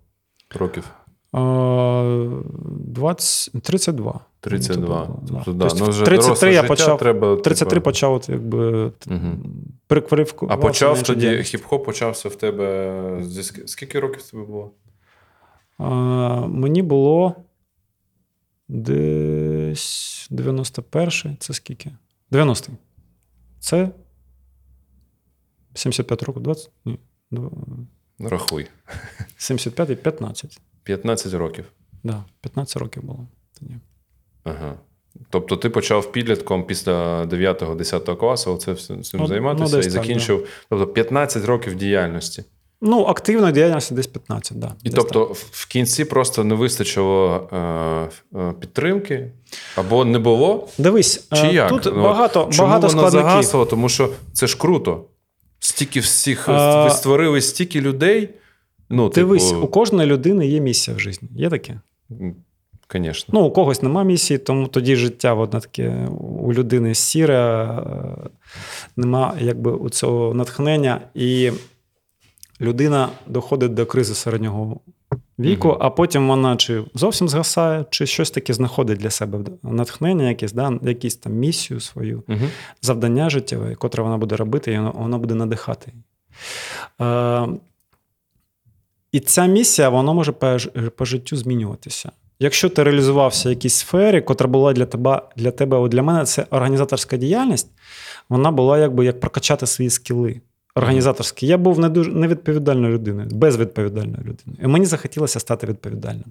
[0.55, 0.85] років?
[1.33, 4.21] 20, 32.
[4.41, 5.07] 32.
[5.07, 5.65] Тобто, Тобто, да.
[5.65, 5.71] да.
[5.71, 9.39] Тобто ну, 33 я почав, треба, 33 типу, почав, якби, Мгм.
[10.49, 13.19] А почав тоді, хіп-хоп почався в тебе.
[13.23, 14.71] зі Скільки років тобі було?
[15.79, 17.37] Мені було
[18.69, 21.93] десь 91 це скільки?
[22.33, 22.73] 90-й.
[23.61, 23.91] Це
[25.75, 26.71] 75 років, 20?
[26.85, 26.99] Ні.
[28.19, 28.67] Рахуй.
[29.37, 30.61] 75 і 15.
[30.83, 31.73] 15 років.
[32.03, 33.27] Да, 15 років було
[33.59, 33.77] тоді.
[34.45, 34.75] Ага.
[35.31, 40.49] Тобто ти почав підлітком після 9-10 класу все цим Ну, займатися ну, і так, закінчив.
[40.69, 42.45] Тобто 15 років діяльності.
[42.81, 44.73] Ну, активної діяльності десь 15, да.
[44.83, 47.57] І десь тобто в- в кінці просто не вистачило е,
[48.39, 49.33] е, підтримки
[49.77, 50.69] або не було.
[50.79, 51.69] Дивись, Чи е, як?
[51.71, 53.29] тут Ну, багато, Чому багато воно складників.
[53.31, 53.65] загасло?
[53.67, 55.05] Тому що це ж круто.
[55.59, 58.29] Стільки всіх А- ви створили стільки людей.
[58.91, 61.27] Ну, Дивись, типу, у кожної людини є місія в житті.
[61.37, 61.81] Є таке?
[62.93, 63.41] Звісно.
[63.41, 68.29] Ну, у когось нема місії, тому тоді життя одне таке у людини сіре, е,
[68.97, 71.53] нема якби у цього натхнення, і
[72.61, 74.81] людина доходить до кризи середнього
[75.39, 75.77] віку, Мгм.
[75.81, 80.79] а потім вона чи зовсім згасає, чи щось таке знаходить для себе натхнення, якесь, да,
[80.83, 82.39] якісь там місію свою, Угу.
[82.83, 85.91] завдання життєве, котре вона буде робити, і воно, воно буде надихати.
[85.93, 86.03] її.
[87.01, 87.49] Е,
[89.13, 90.57] і ця місія вона може по,
[90.97, 92.13] по життю змінюватися.
[92.39, 96.25] Якщо ти реалізувався в якійсь сфері, котра була для тебе, для тебе, от для мене
[96.25, 97.69] це організаторська діяльність,
[98.29, 100.41] вона була якби як прокачати свої скіли.
[100.77, 101.47] Організаторські.
[101.47, 104.59] Я був не дуже невідповідальною людиною, безвідповідальною людиною.
[104.63, 106.25] І мені захотілося стати відповідальним.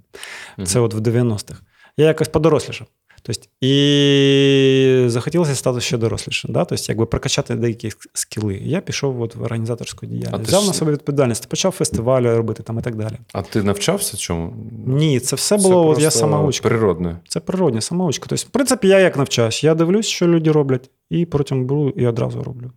[0.63, 1.61] Це от в 90-х.
[1.97, 2.87] Я якось подорослішав.
[3.21, 6.53] Тобто, і захотілося стати ще дорослішим.
[6.53, 6.65] Да?
[6.65, 8.61] Тобто, якби прокачати деякі скіли.
[8.63, 10.47] Я пішов от в організаторську діяльність.
[10.47, 13.13] Взяв ж- на себе відповідальність, почав фестивалі робити там і так далі.
[13.33, 14.53] А ти навчався цьому?
[14.87, 16.69] Ні, це все було, от я самоучка.
[16.69, 17.17] Природне.
[17.27, 18.25] Це природня самоучка.
[18.29, 22.07] Тобто, в принципі, я як навчаюсь, я дивлюсь, що люди роблять, і потім беру і
[22.07, 22.71] одразу роблю.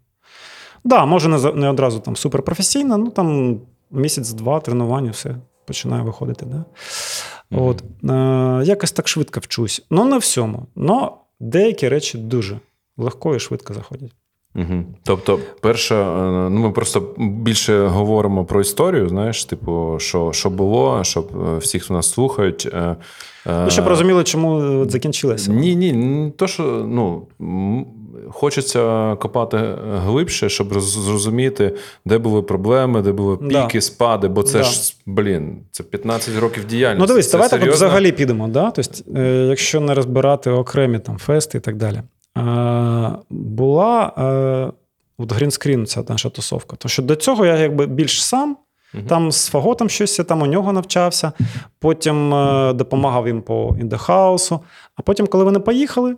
[0.85, 3.61] Да, може, не, не одразу там суперпрофесійно, ну там
[3.91, 5.37] місяць-два тренування, все
[5.67, 6.47] починає виходити.
[6.47, 6.65] Да?
[7.59, 9.87] От, е, якось так швидко вчусь.
[9.91, 10.67] Ну, не всьому.
[10.77, 12.59] Но деякі речі дуже
[12.97, 14.13] легко і швидко заходять.
[14.55, 14.85] Угу.
[15.03, 21.05] Тобто, перше, е, ну ми просто більше говоримо про історію, знаєш, типу, що, що було,
[21.05, 22.69] щоб е, всіх хто нас слухають.
[22.73, 22.97] е,
[23.47, 25.53] е, Ну, щоб розуміли, чому е, закінчилося.
[25.53, 27.27] Ні, ні, то, що ну,
[28.31, 33.63] хочеться копати глибше, щоб зрозуміти, де були проблеми, де були Да.
[33.67, 34.65] піки, спади, бо це Да.
[34.65, 37.01] ж, блін, це 15 років діяльності.
[37.01, 38.49] Ну, дивись, давай так от взагалі підемо.
[38.49, 38.71] Да?
[38.71, 42.03] Тобто, е, якщо не розбирати окремі там фести і так далі.
[42.39, 44.73] Е, була е,
[45.19, 46.77] от грінскрін, ця наша тусовка.
[46.77, 48.57] Тому що до цього я якби більш сам,
[48.95, 49.05] Мгм.
[49.07, 51.33] Там з фаготом щось я там у нього навчався,
[51.79, 54.61] потім е, допомагав їм по індехаусу.
[54.97, 56.17] А потім, коли вони поїхали,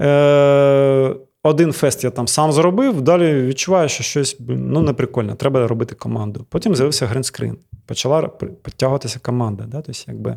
[0.00, 1.14] е,
[1.46, 6.46] один фест я там сам зробив, далі відчуваю, що щось ну, неприкольно, треба робити команду.
[6.48, 7.58] Потім з'явився гринскрін.
[7.86, 8.28] Почала
[8.62, 9.64] підтягуватися команда.
[9.64, 9.82] Да?
[9.82, 10.36] Тобто, якби,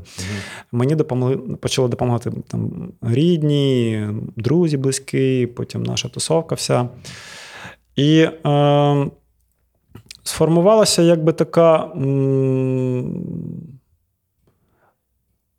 [0.72, 6.90] Мені допомогли, почали допомагати там, рідні, друзі близькі, потім наша тусовка вся.
[7.96, 9.08] І е,
[10.24, 13.24] сформувалася якби така м,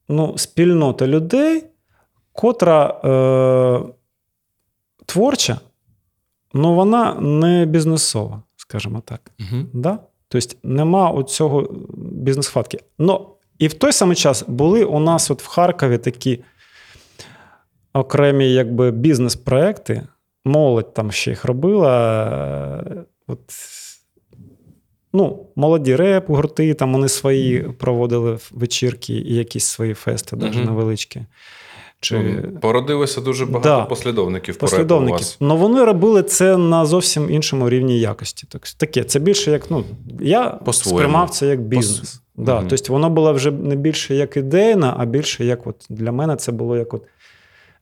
[0.08, 1.64] ну, спільнота людей,
[2.32, 3.97] котра е,
[5.08, 5.60] творча,
[6.54, 9.30] але вона не бізнесова, скажімо так.
[9.38, 9.68] Мгм.
[9.74, 9.98] Да?
[10.28, 11.68] Тобто нема оцього
[11.98, 12.78] бізнес-хватки.
[12.98, 13.28] Ну,
[13.58, 16.44] і в той самий час були у нас от в Харкові такі
[17.92, 20.06] окремі якби, бізнес-проекти.
[20.44, 22.24] Молодь там ще їх робила.
[22.86, 23.40] е, От,
[25.12, 30.64] ну, молоді реп, гурти, там вони свої проводили вечірки і якісь свої фести, навіть Мгм.
[30.64, 31.20] невеличкі.
[32.00, 32.18] Чи...
[32.18, 33.84] Ну, Породилося дуже багато Да.
[33.84, 34.54] послідовників.
[34.56, 35.12] у Послідовників.
[35.18, 35.36] вас.
[35.40, 38.46] Ну вони робили це на зовсім іншому рівні якості.
[38.50, 39.84] Так, таке, це більше як, ну,
[40.20, 40.98] я По-своєму.
[41.00, 42.20] сприймав це як бізнес.
[42.36, 42.68] Да, Мгм.
[42.68, 46.52] Тобто воно було вже не більше як ідейна, а більше як от для мене це
[46.52, 47.02] було як от.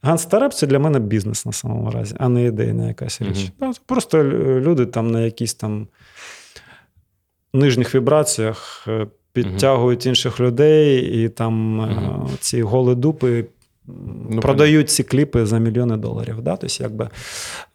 [0.02, 3.52] Ганстареп це для мене бізнес на самому разі, а не ідейна якась річ.
[3.60, 4.24] Да, просто
[4.60, 5.86] люди там на якісь там
[7.54, 13.44] нижніх вібраціях е, підтягують інших людей, і там е, ці голи дупи
[14.30, 16.42] Ну, продають ці кліпи за мільйони доларів.
[16.42, 16.56] Да?
[16.56, 17.04] Тобто, якби,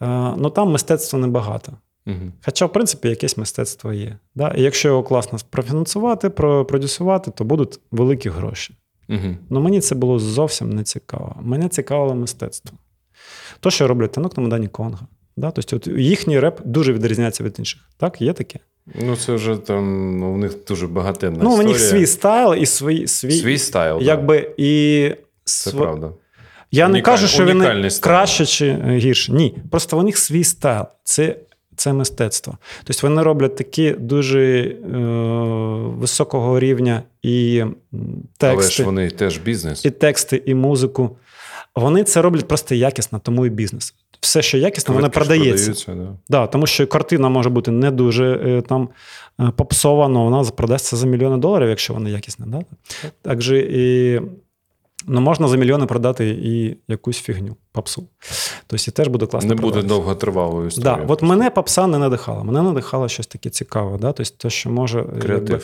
[0.02, 1.74] е, ну там мистецтва небагато.
[2.06, 2.34] Мгм.
[2.46, 4.18] Хоча, в принципі, якесь мистецтво є.
[4.36, 4.54] Да?
[4.58, 8.76] І якщо його класно профінансувати, продюсувати, то будуть великі гроші.
[9.08, 9.38] Мгм.
[9.50, 11.36] Ну мені це було зовсім не цікаво.
[11.42, 12.78] Мене цікавило мистецтво.
[13.60, 15.08] То, що роблять танок на Майдані Конга.
[15.38, 15.52] Да?
[15.52, 17.82] Тобто, от їхній реп дуже відрізняється від інших.
[17.98, 18.60] Так, є таке.
[18.96, 22.66] Ну, це вже там ну, у них дуже багатенна ну, у них свій style і
[22.66, 24.02] свій, свій, свій стайл.
[24.02, 24.46] да.
[24.58, 25.16] і
[25.54, 26.10] Це св- правда.
[26.72, 28.04] Я не кажу, що унікальний style.
[28.14, 29.32] краще чи е, гірше.
[29.34, 29.58] Ні.
[29.72, 30.84] Просто у них свій style.
[31.04, 31.36] Це,
[31.76, 32.58] це мистецтво.
[32.84, 34.98] Тобто вони роблять такі дуже е,
[36.00, 37.76] високого рівня і м,
[38.40, 39.86] Але ж вони теж бізнес.
[39.86, 41.18] і тексти, і музику.
[41.76, 43.94] Вони це роблять просто якісно, тому і бізнес.
[44.22, 45.94] Все, що якісно, воно продається.
[45.96, 46.08] да.
[46.30, 48.90] Да, тому що картина може бути не дуже е, там
[49.40, 52.46] е, попсова, вона продасться за мільйони доларів, якщо вона якісна.
[52.48, 52.62] Да?
[53.22, 54.22] Так же і
[55.08, 58.08] ну, можна за мільйони продати і якусь фігню, попсу.
[58.68, 59.50] Тобто і теж буде класно.
[59.50, 61.06] Не буде довготривалою історією.
[61.08, 62.44] Да, от мене попса не надихала.
[62.44, 63.98] Мене надихало щось таке цікаве.
[63.98, 64.12] Да?
[64.12, 65.60] Тобто, те, що може е, якби,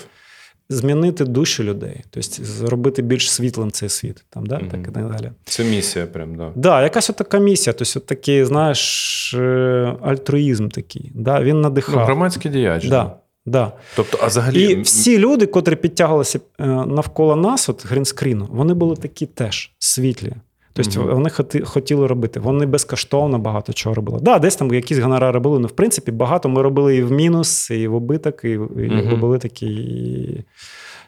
[0.69, 4.26] змінити душі людей, тобто зробити більш світлим цей світ.
[4.30, 4.57] Там, да?
[4.57, 4.69] Мгм.
[4.69, 5.31] так і так далі.
[5.45, 6.51] Це місія, прям, да.
[6.55, 11.11] Да, якась от така місія, тобто от такий, знаєш, е, альтруїзм такий.
[11.15, 11.41] Да?
[11.41, 11.95] Він надихав.
[11.95, 12.88] Ну, громадський діяч.
[12.88, 13.15] Да,
[13.48, 13.72] да.
[13.95, 14.64] Тобто, а взагалі.
[14.64, 20.34] І всі люди, котрі підтягувалися е, навколо нас, от грінскріну, вони були такі теж світлі.
[20.74, 21.14] Тобто Мгм.
[21.14, 22.40] вони хоти, хотіли робити.
[22.40, 24.19] Вони безкоштовно багато чого робили.
[24.22, 25.60] Да, десь там якісь гонорари були.
[25.60, 29.19] Ну, в принципі, багато ми робили і в мінус, і в убиток, і, і Мгм.
[29.19, 30.44] були такі і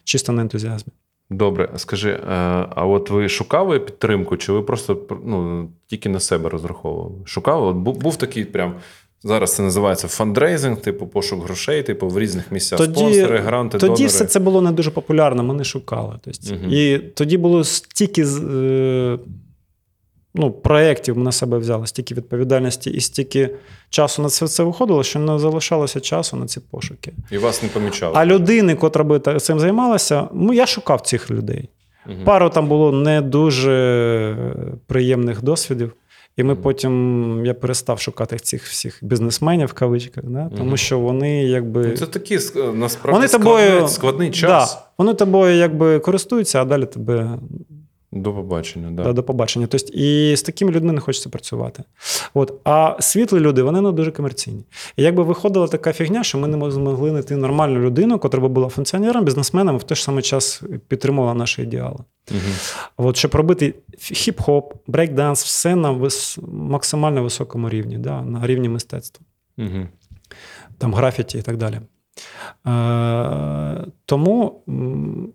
[0.03, 0.93] чисто на ентузіазмі.
[1.29, 2.19] Добре, скажи, е,
[2.75, 7.15] а от ви шукали підтримку, чи ви просто ну, тільки на себе розраховували?
[7.25, 7.67] Шукали?
[7.67, 8.75] От був такий прям.
[9.23, 14.05] Зараз це називається фандрейзинг, типу пошук грошей, типу в різних місцях спонсори, гранти, тоді донори.
[14.05, 16.15] все це було не дуже популярно, ми не шукали.
[16.21, 16.73] Тобто, Мгм.
[16.73, 19.19] І тоді було стільки е,
[20.35, 23.49] ну, проєктів ми на себе взяли, стільки відповідальності і стільки
[23.89, 27.13] часу на це все виходило, що не залишалося часу на ці пошуки.
[27.31, 28.13] І вас не помічали.
[28.17, 31.69] А людини, котра би цим займалася, ну, я шукав цих людей.
[32.05, 32.23] Мгм.
[32.25, 34.35] Пару там було не дуже
[34.87, 35.93] приємних досвідів.
[36.37, 40.49] І ми потім я перестав шукати цих всіх бізнесменів в кавичках, да?
[40.57, 41.87] тому що вони якби.
[41.87, 42.39] Ну, Це такі
[42.73, 44.73] насправді Вони складний, тобою складний час.
[44.73, 47.39] Да, вони тобою якби користуються, а далі тебе
[48.11, 49.03] До побачення, да.
[49.03, 49.13] да.
[49.13, 49.67] до побачення.
[49.67, 51.83] Тобто, і з такими людьми не хочеться працювати.
[52.33, 52.53] От.
[52.63, 54.63] А світлі люди, вони не дуже комерційні.
[54.95, 58.69] І якби виходила така фігня, що ми не змогли знайти нормальну людину, яка би була
[58.69, 61.99] функціонером, бізнесменом, і в той ж самий час підтримувала наші ідеали.
[62.31, 62.53] Мгм.
[62.97, 66.39] От, щоб робити хіп-хоп, брейк-данс, все на вис...
[66.47, 69.25] максимально високому рівні, да, на рівні мистецтва,
[69.57, 69.87] Мгм.
[70.77, 71.79] там графіті і так далі.
[72.67, 74.63] Е, тому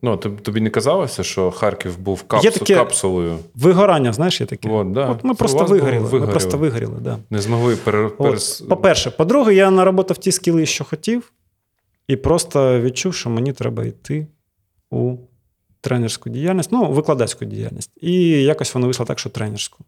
[0.03, 3.39] Ну, тобі не казалося, що Харків був капсу, Є таке- капсулою?
[3.55, 4.69] вигорання, знаєш, є таке.
[4.69, 5.09] От, да.
[5.11, 6.21] От ми просто вигоріли.
[6.21, 7.19] Ми просто вигоріли, да.
[7.31, 8.11] Не змогли пере...
[8.19, 8.63] От.
[8.69, 11.33] По-перше, по-друге, я наработав ті скіли, що хотів,
[12.09, 14.27] і просто відчув, що мені треба йти
[14.91, 15.17] у
[15.81, 17.91] тренерську діяльність, ну, викладацьку діяльність.
[18.01, 18.13] І
[18.43, 19.85] якось воно вийшло так, що тренерську.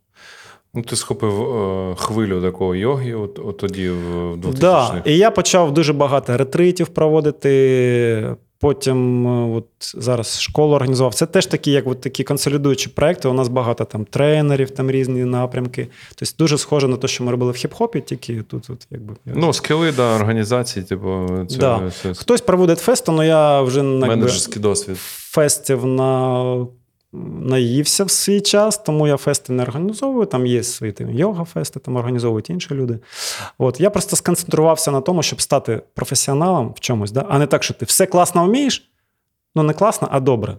[0.77, 4.61] Ну, ти схопив е, хвилю такого йоги, от, от тоді в 2000-х.
[4.61, 5.03] Да.
[5.05, 11.15] І я почав дуже багато ретритів проводити, Потім е, от зараз школу організував.
[11.15, 13.29] Це теж такі, як от такі консолідуючі проекти.
[13.29, 15.89] У нас багато там тренерів, там різні напрямки.
[16.15, 19.53] Тобто дуже схоже на те, що ми робили в хіп-хопі, тільки тут, от, якби Ну,
[19.53, 21.93] скили, да, організації, типу, це, Да.
[22.03, 24.97] це хтось проводить фести, але я вже якби, менеджерський досвід.
[24.99, 26.67] фестів на.
[27.41, 30.27] Наївся в свій час, тому я фести не організовую.
[30.27, 32.99] Там є свої там, йога-фести, там організовують інші люди.
[33.59, 37.27] От я просто сконцентрувався на тому, щоб стати професіоналом в чомусь, да?
[37.29, 38.91] а не так, що ти все класно вмієш,
[39.55, 40.57] ну не класно, а добре.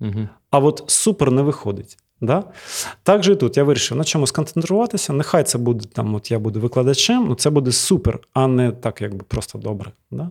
[0.00, 0.28] Угу.
[0.50, 1.98] А от супер не виходить.
[2.20, 2.44] Да?
[3.02, 5.12] Так же і тут я вирішив на чому сконцентруватися.
[5.12, 9.02] Нехай це буде там, от я буду викладачем, ну це буде супер, а не так,
[9.02, 9.92] якби просто добре.
[10.10, 10.30] Да?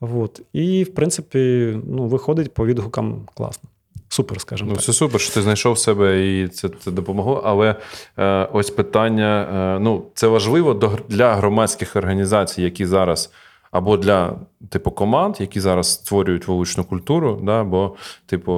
[0.00, 0.40] От.
[0.52, 3.68] І, в принципі, ну, виходить по відгукам класно.
[4.08, 4.84] Супер, скажімо Ну, так.
[4.84, 7.42] це супер, що ти знайшов себе і це, це допомогло.
[7.44, 7.74] Але
[8.18, 10.74] е, ось питання: е, ну, це важливо
[11.08, 13.32] для громадських організацій, які зараз,
[13.70, 14.34] або для
[14.70, 17.40] типу команд, які зараз створюють вуличну культуру.
[17.42, 17.94] Да, бо,
[18.26, 18.52] типу,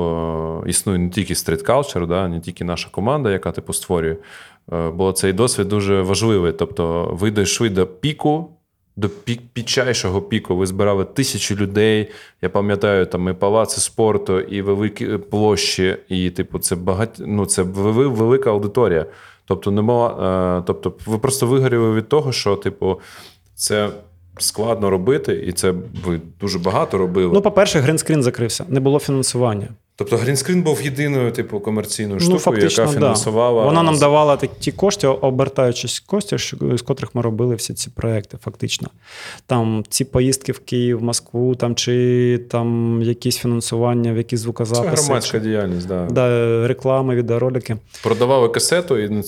[0.66, 4.16] е, існує не тільки стріт culture, да, не тільки наша команда, яка типу створює.
[4.72, 6.52] Е, бо цей досвід дуже важливий.
[6.52, 8.50] Тобто, ви дійшли до піку.
[8.96, 12.08] До пік, підчайшого піку ви збирали тисячі людей.
[12.42, 17.16] Я пам'ятаю, там і палаци спорту, і великі площі, і, типу, це багать...
[17.18, 19.06] ну, це вели- велика аудиторія.
[19.44, 23.00] Тобто, нема, е, тобто, ви просто вигоріли від того, що, типу,
[23.54, 23.88] це
[24.38, 27.30] складно робити, і це ви дуже багато робили.
[27.34, 29.68] Ну, по-перше, гринскрін закрився, не було фінансування.
[30.00, 33.00] Тобто, Грінскрін був єдиною, типу, комерційною Ну, штукою, фактично, яка да.
[33.00, 33.64] фінансувала.
[33.64, 36.38] Вона нам давала ті кошти, обертаючись кошти,
[36.76, 38.88] з котрих ми робили всі ці проекти, фактично.
[39.46, 45.38] Там ці поїздки в Київ, Москву, там чи там якісь фінансування, в якісь Це громадська
[45.38, 46.06] діяльність, да.
[46.10, 47.76] Да, реклами, відеоролики.
[48.02, 49.22] Продавали касету, і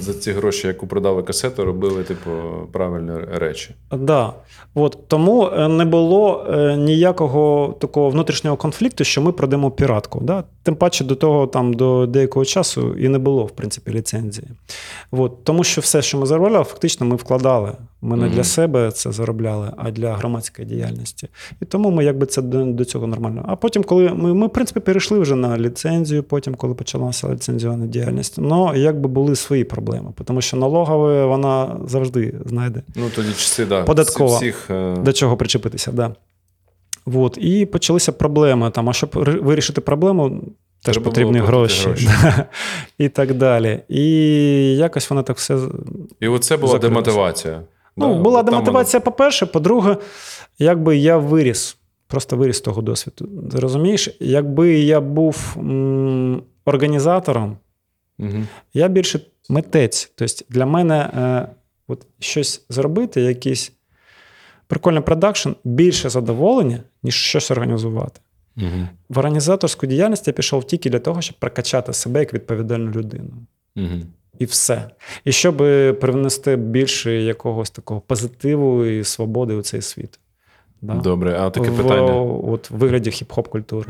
[0.00, 2.30] за ці гроші, яку продали касету, робили, типу,
[2.72, 3.74] правильні речі.
[3.92, 4.32] Да.
[4.74, 10.09] От, тому е, не було е, ніякого такого внутрішнього конфлікту, що ми продамо піратку.
[10.22, 10.44] Да?
[10.62, 14.46] Тим паче до того, там, до деякого часу і не було, в принципі, ліцензії.
[15.10, 17.72] От, тому що все, що ми заробляли, фактично ми вкладали.
[18.02, 21.28] Ми не для себе це заробляли, а для громадської діяльності.
[21.62, 23.44] І тому ми якби це до, до цього нормально.
[23.48, 27.86] А потім, коли ми, ми, в принципі, перейшли вже на ліцензію, потім, коли почалася ліцензіонна
[27.86, 33.66] діяльність, ну якби були свої проблеми, тому що налогова вона завжди знайде Ну, тоді часи,
[33.66, 33.82] да.
[33.82, 34.36] Податкова.
[34.36, 35.92] Всіх, е, до чого причепитися.
[35.92, 36.14] Да.
[37.06, 37.38] От.
[37.40, 38.70] І почалися проблеми.
[38.70, 39.10] Там, а щоб
[39.42, 40.42] вирішити проблему,
[40.82, 41.86] теж Треба потрібні гроші.
[41.88, 42.08] гроші.
[42.22, 42.44] Да.
[42.98, 43.80] І так далі.
[43.88, 44.04] І
[44.76, 45.58] якось воно так все.
[46.20, 46.78] І оце була закрилося.
[46.78, 47.62] демотивація.
[47.96, 49.46] Ну, Да, була демотивація, по-перше.
[49.46, 49.96] По-друге,
[50.58, 53.28] якби я виріс, просто виріс з того досвіду.
[53.52, 57.56] Ти розумієш, якби я був м, організатором,
[58.18, 60.12] воно- я більше митець.
[60.14, 61.48] Тобто для мене е,
[61.88, 63.72] от щось зробити, якийсь
[64.70, 68.20] прикольний продакшн, більше задоволення, ніж щось організувати.
[68.56, 68.88] Мгм.
[69.08, 73.30] В організаторську діяльність я пішов тільки для того, щоб прокачати себе як відповідальну людину.
[73.76, 74.02] Мгм.
[74.38, 74.90] І все.
[75.24, 75.56] І щоб
[76.00, 80.18] привнести більше якогось такого позитиву і свободи у цей світ.
[80.82, 80.94] Да?
[80.94, 82.12] Добре, а таке в, питання.
[82.22, 83.88] От, в вигляді хіп-хоп культури.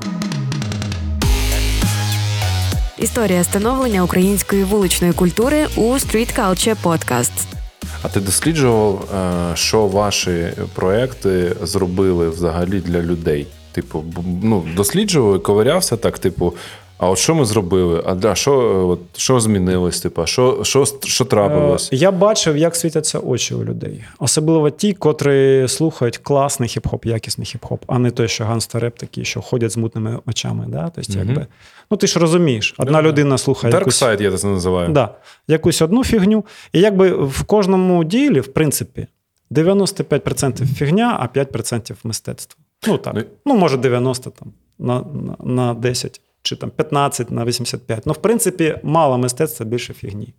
[2.99, 7.60] Історія становлення української вуличної культури у Street Culture Podcast.
[8.03, 13.47] А ти досліджував, е, що ваші проекти зробили взагалі для людей?
[13.73, 14.05] Типу,
[14.43, 16.55] ну, досліджував, і ковирявся так, типу,
[17.01, 18.03] а от що ми зробили?
[18.07, 20.01] А да, що, е, от, що змінилось?
[20.01, 21.93] Типу, а що, що, що трапилось?
[21.93, 24.05] Е, Я бачив, як світяться очі у людей.
[24.19, 29.41] Особливо ті, котрі слухають класний хіп-хоп, якісний хіп-хоп, а не той, що ганстареп такі, що
[29.43, 30.65] ходять з мутними очами.
[30.69, 30.91] Да?
[30.95, 31.29] Тобто, Мгм.
[31.29, 31.47] якби,
[31.91, 34.89] ну ти ж розумієш, одна Да, людина слухає Dark якусь, Side, я це називаю.
[34.89, 35.15] да,
[35.49, 36.45] якусь одну фігню.
[36.73, 39.07] І якби в кожному ділі, в принципі,
[39.51, 42.61] 95% фігня, а 5% мистецтво.
[42.89, 43.15] Ну так.
[43.15, 48.07] Ну, Ну, може, 90 там, на, на, на 10 чи там 15 на 85.
[48.07, 50.35] Ну, в принципі, мало мистецтва, більше фігні.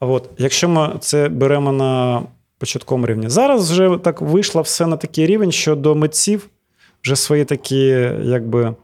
[0.00, 2.22] От, якщо ми це беремо на
[2.58, 3.28] початковому рівні.
[3.28, 6.48] Зараз вже так вийшло все на такий рівень, що до митців
[7.04, 7.86] вже свої такі,
[8.22, 8.74] якби.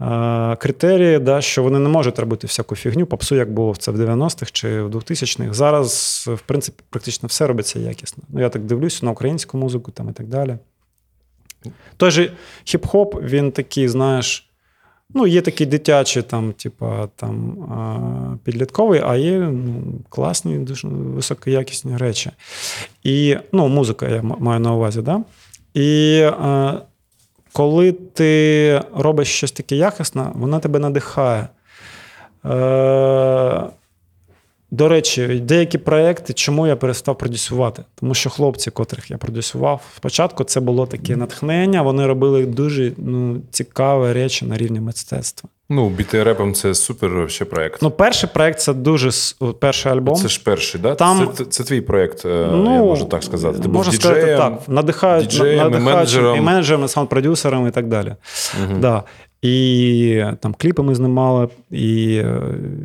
[0.00, 4.00] е, Критерії, да, що вони не можуть робити всяку фігню, попсу, як було це в
[4.00, 5.54] 90-х чи в 2000-х.
[5.54, 8.22] Зараз, в принципі, практично все робиться якісно.
[8.28, 10.56] Ну, я так дивлюся на українську музику там, і так далі.
[11.96, 12.32] Той же
[12.64, 14.47] хіп-хоп, він такий, знаєш,
[15.14, 22.30] ну, є такі дитячі, там, типа, там, підлітковий, а є ну, класні, дуже високоякісні речі.
[23.02, 25.20] І, ну, музика я маю на увазі, да?
[25.74, 26.74] І е,
[27.52, 31.48] коли ти робиш щось таке якісне, вона тебе надихає.
[32.44, 33.62] Е,
[34.70, 37.82] до речі, деякі проекти, чому я перестав продюсувати?
[37.94, 43.40] Тому що хлопці, котрих я продюсував, спочатку це було таке натхнення, вони робили дуже ну,
[43.50, 45.50] цікаві речі на рівні мистецтва.
[45.70, 47.82] Ну, біти репом це супер ще проект.
[47.82, 49.10] Ну, перший проект це дуже
[49.58, 50.14] перший альбом.
[50.14, 50.94] Це ж перший, да?
[50.94, 51.30] Там...
[51.34, 53.58] Це, це твій проект, ну, я можу так сказати.
[53.58, 54.68] Ти можна був сказати діджеєм, так.
[54.68, 56.38] Надихають, діджеєм, надихають і менеджером.
[56.38, 58.14] і менеджером, і саунд-продюсером і так далі.
[58.64, 58.78] Угу.
[58.80, 59.02] Да.
[59.42, 62.40] І там кліпи ми знімали, і е,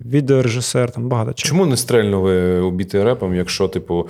[0.05, 1.49] відеорежисер, там багато чого.
[1.49, 4.07] Чому не стрельнули у біти репом, якщо, типу,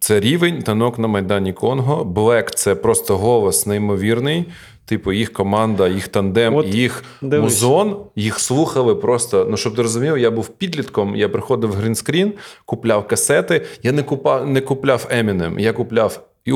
[0.00, 4.44] це рівень танок на Майдані Конго, Блек це просто голос неймовірний.
[4.84, 7.44] Типу, їх команда, їх тандем, От, їх дивись.
[7.44, 9.46] музон, їх слухали просто.
[9.50, 12.32] Ну, щоб ти розумів, я був підлітком, я приходив в грінскрін,
[12.64, 13.62] купляв касети.
[13.82, 16.52] Я не купав, не купляв Емінем, я купляв і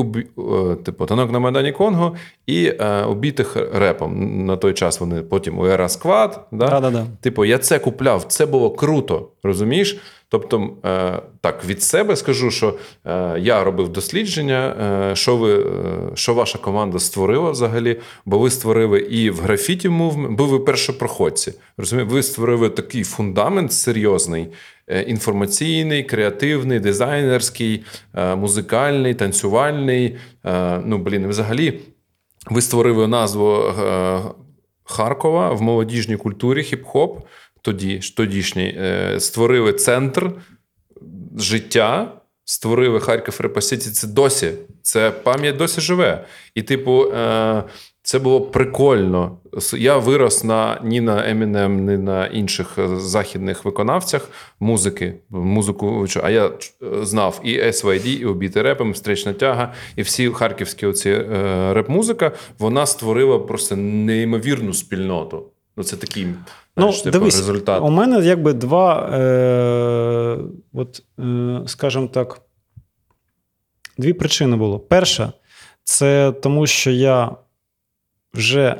[0.83, 2.15] типу, танок на Майдані Конго
[2.47, 4.45] і е, убитих репом.
[4.45, 6.47] На той час вони потім у Ера Сквад.
[6.51, 6.67] Да?
[7.21, 9.97] Типу, я це купляв, це було круто, розумієш?
[10.29, 14.75] Тобто, е, так, від себе скажу, що е, я робив дослідження,
[15.11, 15.65] е, що ви,
[16.13, 21.53] що ваша команда створила взагалі, бо ви створили і в графіті мувмент, бо ви першопроходці.
[21.77, 24.47] Розумієте, ви створили такий фундамент серйозний,
[25.07, 27.83] інформаційний, креативний, дизайнерський,
[28.35, 30.17] музикальний, танцювальний.
[30.85, 31.79] Ну, блін, взагалі,
[32.51, 33.73] ви створили назву
[34.83, 37.17] Харкова в молодіжній культурі хіп-хоп
[37.61, 38.79] тоді, тодішній,
[39.19, 40.31] створили центр
[41.37, 42.11] життя,
[42.45, 43.89] створили Харків Репасіті.
[43.89, 44.51] Це досі.
[44.81, 46.25] Це пам'ять досі живе.
[46.55, 47.13] І, типу,
[48.07, 49.37] це було прикольно.
[49.77, 54.29] Я вирос на ні на Емінем, ні на інших західних виконавцях
[54.59, 55.13] музики.
[55.29, 56.51] Музику, а я
[57.01, 61.13] знав і SYD, і обіти репом, стрічна тяга, і всі харківські оці
[61.71, 65.43] реп-музика, вона створила просто неймовірну спільноту.
[65.77, 66.27] Ну, це такий
[66.77, 67.81] ну, типу, дивись, результат.
[67.83, 70.37] У мене якби два, е,
[70.73, 72.41] от, е, скажімо так,
[73.97, 74.79] дві причини було.
[74.79, 75.33] Перша,
[75.83, 77.31] це тому, що я
[78.33, 78.75] вже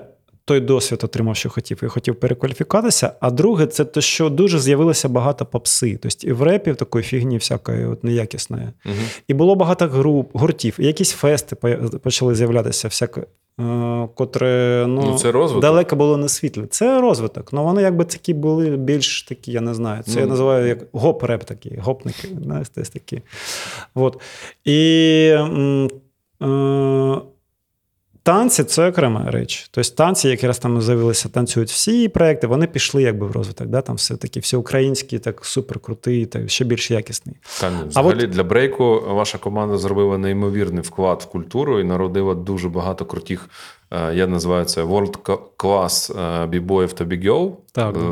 [0.47, 3.11] той досвід отримав, що хотів, і хотів перекваліфікуватися.
[3.19, 5.99] А друге, це те, що дуже з'явилося багато попси.
[6.01, 8.69] Тобто і в репі такої фігні, всякої от неякісної.
[8.85, 8.95] Угу.
[9.27, 11.55] І було багато груп, гуртів, і якісь фести
[12.03, 13.23] почали з'являтися, всяке.
[14.15, 15.61] Котре ну, ну, це розвиток.
[15.61, 16.67] далеко було не світле.
[16.67, 17.53] Це розвиток.
[17.53, 20.03] Ну вони якби такі були більш такі, я не знаю.
[20.03, 22.27] Це ну, я називаю як гоп-реп такі, гопники.
[22.43, 23.21] знаєте, такі.
[23.95, 24.21] От.
[24.65, 25.33] І
[26.41, 27.17] е,
[28.27, 29.69] танці це окрема річ.
[29.71, 33.67] Тобто танці, які раз там з'явилися, танцюють всі проекти, вони пішли якби в розвиток.
[33.67, 33.81] Да?
[33.81, 37.35] Там все такі всі українські, так супер крутий, так ще більш якісний.
[37.61, 38.29] Та, ні, взагалі от...
[38.29, 43.49] для брейку ваша команда зробила неймовірний вклад в культуру і народила дуже багато крутих.
[44.13, 47.57] Я називаю це World Class бібоїв та бігьол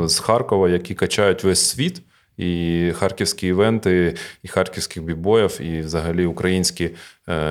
[0.06, 2.02] з Харкова, які качають весь світ.
[2.36, 6.92] І харківські івенти, і харківських бібоїв, і взагалі українські е,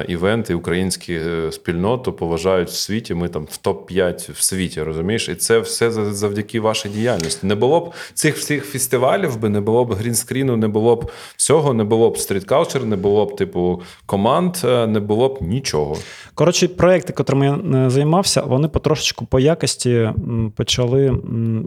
[0.07, 3.13] івенти, українські е, спільноту поважають в світі.
[3.13, 5.29] Ми там в топ-5 в світі, розумієш?
[5.29, 7.47] І це все завдяки вашій діяльності.
[7.47, 11.73] Не було б цих всіх фестивалів, би не було б грінскріну, не було б всього,
[11.73, 15.97] не було б стріткаучер, не було б типу команд, е, не було б нічого.
[16.35, 20.09] Коротше, проекти, котрими я займався, вони потрошечку по якості
[20.55, 21.17] почали,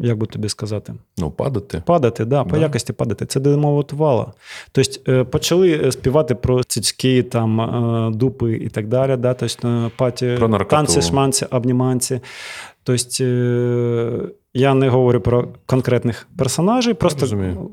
[0.02, 1.82] як би тобі сказати, ну падати.
[1.86, 2.62] Падати, да, по да.
[2.62, 3.26] якості падати.
[3.26, 4.32] Це демотивувало.
[4.72, 7.60] Тобто почали співати про цицьки, там,
[8.06, 9.16] е, дупи і так далі.
[9.16, 9.34] Да?
[9.34, 12.20] Тобто, паті, про танці, шманці, обніманці.
[12.82, 13.24] Тобто,
[14.54, 17.26] я не говорю про конкретних персонажів, просто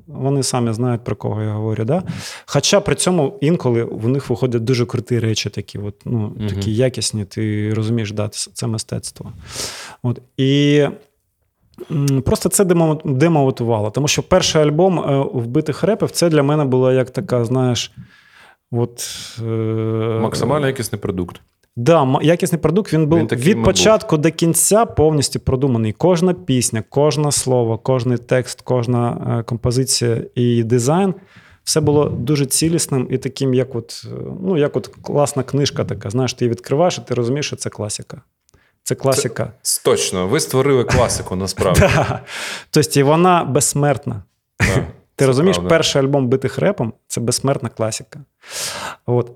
[0.08, 1.86] вони самі знають, про кого я говорю.
[1.86, 2.04] Да?
[2.46, 6.50] Хоча при цьому інколи в них виходять дуже круті речі, такі от, ну, угу.
[6.50, 9.32] такі якісні, ти розумієш, да, це мистецтво.
[10.04, 10.22] От.
[10.38, 10.86] І
[12.26, 12.66] Просто це
[13.06, 17.92] демотивувало, тому що перший альбом е, вбитих репів це для мене була як така, знаєш,
[18.72, 19.08] от.
[19.42, 21.42] Е, Максимально якісний продукт.
[21.76, 24.24] Да, якісний продукт він був він від початку був.
[24.24, 25.92] до кінця повністю продуманий.
[25.92, 31.14] Кожна пісня, кожне слово, кожний текст, кожна е, композиція і дизайн.
[31.64, 34.08] Все було дуже цілісним і таким, як от,
[34.42, 36.10] ну, як от класна книжка така.
[36.10, 38.22] Знаєш, ти її відкриваєш, і ти розумієш, що це класика.
[38.84, 39.52] Це класика.
[39.62, 41.90] Це, точно, ви створили класику насправді.
[42.72, 44.24] Тобто вона безсмертна.
[45.16, 48.20] Ти розумієш, перший альбом битих репом це безсмертна класика.
[49.06, 49.32] От.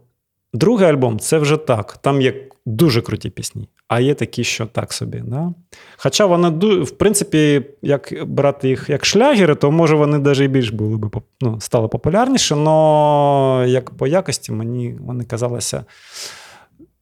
[0.54, 1.98] Другий альбом це вже так.
[1.98, 2.34] Там є
[2.66, 5.24] дуже круті пісні, а є такі, що так собі.
[5.26, 5.54] Да?
[5.98, 6.50] Хоча вони,
[6.84, 11.22] в принципі, як брати їх як шлягери, то може вони навіть і більш були б
[11.42, 15.86] ну, стали популярніші, але як по якості мені вони казалися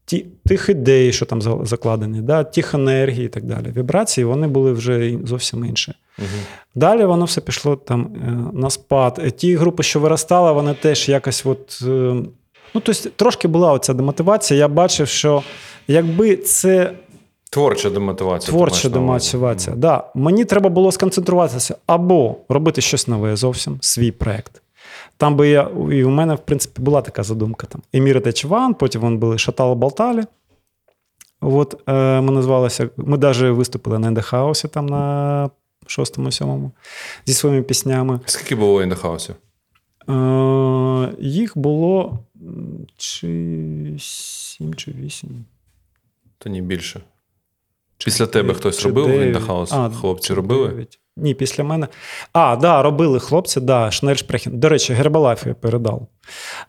[0.07, 3.73] ті, тих ідей, що там закладені, да, тих енергій і так далі.
[3.77, 5.93] Вібрації вони були вже зовсім інші.
[6.19, 6.27] Угу.
[6.75, 9.21] Далі воно все пішло там е, на спад.
[9.25, 11.45] Е, ті групи, що виростали, вони теж якось.
[11.45, 11.79] от...
[11.81, 11.88] Е,
[12.73, 14.59] ну, тобто, Трошки була оця демотивація.
[14.59, 15.43] Я бачив, що
[15.88, 16.91] якби це.
[17.49, 18.57] Творча демотивація.
[18.57, 19.75] Творча демотивація.
[19.75, 19.79] Mm.
[19.79, 20.03] Да.
[20.15, 24.61] Мені треба було сконцентруватися або робити щось нове зовсім, свій проект.
[25.18, 27.68] Там би я, і у мене, в принципі, була така задумка.
[27.68, 27.82] там.
[27.94, 30.26] Емір Течван, потім вони були Шатало-Болталі.
[31.41, 35.49] От е, ми назвалися, ми навіть виступили на Ендехаусі там на
[35.88, 36.72] шостому, сьомому
[37.26, 38.19] зі своїми піснями.
[38.26, 39.36] Скільки було Ендехаусів?
[40.10, 42.19] Е, Їх було
[42.98, 45.45] чи сім, чи вісім.
[46.38, 47.02] Та ні більше.
[48.06, 49.74] Після тебе хтось робив Ендехаус?
[49.99, 50.68] Хлопці робили?
[50.69, 50.99] 9.
[51.18, 51.88] Ні, після мене.
[52.34, 54.60] А, да, робили хлопці, да, Шнельшпрехін.
[54.60, 56.07] До речі, Гербалайф я передав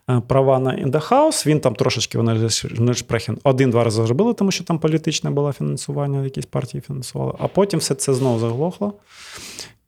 [0.09, 1.47] е, права на Індахаус.
[1.47, 6.45] Він там трошечки вони Шнельшпрехін один-два рази зробили, тому що там політичне було фінансування, якісь
[6.45, 7.33] партії фінансували.
[7.39, 8.93] А потім все це знову заглохло.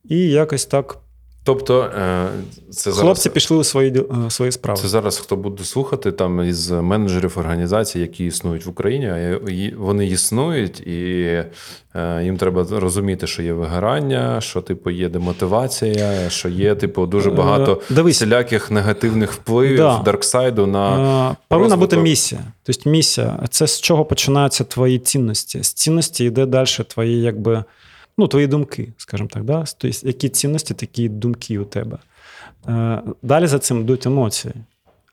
[0.09, 0.97] І якось так
[1.43, 2.27] Тобто е,
[2.69, 4.80] це хлопці зараз, пішли у свої е, свої справи.
[4.81, 9.39] Це зараз хто буде слухати там із менеджерів організацій, які існують в Україні.
[9.77, 11.23] Вони існують, і
[11.95, 17.31] е, їм треба розуміти, що є вигорання, що типу є демотивація, що є типу дуже
[17.31, 18.15] багато Дивись.
[18.15, 20.01] всіляких негативних впливів да.
[20.05, 22.41] дарксайду на повинна бути місія.
[22.63, 25.63] Тобто місія це з чого починаються твої цінності.
[25.63, 27.63] З цінності йде далі твої, якби
[28.22, 29.43] ну, твої думки, скажімо так.
[29.43, 29.65] Да?
[29.77, 31.98] Тобто, які цінності, такі думки у тебе.
[32.68, 34.53] Е, далі за цим йдуть емоції,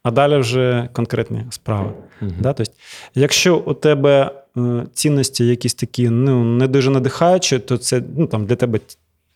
[0.02, 1.92] а далі вже конкретні справи.
[2.22, 2.52] uh Да?
[2.52, 2.72] Тобто,
[3.14, 8.46] якщо у тебе е, цінності якісь такі ну, не дуже надихаючі, то це ну, там,
[8.46, 8.80] для тебе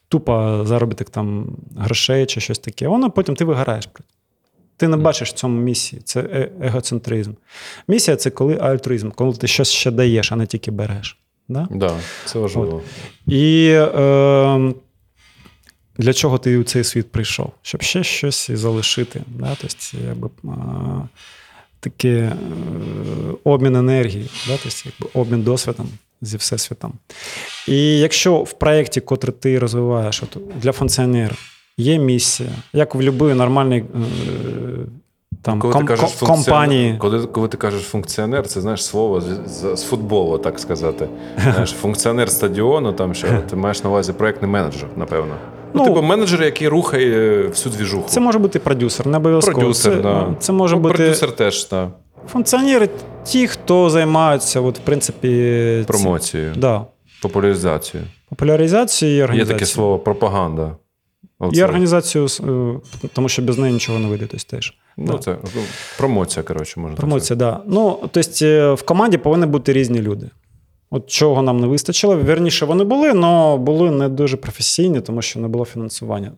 [0.08, 3.88] тупо заробіток там, грошей чи щось таке, воно потім ти вигораєш.
[4.76, 7.32] Ти не бачиш в цьому місії, це е, егоцентризм.
[7.88, 11.21] Місія це коли альтруїзм, коли ти щось ще даєш, а не тільки береш.
[11.52, 11.68] Да?
[11.70, 12.76] Да, Це важливо.
[12.76, 13.32] От.
[13.32, 14.74] І е,
[15.98, 17.52] для чого ти у цей світ прийшов?
[17.62, 19.22] Щоб ще щось залишити.
[19.26, 19.56] Да?
[19.60, 19.76] Тобто,
[20.08, 20.48] якби, е,
[21.80, 22.36] такий е,
[23.44, 24.58] обмін енергії, да?
[24.62, 25.88] тобто, якби, обмін досвідом
[26.22, 26.92] зі всесвітом.
[27.68, 31.36] І якщо в проєкті, котрий ти розвиваєш от, для функціонера,
[31.76, 33.84] є місія, як в будь-якій нормальній е,
[35.42, 36.96] там коли ком- ти кажеш компанії.
[36.98, 41.08] Коли коли ти кажеш функціонер, це знаєш слово з, з футболу, так сказати.
[41.42, 45.34] Знаєш, Функціонер стадіону, там що ти маєш на увазі проєктний менеджер, напевно.
[45.74, 48.08] Ну, ну, Типу менеджер, який рухає всю двіжуху.
[48.08, 49.58] Це може бути продюсер, не обов'язково.
[49.58, 50.34] Продюсер, це, да.
[50.38, 50.94] це може ну, бути...
[50.94, 51.88] Продюсер теж, так.
[52.32, 52.88] Функціонери
[53.24, 56.52] ті, хто займаються, от, в принципі, промоцією.
[56.56, 56.86] Да.
[57.22, 58.08] Популяризацією.
[58.28, 59.58] Популяризацією і організацією.
[59.58, 60.76] Є таке слово пропаганда.
[61.42, 61.60] Оце.
[61.60, 62.26] І організацію,
[63.04, 64.74] е, тому що без неї нічого не вийде теж.
[64.96, 65.18] Ну, да.
[65.18, 65.62] це ну,
[65.98, 66.96] промоція, коротше, можна.
[66.96, 67.54] Промоція, так.
[67.54, 67.62] Да.
[67.66, 70.30] Ну, тобто, в команді повинні бути різні люди.
[70.90, 72.16] От чого нам не вистачило.
[72.16, 76.32] Вірніше, вони були, але були не дуже професійні, тому що не було фінансування.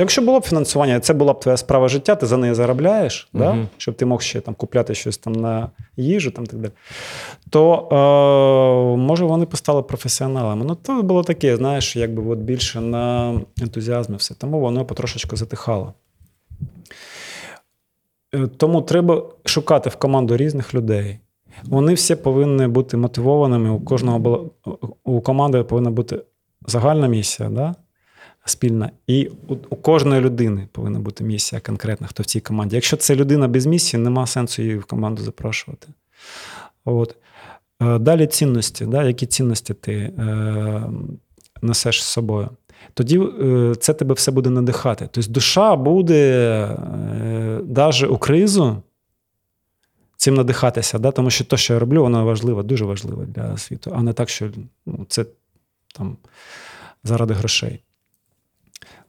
[0.00, 3.44] Якщо було б фінансування, це була б твоя справа життя, ти за неї заробляєш, угу.
[3.44, 3.66] да?
[3.76, 6.72] щоб ти мог ще там купляти щось там на їжу, там так далі,
[7.50, 10.64] то е, може вони постали професіоналами.
[10.64, 14.34] Ну, то було таке, знаєш, якби от більше на ентузіазмі все.
[14.34, 15.94] Тому воно потрошечку затихало.
[18.34, 21.18] Е, тому треба шукати в команду різних людей.
[21.64, 23.70] Вони всі повинні бути мотивованими.
[23.70, 24.50] У кожного
[25.04, 26.22] у команди повинна бути
[26.66, 27.48] загальна місія.
[27.48, 27.74] Да?
[28.44, 28.90] Спільна.
[29.06, 32.76] І у, у кожної людини повинна бути місія конкретна, хто в цій команді.
[32.76, 35.88] Якщо це людина без місії, нема сенсу її в команду запрошувати.
[36.84, 37.16] От.
[37.82, 38.86] Е, далі цінності.
[38.86, 39.04] Да?
[39.04, 40.82] Які цінності ти е,
[41.62, 42.48] несеш з собою?
[42.94, 45.08] Тоді е, це тебе все буде надихати.
[45.12, 48.82] Тобто душа буде е, навіть у кризу
[50.16, 51.10] цим надихатися, да?
[51.10, 54.28] тому що те, що я роблю, воно важливо, дуже важливо для світу, а не так,
[54.28, 54.50] що
[54.86, 55.24] ну, це
[55.94, 56.16] там
[57.04, 57.82] заради грошей.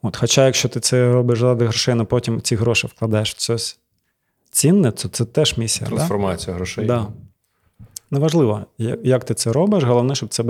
[0.01, 3.79] От, Хоча, якщо ти це робиш заради грошей, а потім ці гроші вкладаєш в щось
[4.51, 5.89] цінне, то це теж місія.
[5.89, 6.57] Трансформація да?
[6.57, 6.85] грошей.
[6.85, 7.07] Да.
[8.13, 8.61] Неважливо,
[9.03, 10.43] як ти це робиш, головне, щоб це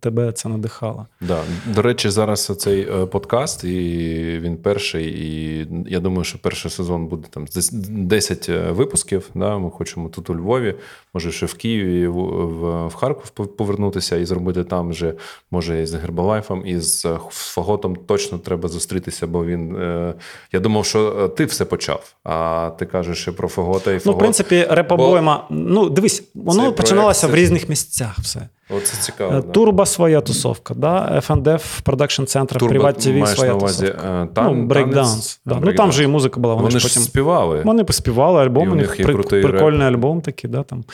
[0.00, 1.06] тебе це надихало.
[1.20, 1.40] Да.
[1.74, 7.06] До речі, зараз цей е, подкаст, і він перший, і я думаю, що перший сезон
[7.06, 9.30] буде там 10 е, випусків.
[9.34, 9.58] Да?
[9.58, 10.74] Ми хочемо тут у Львові,
[11.14, 15.14] може ще в Києві, в, в Харків повернутися і зробити там вже,
[15.50, 19.76] може, і з Гербалайфом, і з Фаготом точно треба зустрітися, бо він.
[19.76, 20.14] Е,
[20.52, 24.06] я думав, що ти все почав, а ти кажеш ще про Фагота і Фагот.
[24.06, 25.46] Ну, в принципі, Репобойма.
[25.50, 25.56] Бо...
[25.56, 28.18] Ну, дивись, воно починалося в різних місцях.
[28.18, 28.48] все.
[28.70, 29.34] Оце цікаво.
[29.34, 31.22] Е, Турбо своя тусовка, да?
[31.28, 34.22] FNDF, production центр, Приват ТВ своя тусовка.
[34.22, 35.40] Е, там, ну, брейкданс.
[35.46, 35.60] Да.
[35.62, 36.54] Ну там же і музика була.
[36.54, 37.02] Вони, вони ж потім...
[37.02, 37.62] співали.
[37.64, 39.42] Вони поспівали альбом, у них при...
[39.42, 40.84] прикольний альбом такий, да, там.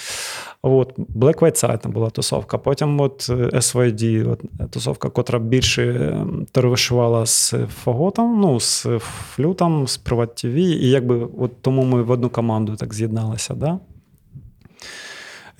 [0.63, 2.59] От, Black White Side там була тусовка.
[2.59, 6.17] Потім от е, SYD, от, тусовка, котра більше
[6.53, 7.55] тервишувала з
[7.85, 8.87] фаготом, ну, з
[9.35, 10.57] флютом, з Privat TV.
[10.57, 13.55] І якби от тому ми в одну команду так з'єдналися.
[13.55, 13.79] Да?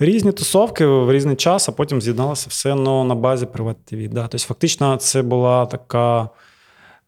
[0.01, 4.09] Різні тусовки в різний час, а потім з'єдналося все ну, на базі Privat TV.
[4.09, 4.27] Да.
[4.27, 6.29] Тобто, фактично, це була така.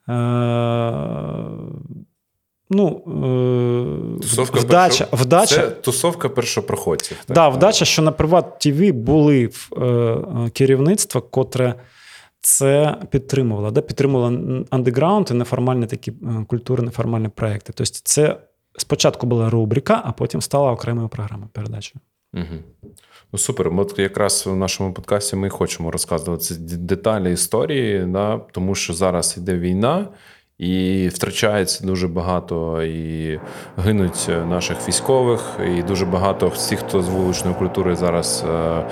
[0.09, 1.43] Е-
[2.69, 3.03] Ну,
[4.17, 5.23] е, Тусовка вдача, першо...
[5.25, 5.55] вдача.
[5.55, 7.17] Це тусовка першопроходців.
[7.25, 11.75] Так, да, вдача, що на Приват ТВ були е, керівництво, котре
[12.41, 13.71] це підтримувало.
[13.71, 13.81] Да?
[13.81, 14.37] Підтримувало
[14.69, 17.73] андеграунд і неформальні такі е, культури, неформальні проекти.
[17.75, 18.37] Тобто, це
[18.77, 21.95] спочатку була рубрика, а потім стала окремою програмою передачі.
[22.33, 22.91] Угу.
[23.33, 23.71] Ну, супер.
[23.77, 28.41] От якраз в нашому подкасті ми хочемо розказувати деталі історії, да?
[28.51, 30.07] тому що зараз йде війна.
[30.57, 33.39] І втрачається дуже багато і
[33.77, 38.85] гинуть наших військових, і дуже багато всіх, хто з вуличної культури зараз е,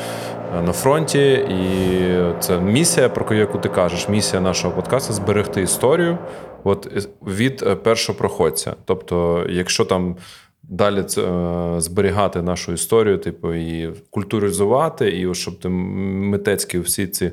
[0.61, 1.31] на фронті.
[1.33, 2.09] І
[2.39, 6.17] це місія, про яку ти кажеш, місія нашого подкасту зберегти історію
[6.63, 8.75] от від першопроходця.
[8.85, 10.15] Тобто, якщо там.
[10.71, 11.21] Далі це,
[11.77, 17.31] зберігати нашу історію, типу, і культуризувати, і щоб ти митецькі всі ці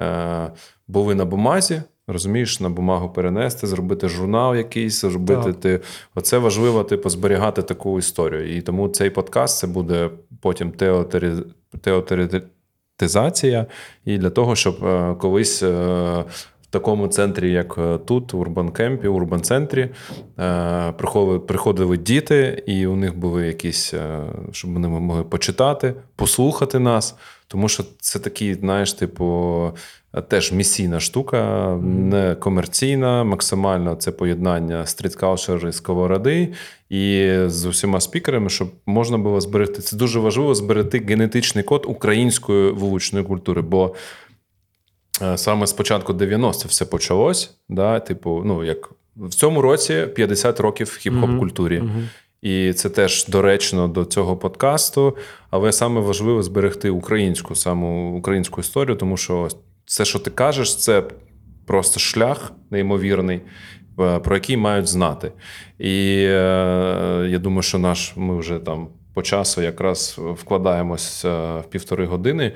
[0.00, 0.52] е,
[0.88, 5.80] були на бумазі, Розумієш, на бумагу перенести, зробити журнал якийсь, зробити ти.
[6.14, 8.56] Оце важливо, типу, зберігати таку історію.
[8.56, 10.10] І тому цей подкаст це буде
[10.40, 11.32] потім теотері...
[11.80, 13.66] теотеризація,
[14.04, 15.62] і для того, щоб е, колись.
[15.62, 16.24] Е,
[16.70, 19.88] такому центрі, як е, тут, Урбан Кемпі, Урбан центрі,
[20.96, 23.94] приходили приходили діти, і у них були якісь,
[24.52, 27.16] щоб вони могли почитати, послухати нас.
[27.50, 29.72] Тому що це такий, знаєш, типу,
[30.28, 36.52] теж місійна штука, не комерційна, максимально це поєднання стріткаучер і сковороди,
[36.90, 39.82] і з усіма спікерами, щоб можна було зберегти.
[39.82, 43.62] Це дуже важливо зберегти генетичний код української вуличної культури.
[43.62, 43.98] бо е,
[45.36, 47.54] Саме з початку 90-х все почалось.
[47.68, 51.80] Да, Типу, ну як в цьому році 50 років хіп-хоп культурі.
[51.80, 52.08] Uh-huh.
[52.42, 55.16] І це теж доречно до цього подкасту.
[55.50, 59.48] Але саме важливо зберегти українську саму українську історію, тому що
[59.84, 61.02] все, що ти кажеш, це
[61.66, 63.40] просто шлях неймовірний,
[64.00, 65.32] е, про який мають знати.
[65.78, 72.06] І е, я думаю, що наш ми вже там по часу якраз вкладаємось в півтори
[72.06, 72.52] години.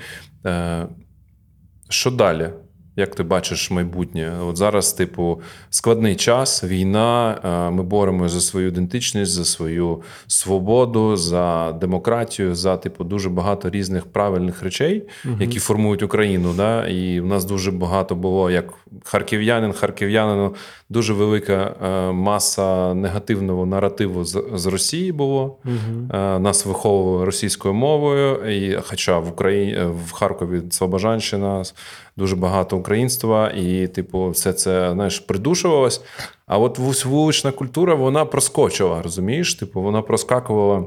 [1.89, 2.51] Що далі?
[2.97, 4.33] Як ти бачиш майбутнє?
[4.43, 5.41] От зараз, типу,
[5.71, 7.41] складний час, війна.
[7.45, 13.71] Е, ми боремося за свою ідентичність, за свою свободу, за демократію, за типу дуже багато
[13.71, 15.37] різних правильних речей, угу.
[15.41, 16.55] які формують Україну.
[16.57, 16.87] Да?
[16.87, 18.75] І в нас дуже багато було як
[19.05, 20.55] харків'янин, харків'янину
[20.95, 25.57] дуже велика е, маса негативного наративу з, з Росії було.
[25.65, 26.19] Угу.
[26.39, 31.63] Нас виховували російською мовою, і хоча в Україні в Харкові Слобожанщина
[32.17, 36.03] дуже багато українства, і, типу, все це знаєш, придушувалось.
[36.47, 39.55] А от вулична культура вона проскочила, розумієш?
[39.55, 40.85] Типу, вона проскакувала.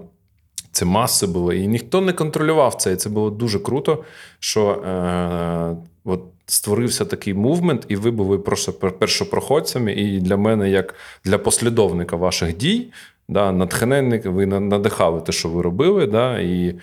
[0.72, 2.94] Це маси були, і ніхто не контролював це.
[2.94, 4.04] І це було дуже круто,
[4.40, 8.38] що е, от створився такий мувмент, і ви були
[9.00, 9.94] першопроходцями.
[9.94, 12.92] І для мене, як для послідовника ваших дій,
[13.30, 16.08] да, натхненник, ви надихали те, що ви робили.
[16.08, 16.76] Да, І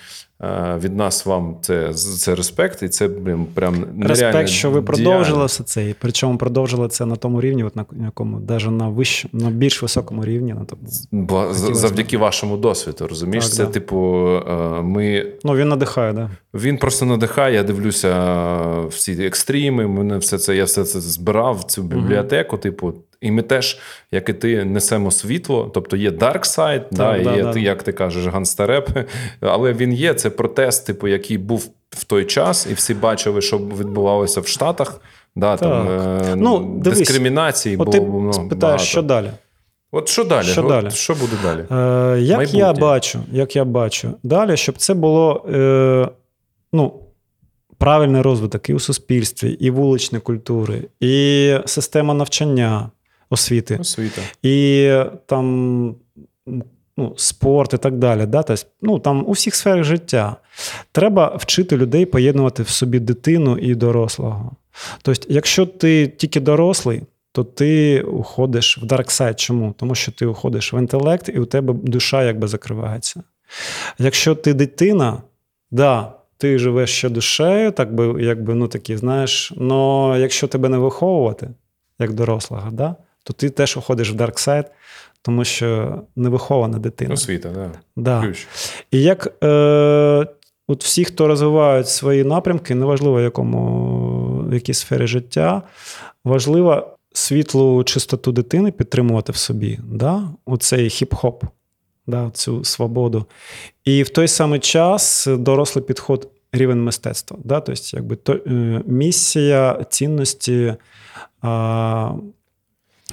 [0.44, 3.08] Е, від нас вам це це респект, і це
[3.54, 5.88] прям нереально Респект, що ви продовжили все це.
[5.88, 9.82] І причому продовжили це на тому рівні, от на якому навіть на вищ, на більш
[9.82, 10.54] високому рівні.
[10.54, 10.82] На тому.
[11.12, 13.44] Бо завдяки вашому досвіду, розумієш?
[13.44, 13.70] Так, це, да.
[13.70, 15.26] типу, е, ми.
[15.44, 16.30] Ну, він надихає, да.
[16.54, 17.54] Він просто надихає.
[17.54, 19.86] Я дивлюся всі екстріми.
[19.86, 22.56] Мене все це, я все це збирав цю бібліотеку.
[22.56, 22.62] Угу.
[22.62, 22.94] Типу,
[23.24, 23.78] і ми теж,
[24.12, 25.70] як і ти, несемо світло.
[25.74, 27.58] Тобто є dark side, так, да, да, є, да.
[27.58, 28.90] як ти кажеш, ганстареп,
[29.40, 30.14] але він є.
[30.14, 35.00] Це протест, типу, який був в той час, і всі бачили, що відбувалося в Штатах.
[35.36, 38.32] Да, там, е, ну, дивись, Дискримінації от було.
[38.32, 39.30] Ти ну, питаєш, що далі?
[39.92, 40.46] От що далі?
[40.46, 40.90] Що, от, далі?
[40.90, 41.60] що буде далі?
[41.60, 42.60] Е, Як Майбутнє.
[42.60, 46.08] я бачу, як я бачу, далі, щоб це було е,
[46.72, 46.92] ну,
[47.78, 52.90] правильний розвиток і у суспільстві, і вуличної культури, і система навчання
[53.30, 54.22] освіти, Освіта.
[54.42, 54.90] і
[55.26, 55.96] там
[56.96, 58.26] ну, спорт і так далі.
[58.26, 58.42] Да?
[58.42, 60.36] Тобто, ну, там У всіх сферах життя
[60.92, 64.52] треба вчити людей поєднувати в собі дитину і дорослого.
[65.02, 67.02] Тобто, якщо ти тільки дорослий,
[67.32, 69.40] то ти уходиш в дарксайд.
[69.40, 69.74] Чому?
[69.78, 73.22] Тому що ти уходиш в інтелект, і у тебе душа якби закривається.
[73.98, 75.22] Якщо ти дитина,
[75.70, 80.78] да, ти живеш ще душею, так би, якби, ну такі, знаєш, але якщо тебе не
[80.78, 81.50] виховувати,
[81.98, 84.66] як дорослого, да, то ти теж уходиш в дарксайд,
[85.22, 87.14] тому що невихована дитина.
[87.14, 87.70] Освіта, да.
[87.96, 88.26] да.
[88.26, 88.46] Ключ.
[88.90, 90.26] І як е,
[90.68, 95.62] от всі, хто розвивають свої напрямки, неважливо, в якому в якій сфері життя,
[96.24, 99.78] важливо світлу чистоту дитини підтримувати в собі.
[99.84, 100.28] Да?
[100.46, 101.40] Оцей хіп-хоп,
[102.06, 102.30] да?
[102.34, 103.26] цю свободу.
[103.84, 107.38] І в той самий час дорослий підход рівень мистецтва.
[107.44, 107.60] Да?
[107.60, 110.76] Тобто, якби то, е, місія, цінності, е,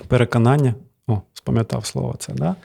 [0.07, 0.75] переконання.
[1.07, 2.55] О, спам'ятав слово це, да?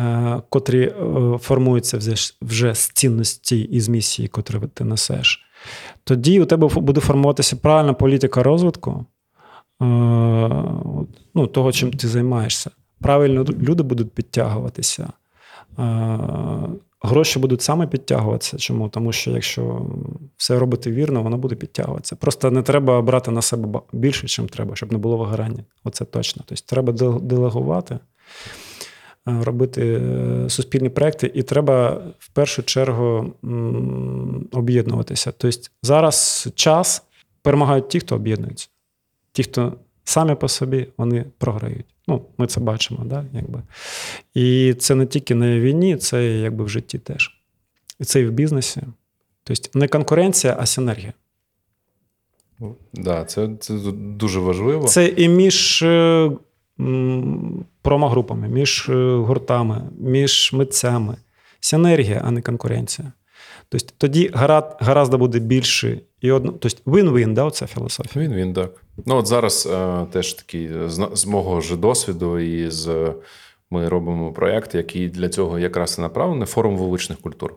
[0.00, 0.94] Е, котрі е,
[1.38, 5.46] формуються вже, вже з цінності і з місії, котрі ти несеш.
[6.04, 9.84] Тоді у тебе буде формуватися правильна політика розвитку е,
[11.34, 12.70] ну, того, чим ти займаєшся.
[13.00, 15.12] Правильно люди будуть підтягуватися.
[17.02, 18.56] Гроші будуть саме підтягуватися.
[18.56, 18.88] Чому?
[18.88, 19.86] Тому що якщо
[20.36, 22.16] все робити вірно, воно буде підтягуватися.
[22.16, 25.64] Просто не треба брати на себе більше, чим треба, щоб не було вигорання.
[25.84, 26.42] Оце точно.
[26.46, 27.94] Тобто треба делегувати,
[29.28, 33.32] е, робити е, суспільні проекти, і треба в першу чергу
[34.52, 35.32] об'єднуватися.
[35.38, 37.02] Тобто зараз час
[37.42, 38.68] перемагають ті, хто об'єднується.
[39.32, 39.72] Ті, хто
[40.04, 41.86] самі по собі, вони програють.
[42.08, 43.24] Ну, Ми це бачимо, да?
[43.32, 43.62] якби.
[44.34, 47.30] І це не тільки на війні, це якби в житті теж.
[48.00, 48.82] І це і в бізнесі.
[49.44, 51.12] Тобто не конкуренція, а синергія.
[52.60, 54.88] Так, да, це це дуже важливо.
[54.88, 56.30] Це і між е,
[57.82, 61.16] промогрупами, між е, гуртами, між митцями.
[61.60, 63.12] Синергія, а не конкуренція.
[63.68, 64.30] Тобто тоді
[64.80, 66.52] гаразд буде більше і одно.
[66.52, 68.24] Тобто вин-вин, да, оця філософія.
[68.24, 68.81] Він-він, так.
[69.06, 73.12] Ну, от зараз е, теж такий з, з мого ж досвіду, і з
[73.70, 77.54] ми робимо проєкт, який для цього якраз і направлений форум вуличних культур.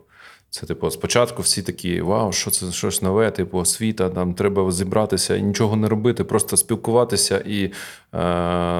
[0.50, 5.36] Це, типу, спочатку всі такі: вау, що це щось нове, типу, освіта, там треба зібратися
[5.36, 7.70] і нічого не робити, просто спілкуватися і, е,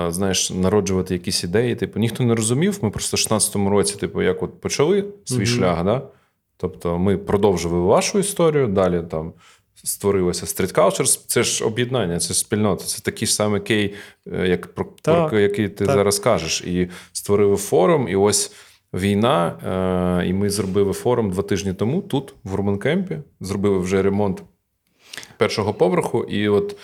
[0.09, 1.77] знаєш, народжувати якісь ідеї.
[1.77, 2.79] Типу, ніхто не розумів.
[2.83, 5.47] Ми просто в 16-му році, типу, як от почали свій mm-hmm.
[5.47, 6.03] шлях, да?
[6.57, 9.33] Тобто ми продовжили вашу історію, далі там
[9.85, 11.27] створилося Street.
[11.27, 12.85] Це ж об'єднання, це ж спільнота.
[12.85, 13.95] Це такий ж самий кей,
[14.33, 15.95] е, як про, так, про який ти так.
[15.95, 16.61] зараз кажеш.
[16.61, 18.53] І створили форум, і ось.
[18.95, 19.59] Війна,
[20.23, 23.19] е, і ми зробили форум два тижні тому тут, в Руманкемпі.
[23.41, 24.43] Зробили вже ремонт
[25.37, 26.77] першого поверху, і от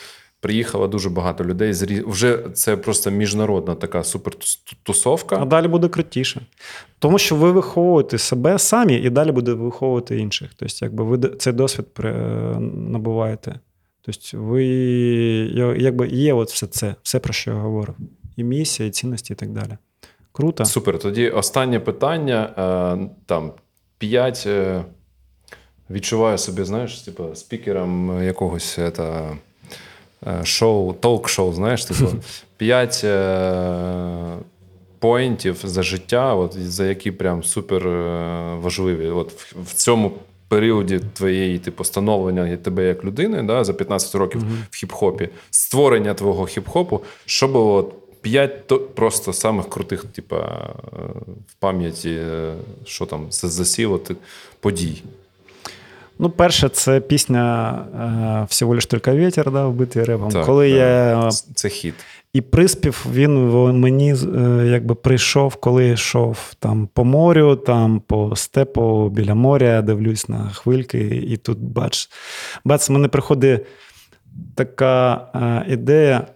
[0.43, 1.73] приїхало дуже багато людей.
[2.07, 5.39] Вже це просто міжнародна така супертусовка.
[5.41, 6.41] А далі буде крутіше.
[6.99, 10.51] Тому що ви виховуєте себе самі, і далі буде виховувати інших.
[10.57, 11.87] Тобто, якби ви цей досвід
[12.61, 13.61] набуваєте.
[14.03, 14.65] Тобто, ви
[15.79, 17.95] якби є от все це, все, про що я говорив.
[18.37, 19.77] І місія, і цінності, і так далі.
[20.33, 20.65] Круто.
[20.65, 20.99] Супер.
[20.99, 22.55] Тоді останнє питання.
[22.59, 23.53] Е, там
[23.99, 24.45] п'ять.
[24.47, 24.85] Е,
[25.91, 29.37] відчуваю собі, знаєш, типу, спікером якогось та, е,
[30.45, 32.07] шоу, ток-шоу, знаєш, типу,
[32.57, 33.05] п'ять
[34.99, 37.89] поінтів за життя, от, за які прям супер
[38.59, 39.09] важливі.
[39.09, 39.33] От
[39.65, 40.13] в цьому
[40.49, 44.65] періоді твоєї типу, становлення тебе як людини да, за 15 років mm-hmm.
[44.71, 47.93] в хіп-хопі, створення твого хіп-хопу, що було
[48.23, 50.37] П'ять то просто самих крутих, типа,
[51.49, 52.55] в пам'яті, е,
[52.85, 53.99] що там засіло
[54.61, 55.03] подій.
[56.23, 57.75] Ну, перше, це пісня
[58.43, 60.29] е, всього лиш тільки вітер, да, вбитий репом.
[60.29, 60.79] Так, Коли так.
[60.79, 61.31] я...
[61.55, 61.95] Це хіт.
[62.33, 63.49] І приспів він
[63.81, 70.29] мені е, якби прийшов, коли йшов там по морю, там по степу біля моря, дивлюсь
[70.29, 72.09] на хвильки, і тут бач,
[72.65, 73.67] бац, мене приходить
[74.55, 76.27] така ідея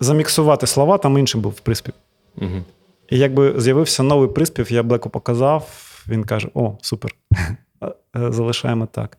[0.00, 1.94] заміксувати слова, там іншим був приспів.
[2.36, 2.64] Угу.
[3.10, 5.70] І якби з'явився новий приспів, я Блеку показав,
[6.08, 7.14] він каже: О, супер.
[8.16, 9.18] Е, залишаємо так.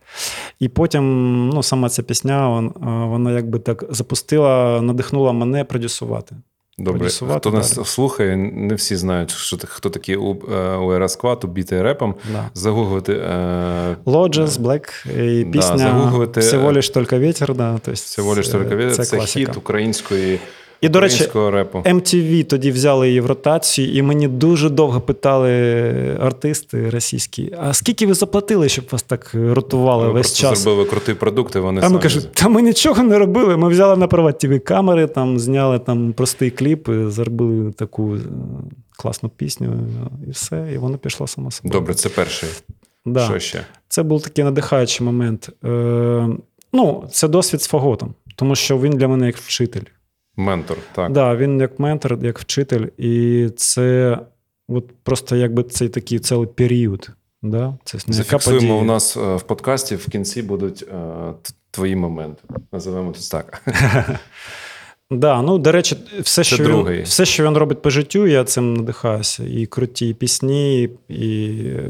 [0.60, 1.04] І потім
[1.50, 2.72] ну, сама ця пісня, вона,
[3.06, 6.36] вона якби так запустила, надихнула мене продюсувати.
[6.80, 12.16] Добре, хто нас слухає, не всі знають, що хто такий у Сквад, убитий репом.
[12.32, 12.50] Да.
[12.54, 13.14] Загуглити.
[13.14, 13.96] Е...
[14.06, 16.40] Лоджес, Блек і пісня да, загуглити...
[16.40, 17.56] «Всего лиш тільки вітер».
[17.56, 20.40] Да, то «Всего лиш тільки вітер»– це, це хіт української
[20.82, 21.80] і, до речі, репу.
[21.80, 25.52] MTV тоді взяли її в ротацію, і мені дуже довго питали
[26.22, 30.60] артисти російські: а скільки ви заплатили, щоб вас так ротували ви весь час?
[30.60, 33.58] зробили крутий продукт, і вони А ми кажуть, та ми нічого не робили.
[33.58, 38.20] Ми взяли на приват тв камери, там зняли там простий кліп, зробили таку е,
[38.98, 39.74] класну пісню,
[40.28, 41.80] і все, і воно пішло само собою.
[41.80, 42.50] Добре, це перший.
[43.06, 43.26] Да.
[43.26, 43.62] Що ще?
[43.88, 45.50] Це був такий надихаючий момент.
[45.66, 46.28] Е,
[46.74, 49.82] Ну, це досвід з фаготом, тому що він для мене як вчитель.
[50.38, 51.12] Ментор, так.
[51.12, 54.18] Да, він як ментор, як вчитель, і це
[54.68, 57.10] от просто якби цей такий цілий період.
[57.42, 57.78] Да?
[57.84, 61.34] Це Зафіксуємо у нас е, в подкасті в кінці будуть е,
[61.72, 62.44] твої моменти.
[62.72, 63.62] Називаємо це так.
[65.12, 66.98] Да, ну, до речі, все, Це що другий.
[66.98, 69.44] він, все, що він робить по життю, я цим надихаюся.
[69.44, 71.48] І круті пісні, і.
[71.66, 71.90] е,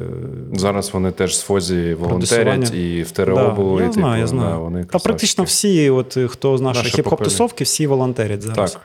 [0.53, 3.81] Зараз вони теж з Фозі волонтерять і в ТРО да, були.
[3.81, 4.49] я типу, знаю, я знаю.
[4.51, 8.71] Да, вони Та практично всі, от, хто з нашої хіп-хоп-тусовки, всі волонтерять зараз.
[8.73, 8.81] Так.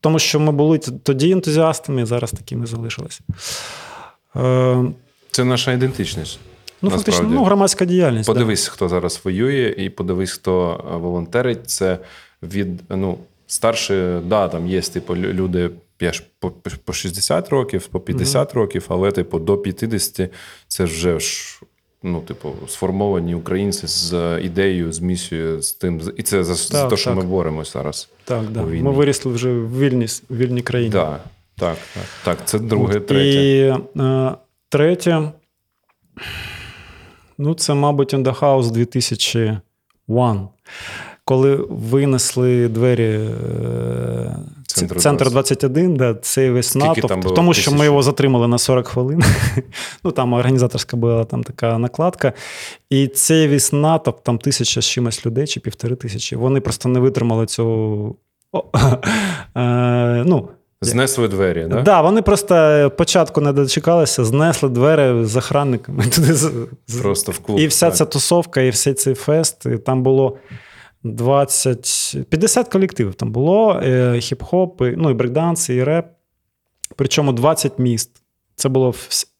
[0.00, 3.20] Тому що ми були тоді ентузіастами, зараз такими залишилися.
[4.36, 4.84] Е,
[5.30, 6.38] Це наша ідентичність.
[6.82, 8.26] ну, фактично, ну, громадська діяльність.
[8.26, 8.32] да.
[8.32, 11.70] Подивись, хто зараз воює, і подивись, хто е, волонтерить.
[11.70, 11.98] Це
[12.42, 13.18] від ну,
[13.52, 15.70] старші, да, там є типу, люди
[16.38, 16.50] по,
[16.84, 20.30] по 60 років, по 50 років, але типу до 50
[20.68, 21.60] це вже ж.
[22.04, 26.00] Ну, типу, сформовані українці з ідеєю, з місією, з тим.
[26.16, 27.16] І це за, за те, що так.
[27.18, 28.08] ми боремось зараз.
[28.24, 28.62] Так, да.
[28.62, 30.90] Ми вирісли вже в вільній, в вільній країні.
[30.90, 31.18] Да,
[31.56, 32.38] так, так, так.
[32.44, 33.28] Це друге, третє.
[33.28, 34.34] І е,
[34.68, 35.32] третє.
[37.38, 40.48] Ну, це, мабуть, House 2001.
[41.32, 44.36] Коли винесли двері е,
[44.66, 49.22] Центр центр 21, да, цей весь там тому що ми його затримали на 40 хвилин.
[50.04, 52.32] ну, там організаторська була там така накладка.
[52.90, 57.00] І цей весь натовп, там тисяча з чимось людей чи півтори тисячі, вони просто не
[57.00, 58.14] витримали цього.
[58.52, 58.64] О,
[59.56, 60.48] е, ну,
[60.84, 61.82] Знесли двері, так, да?
[61.82, 66.34] да, вони просто початку не дочекалися, знесли двері з охранниками туди.
[67.02, 67.58] Просто в клуб.
[67.58, 67.96] І вся так.
[67.96, 69.66] ця тусовка, і всей цей фест.
[69.66, 70.36] І там було
[71.04, 73.14] 20, 50 колективів.
[73.14, 76.06] Там було е, хіп-хоп, і, ну і брейкданс, і реп.
[76.96, 78.22] Причому 20 міст.
[78.54, 78.94] Це було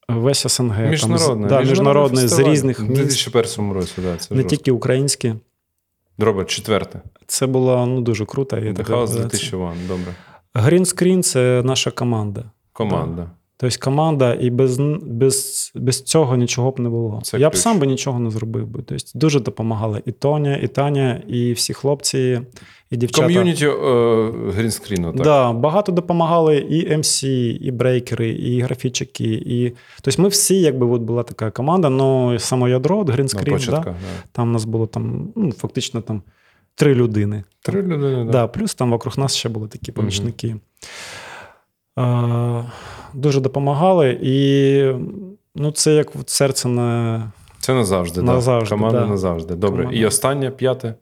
[0.09, 1.01] весь СНГ.
[1.01, 2.95] там з- да, міжнародний з різних У міст.
[2.95, 4.57] 2001 році, да, це Не жорстко.
[4.57, 5.35] тільки українські.
[6.19, 7.01] Робert, четверте.
[7.27, 8.57] Це було ну, дуже круто.
[8.57, 10.15] In Da House 2001, добре.
[10.55, 12.45] Green Screen– це наша команда.
[12.73, 13.31] Команда.
[13.63, 17.21] Тобто команда, і без, без, без цього нічого б не було.
[17.23, 18.83] Це Я б сам би нічого не зробив би.
[18.83, 22.41] Тобто дуже допомагали і Тоня, і Таня, і всі хлопці,
[22.91, 23.27] і дівчата.
[23.27, 23.67] Ком'юніті
[24.57, 25.23] грінскріну, так.
[25.23, 29.25] Да, багато допомагали і МС, і брейкери, і графічики.
[29.25, 29.73] І...
[30.03, 33.71] Тобто ми всі, якби от була така команда, ну само ядро, грінскрін, да?
[33.71, 33.95] Да.
[34.33, 36.23] там у нас було там, ну, фактично там
[36.75, 37.45] три людини.
[37.61, 38.33] Три людини, Да.
[38.33, 38.47] да.
[38.47, 40.57] плюс там вокруг нас ще були такі помічники.
[41.99, 42.65] Е,
[43.15, 44.19] дуже допомагали.
[44.23, 44.85] І
[45.55, 48.23] ну, це як серце на Це назавжди.
[48.23, 48.77] Назавжди, да.
[48.77, 49.07] Команда да.
[49.07, 49.55] назавжди.
[49.55, 49.83] Добре.
[49.83, 50.01] Команда.
[50.01, 50.95] І останнє, п'яте.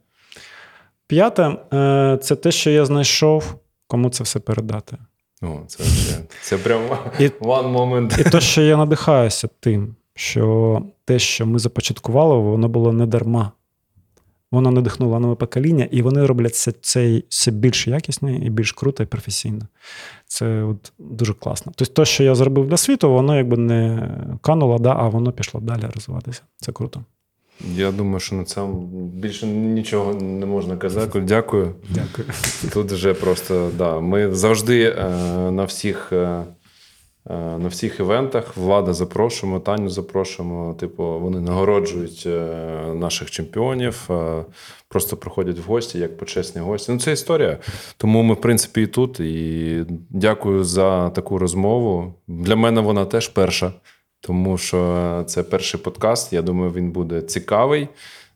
[1.07, 1.57] п'яте.
[1.73, 3.55] Е, це те, що я знайшов,
[3.87, 4.97] кому це все передати.
[5.41, 6.81] О, це, вже, це прям
[7.19, 8.21] І- one moment.
[8.21, 13.51] І те, що я надихаюся тим, що те, що ми започаткували, воно було не дарма.
[14.51, 19.03] Воно надихнуло нове покоління, і вони роблять це, це все більш якісно і більш круто
[19.03, 19.67] і професійно.
[20.25, 21.71] Це от дуже класно.
[21.75, 24.09] Тобто, те, що я зробив для світу, воно якби не
[24.41, 26.41] кануло, да, а воно пішло далі розвиватися.
[26.57, 27.03] Це круто.
[27.75, 31.19] Я думаю, що на цьому більше нічого не можна казати.
[31.19, 31.75] Дякую.
[31.89, 32.27] Дякую.
[32.73, 33.99] Тут вже просто да.
[33.99, 35.09] Ми завжди е,
[35.51, 36.13] на всіх.
[36.13, 36.43] Е,
[37.29, 40.75] на всіх івентах влада запрошуємо, Таню запрошуємо.
[40.79, 42.39] Типу, вони нагороджують е,
[42.95, 44.45] наших чемпіонів, е,
[44.87, 46.91] просто приходять в гості як почесні гості.
[46.91, 47.57] Ну, це історія.
[47.97, 49.19] Тому ми, в принципі, і тут.
[49.19, 52.13] І дякую за таку розмову.
[52.27, 53.73] Для мене вона теж перша,
[54.21, 56.33] тому що це перший подкаст.
[56.33, 57.87] Я думаю, він буде цікавий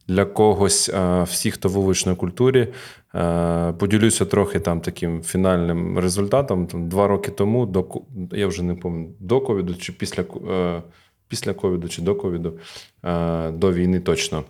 [0.08, 2.68] для когось, е, всіх, хто в вуличній культурі.
[3.16, 6.68] Е, Поділюся трохи там таким фінальним результатом.
[6.68, 7.86] Там, два роки тому, до,
[8.32, 10.82] я вже не пам'ятаю, до ковіду чи після, е,
[11.28, 12.60] після ковіду чи до ковіду,
[13.04, 14.44] е, до війни точно.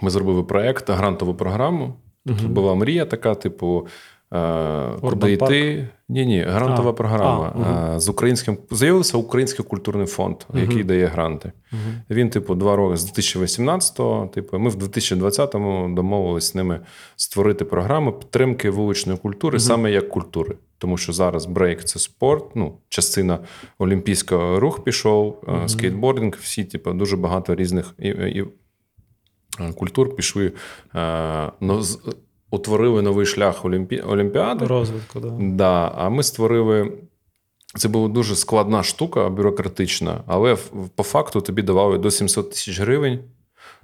[0.00, 1.94] Ми зробили проект, грантову програму.
[2.26, 3.86] Тут була мрія така, типу.
[4.34, 5.88] Е, Куди йти?
[6.08, 7.52] Ні, ні, грантова А, програма.
[7.90, 7.94] а.
[7.96, 11.52] Е, З українським з'явився Український культурний фонд, який дає гранти.
[12.10, 16.80] Він, типу, два роки з 2018-го, типу, ми в 2020-му домовились з ними
[17.16, 20.56] створити програму підтримки вуличної культури, саме як культури.
[20.78, 23.38] Тому що зараз брейк це спорт, ну, частина
[23.78, 28.44] олімпійського рух пішов, е, скейтбординг, всі, типу, дуже багато різних і, і,
[29.76, 30.52] культур пішли,
[31.60, 32.00] но, з-
[32.54, 33.98] утворили новий шлях Олімпі...
[33.98, 34.66] Олімпіади.
[34.66, 35.28] Розвитку, да.
[35.40, 36.92] Да, а ми створили.
[37.76, 40.56] Це була дуже складна штука, бюрократична, але
[40.94, 43.20] по факту тобі давали до 700 тисяч гривень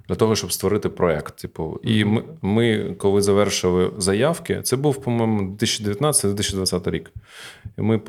[0.07, 1.35] для того, щоб створити проект.
[1.35, 7.11] Типу, і ми, ми, коли завершили заявки, це був, по-моєму, 2019-2020 рік.
[7.77, 8.01] І ми,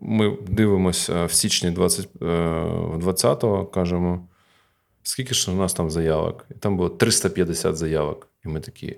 [0.00, 2.24] ми дивимося в січні 20, е,
[2.96, 4.28] 20-го, кажемо,
[5.02, 6.46] скільки ж у нас там заявок?
[6.50, 8.28] І там було 350 заявок.
[8.44, 8.96] І ми такі.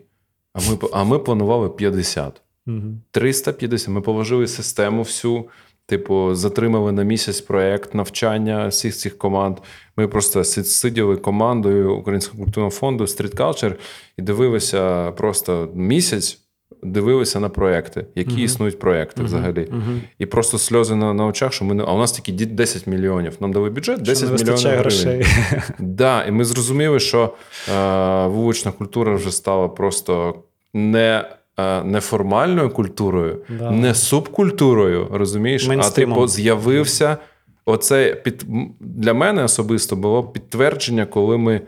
[0.53, 2.43] А ми, а ми планували 50.
[2.67, 3.03] Мгм.
[3.11, 3.89] 350.
[3.89, 5.45] Ми положили систему всю.
[5.87, 9.59] Типу, затримали на місяць проєкт навчання всіх цих команд.
[9.97, 13.75] Ми просто сиділи командою Українського культурного фонду Street Culture
[14.19, 16.39] і дивилися просто місяць
[16.83, 18.41] дивилися на проекти, які Мгм.
[18.41, 19.69] існують проекти взагалі.
[19.71, 20.01] Мгм.
[20.19, 21.83] І просто сльози на, на очах, що ми не.
[21.87, 23.37] А у нас тільки 10 мільйонів.
[23.41, 24.79] Нам дали бюджет Що 10 не мільйонів гривень.
[24.81, 25.27] грошей.
[25.79, 27.35] Да, і ми зрозуміли, що
[27.75, 30.35] е, вулична культура вже стала просто
[30.75, 31.25] не,
[31.59, 33.71] е, неформальною культурою, Да.
[33.71, 35.69] не субкультурою, розумієш?
[35.79, 37.17] А типу з'явився
[37.65, 38.45] оце під
[38.81, 41.61] для мене особисто було підтвердження, коли ми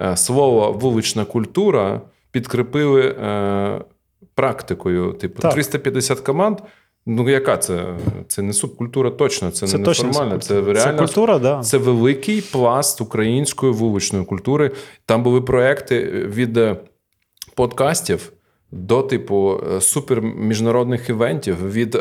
[0.00, 3.80] е, слово вулична культура підкріпили е,
[4.36, 5.12] практикою.
[5.12, 5.54] Типу, Так.
[5.54, 6.58] 350 команд.
[7.06, 7.94] Ну, яка це?
[8.28, 10.38] Це не субкультура точно, це, Це не точно неформальна.
[10.38, 11.60] Це реально Це культура, да.
[11.60, 14.70] це великий пласт української вуличної культури.
[15.06, 16.04] Там були проекти
[16.34, 16.76] від е,
[17.54, 18.32] подкастів
[18.72, 22.00] до типу е, супер міжнародних івентів, від е,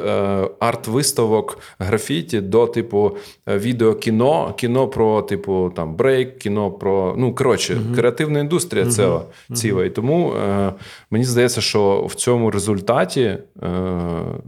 [0.59, 3.17] арт-виставок графіті до типу
[3.49, 9.21] е, відеокіно, кіно про типу там брейк, кіно про ну коротше, креативна індустрія ціла.
[9.53, 9.85] ціла.
[9.85, 10.73] І тому е,
[11.11, 13.39] мені здається, що в цьому результаті е,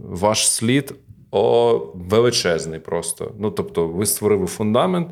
[0.08, 0.94] ваш слід.
[1.30, 3.32] О, величезний просто.
[3.38, 5.08] Ну, тобто, ви створили фундамент,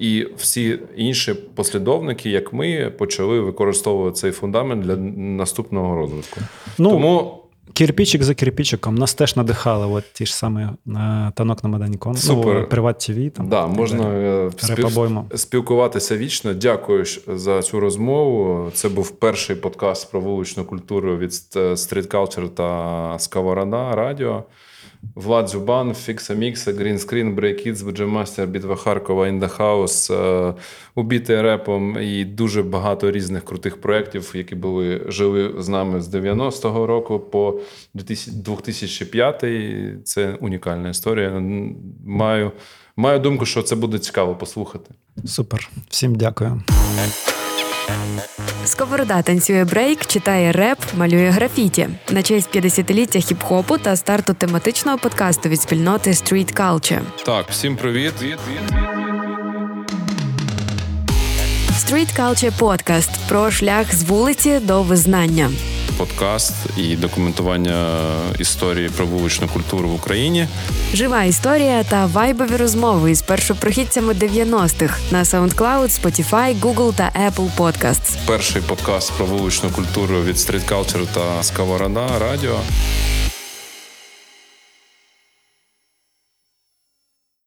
[0.00, 6.40] і всі інші послідовники, як ми, почали використовувати цей фундамент для наступного розвитку.
[6.78, 7.40] Ну, Тому
[7.72, 8.94] Кирпічик за кирпічиком.
[8.94, 12.14] Нас теж надихали от ті ж самі е, танок на Майдані Кон.
[12.14, 12.60] Супер.
[12.60, 13.30] Ну, Приват ТВ.
[13.30, 14.50] Там, да, можна е,
[15.34, 16.54] спілкуватися вічно.
[16.54, 18.70] Дякую за цю розмову.
[18.74, 24.44] Це був перший подкаст про вуличну культуру від Street Culture та Сковорода Радіо.
[25.14, 30.12] Влад Зюбан, Фікса Мікса, Green Screen, Брейкіц, Boogie Master, Бітва Харкова, In Da House,
[30.94, 36.86] Убіти репом і дуже багато різних крутих проєктів, які були жили з нами з 90-го
[36.86, 37.60] року по
[37.94, 39.44] 2005.
[40.04, 41.42] Це унікальна історія.
[42.06, 42.52] Маю,
[42.96, 44.94] маю думку, що це буде цікаво послухати.
[45.24, 45.70] Супер.
[45.88, 46.62] Всім дякую.
[48.64, 55.48] Сковорода танцює брейк, читає реп, малює графіті на честь 50-ліття хіп-хопу та старту тематичного подкасту
[55.48, 57.00] від спільноти Street Culture.
[57.24, 58.14] Так, всім привіт.
[61.72, 65.50] Street Culture Podcast про шлях з вулиці до визнання.
[66.00, 67.98] Подкаст і документування
[68.38, 70.48] історії про вуличну культуру в Україні.
[70.94, 78.16] Жива історія та вайбові розмови із першопрохідцями 90-х на SoundCloud, Spotify, Google та Apple Podcasts.
[78.26, 82.56] Перший подкаст про вуличну культуру від Street Culture та Сковорода Радіо.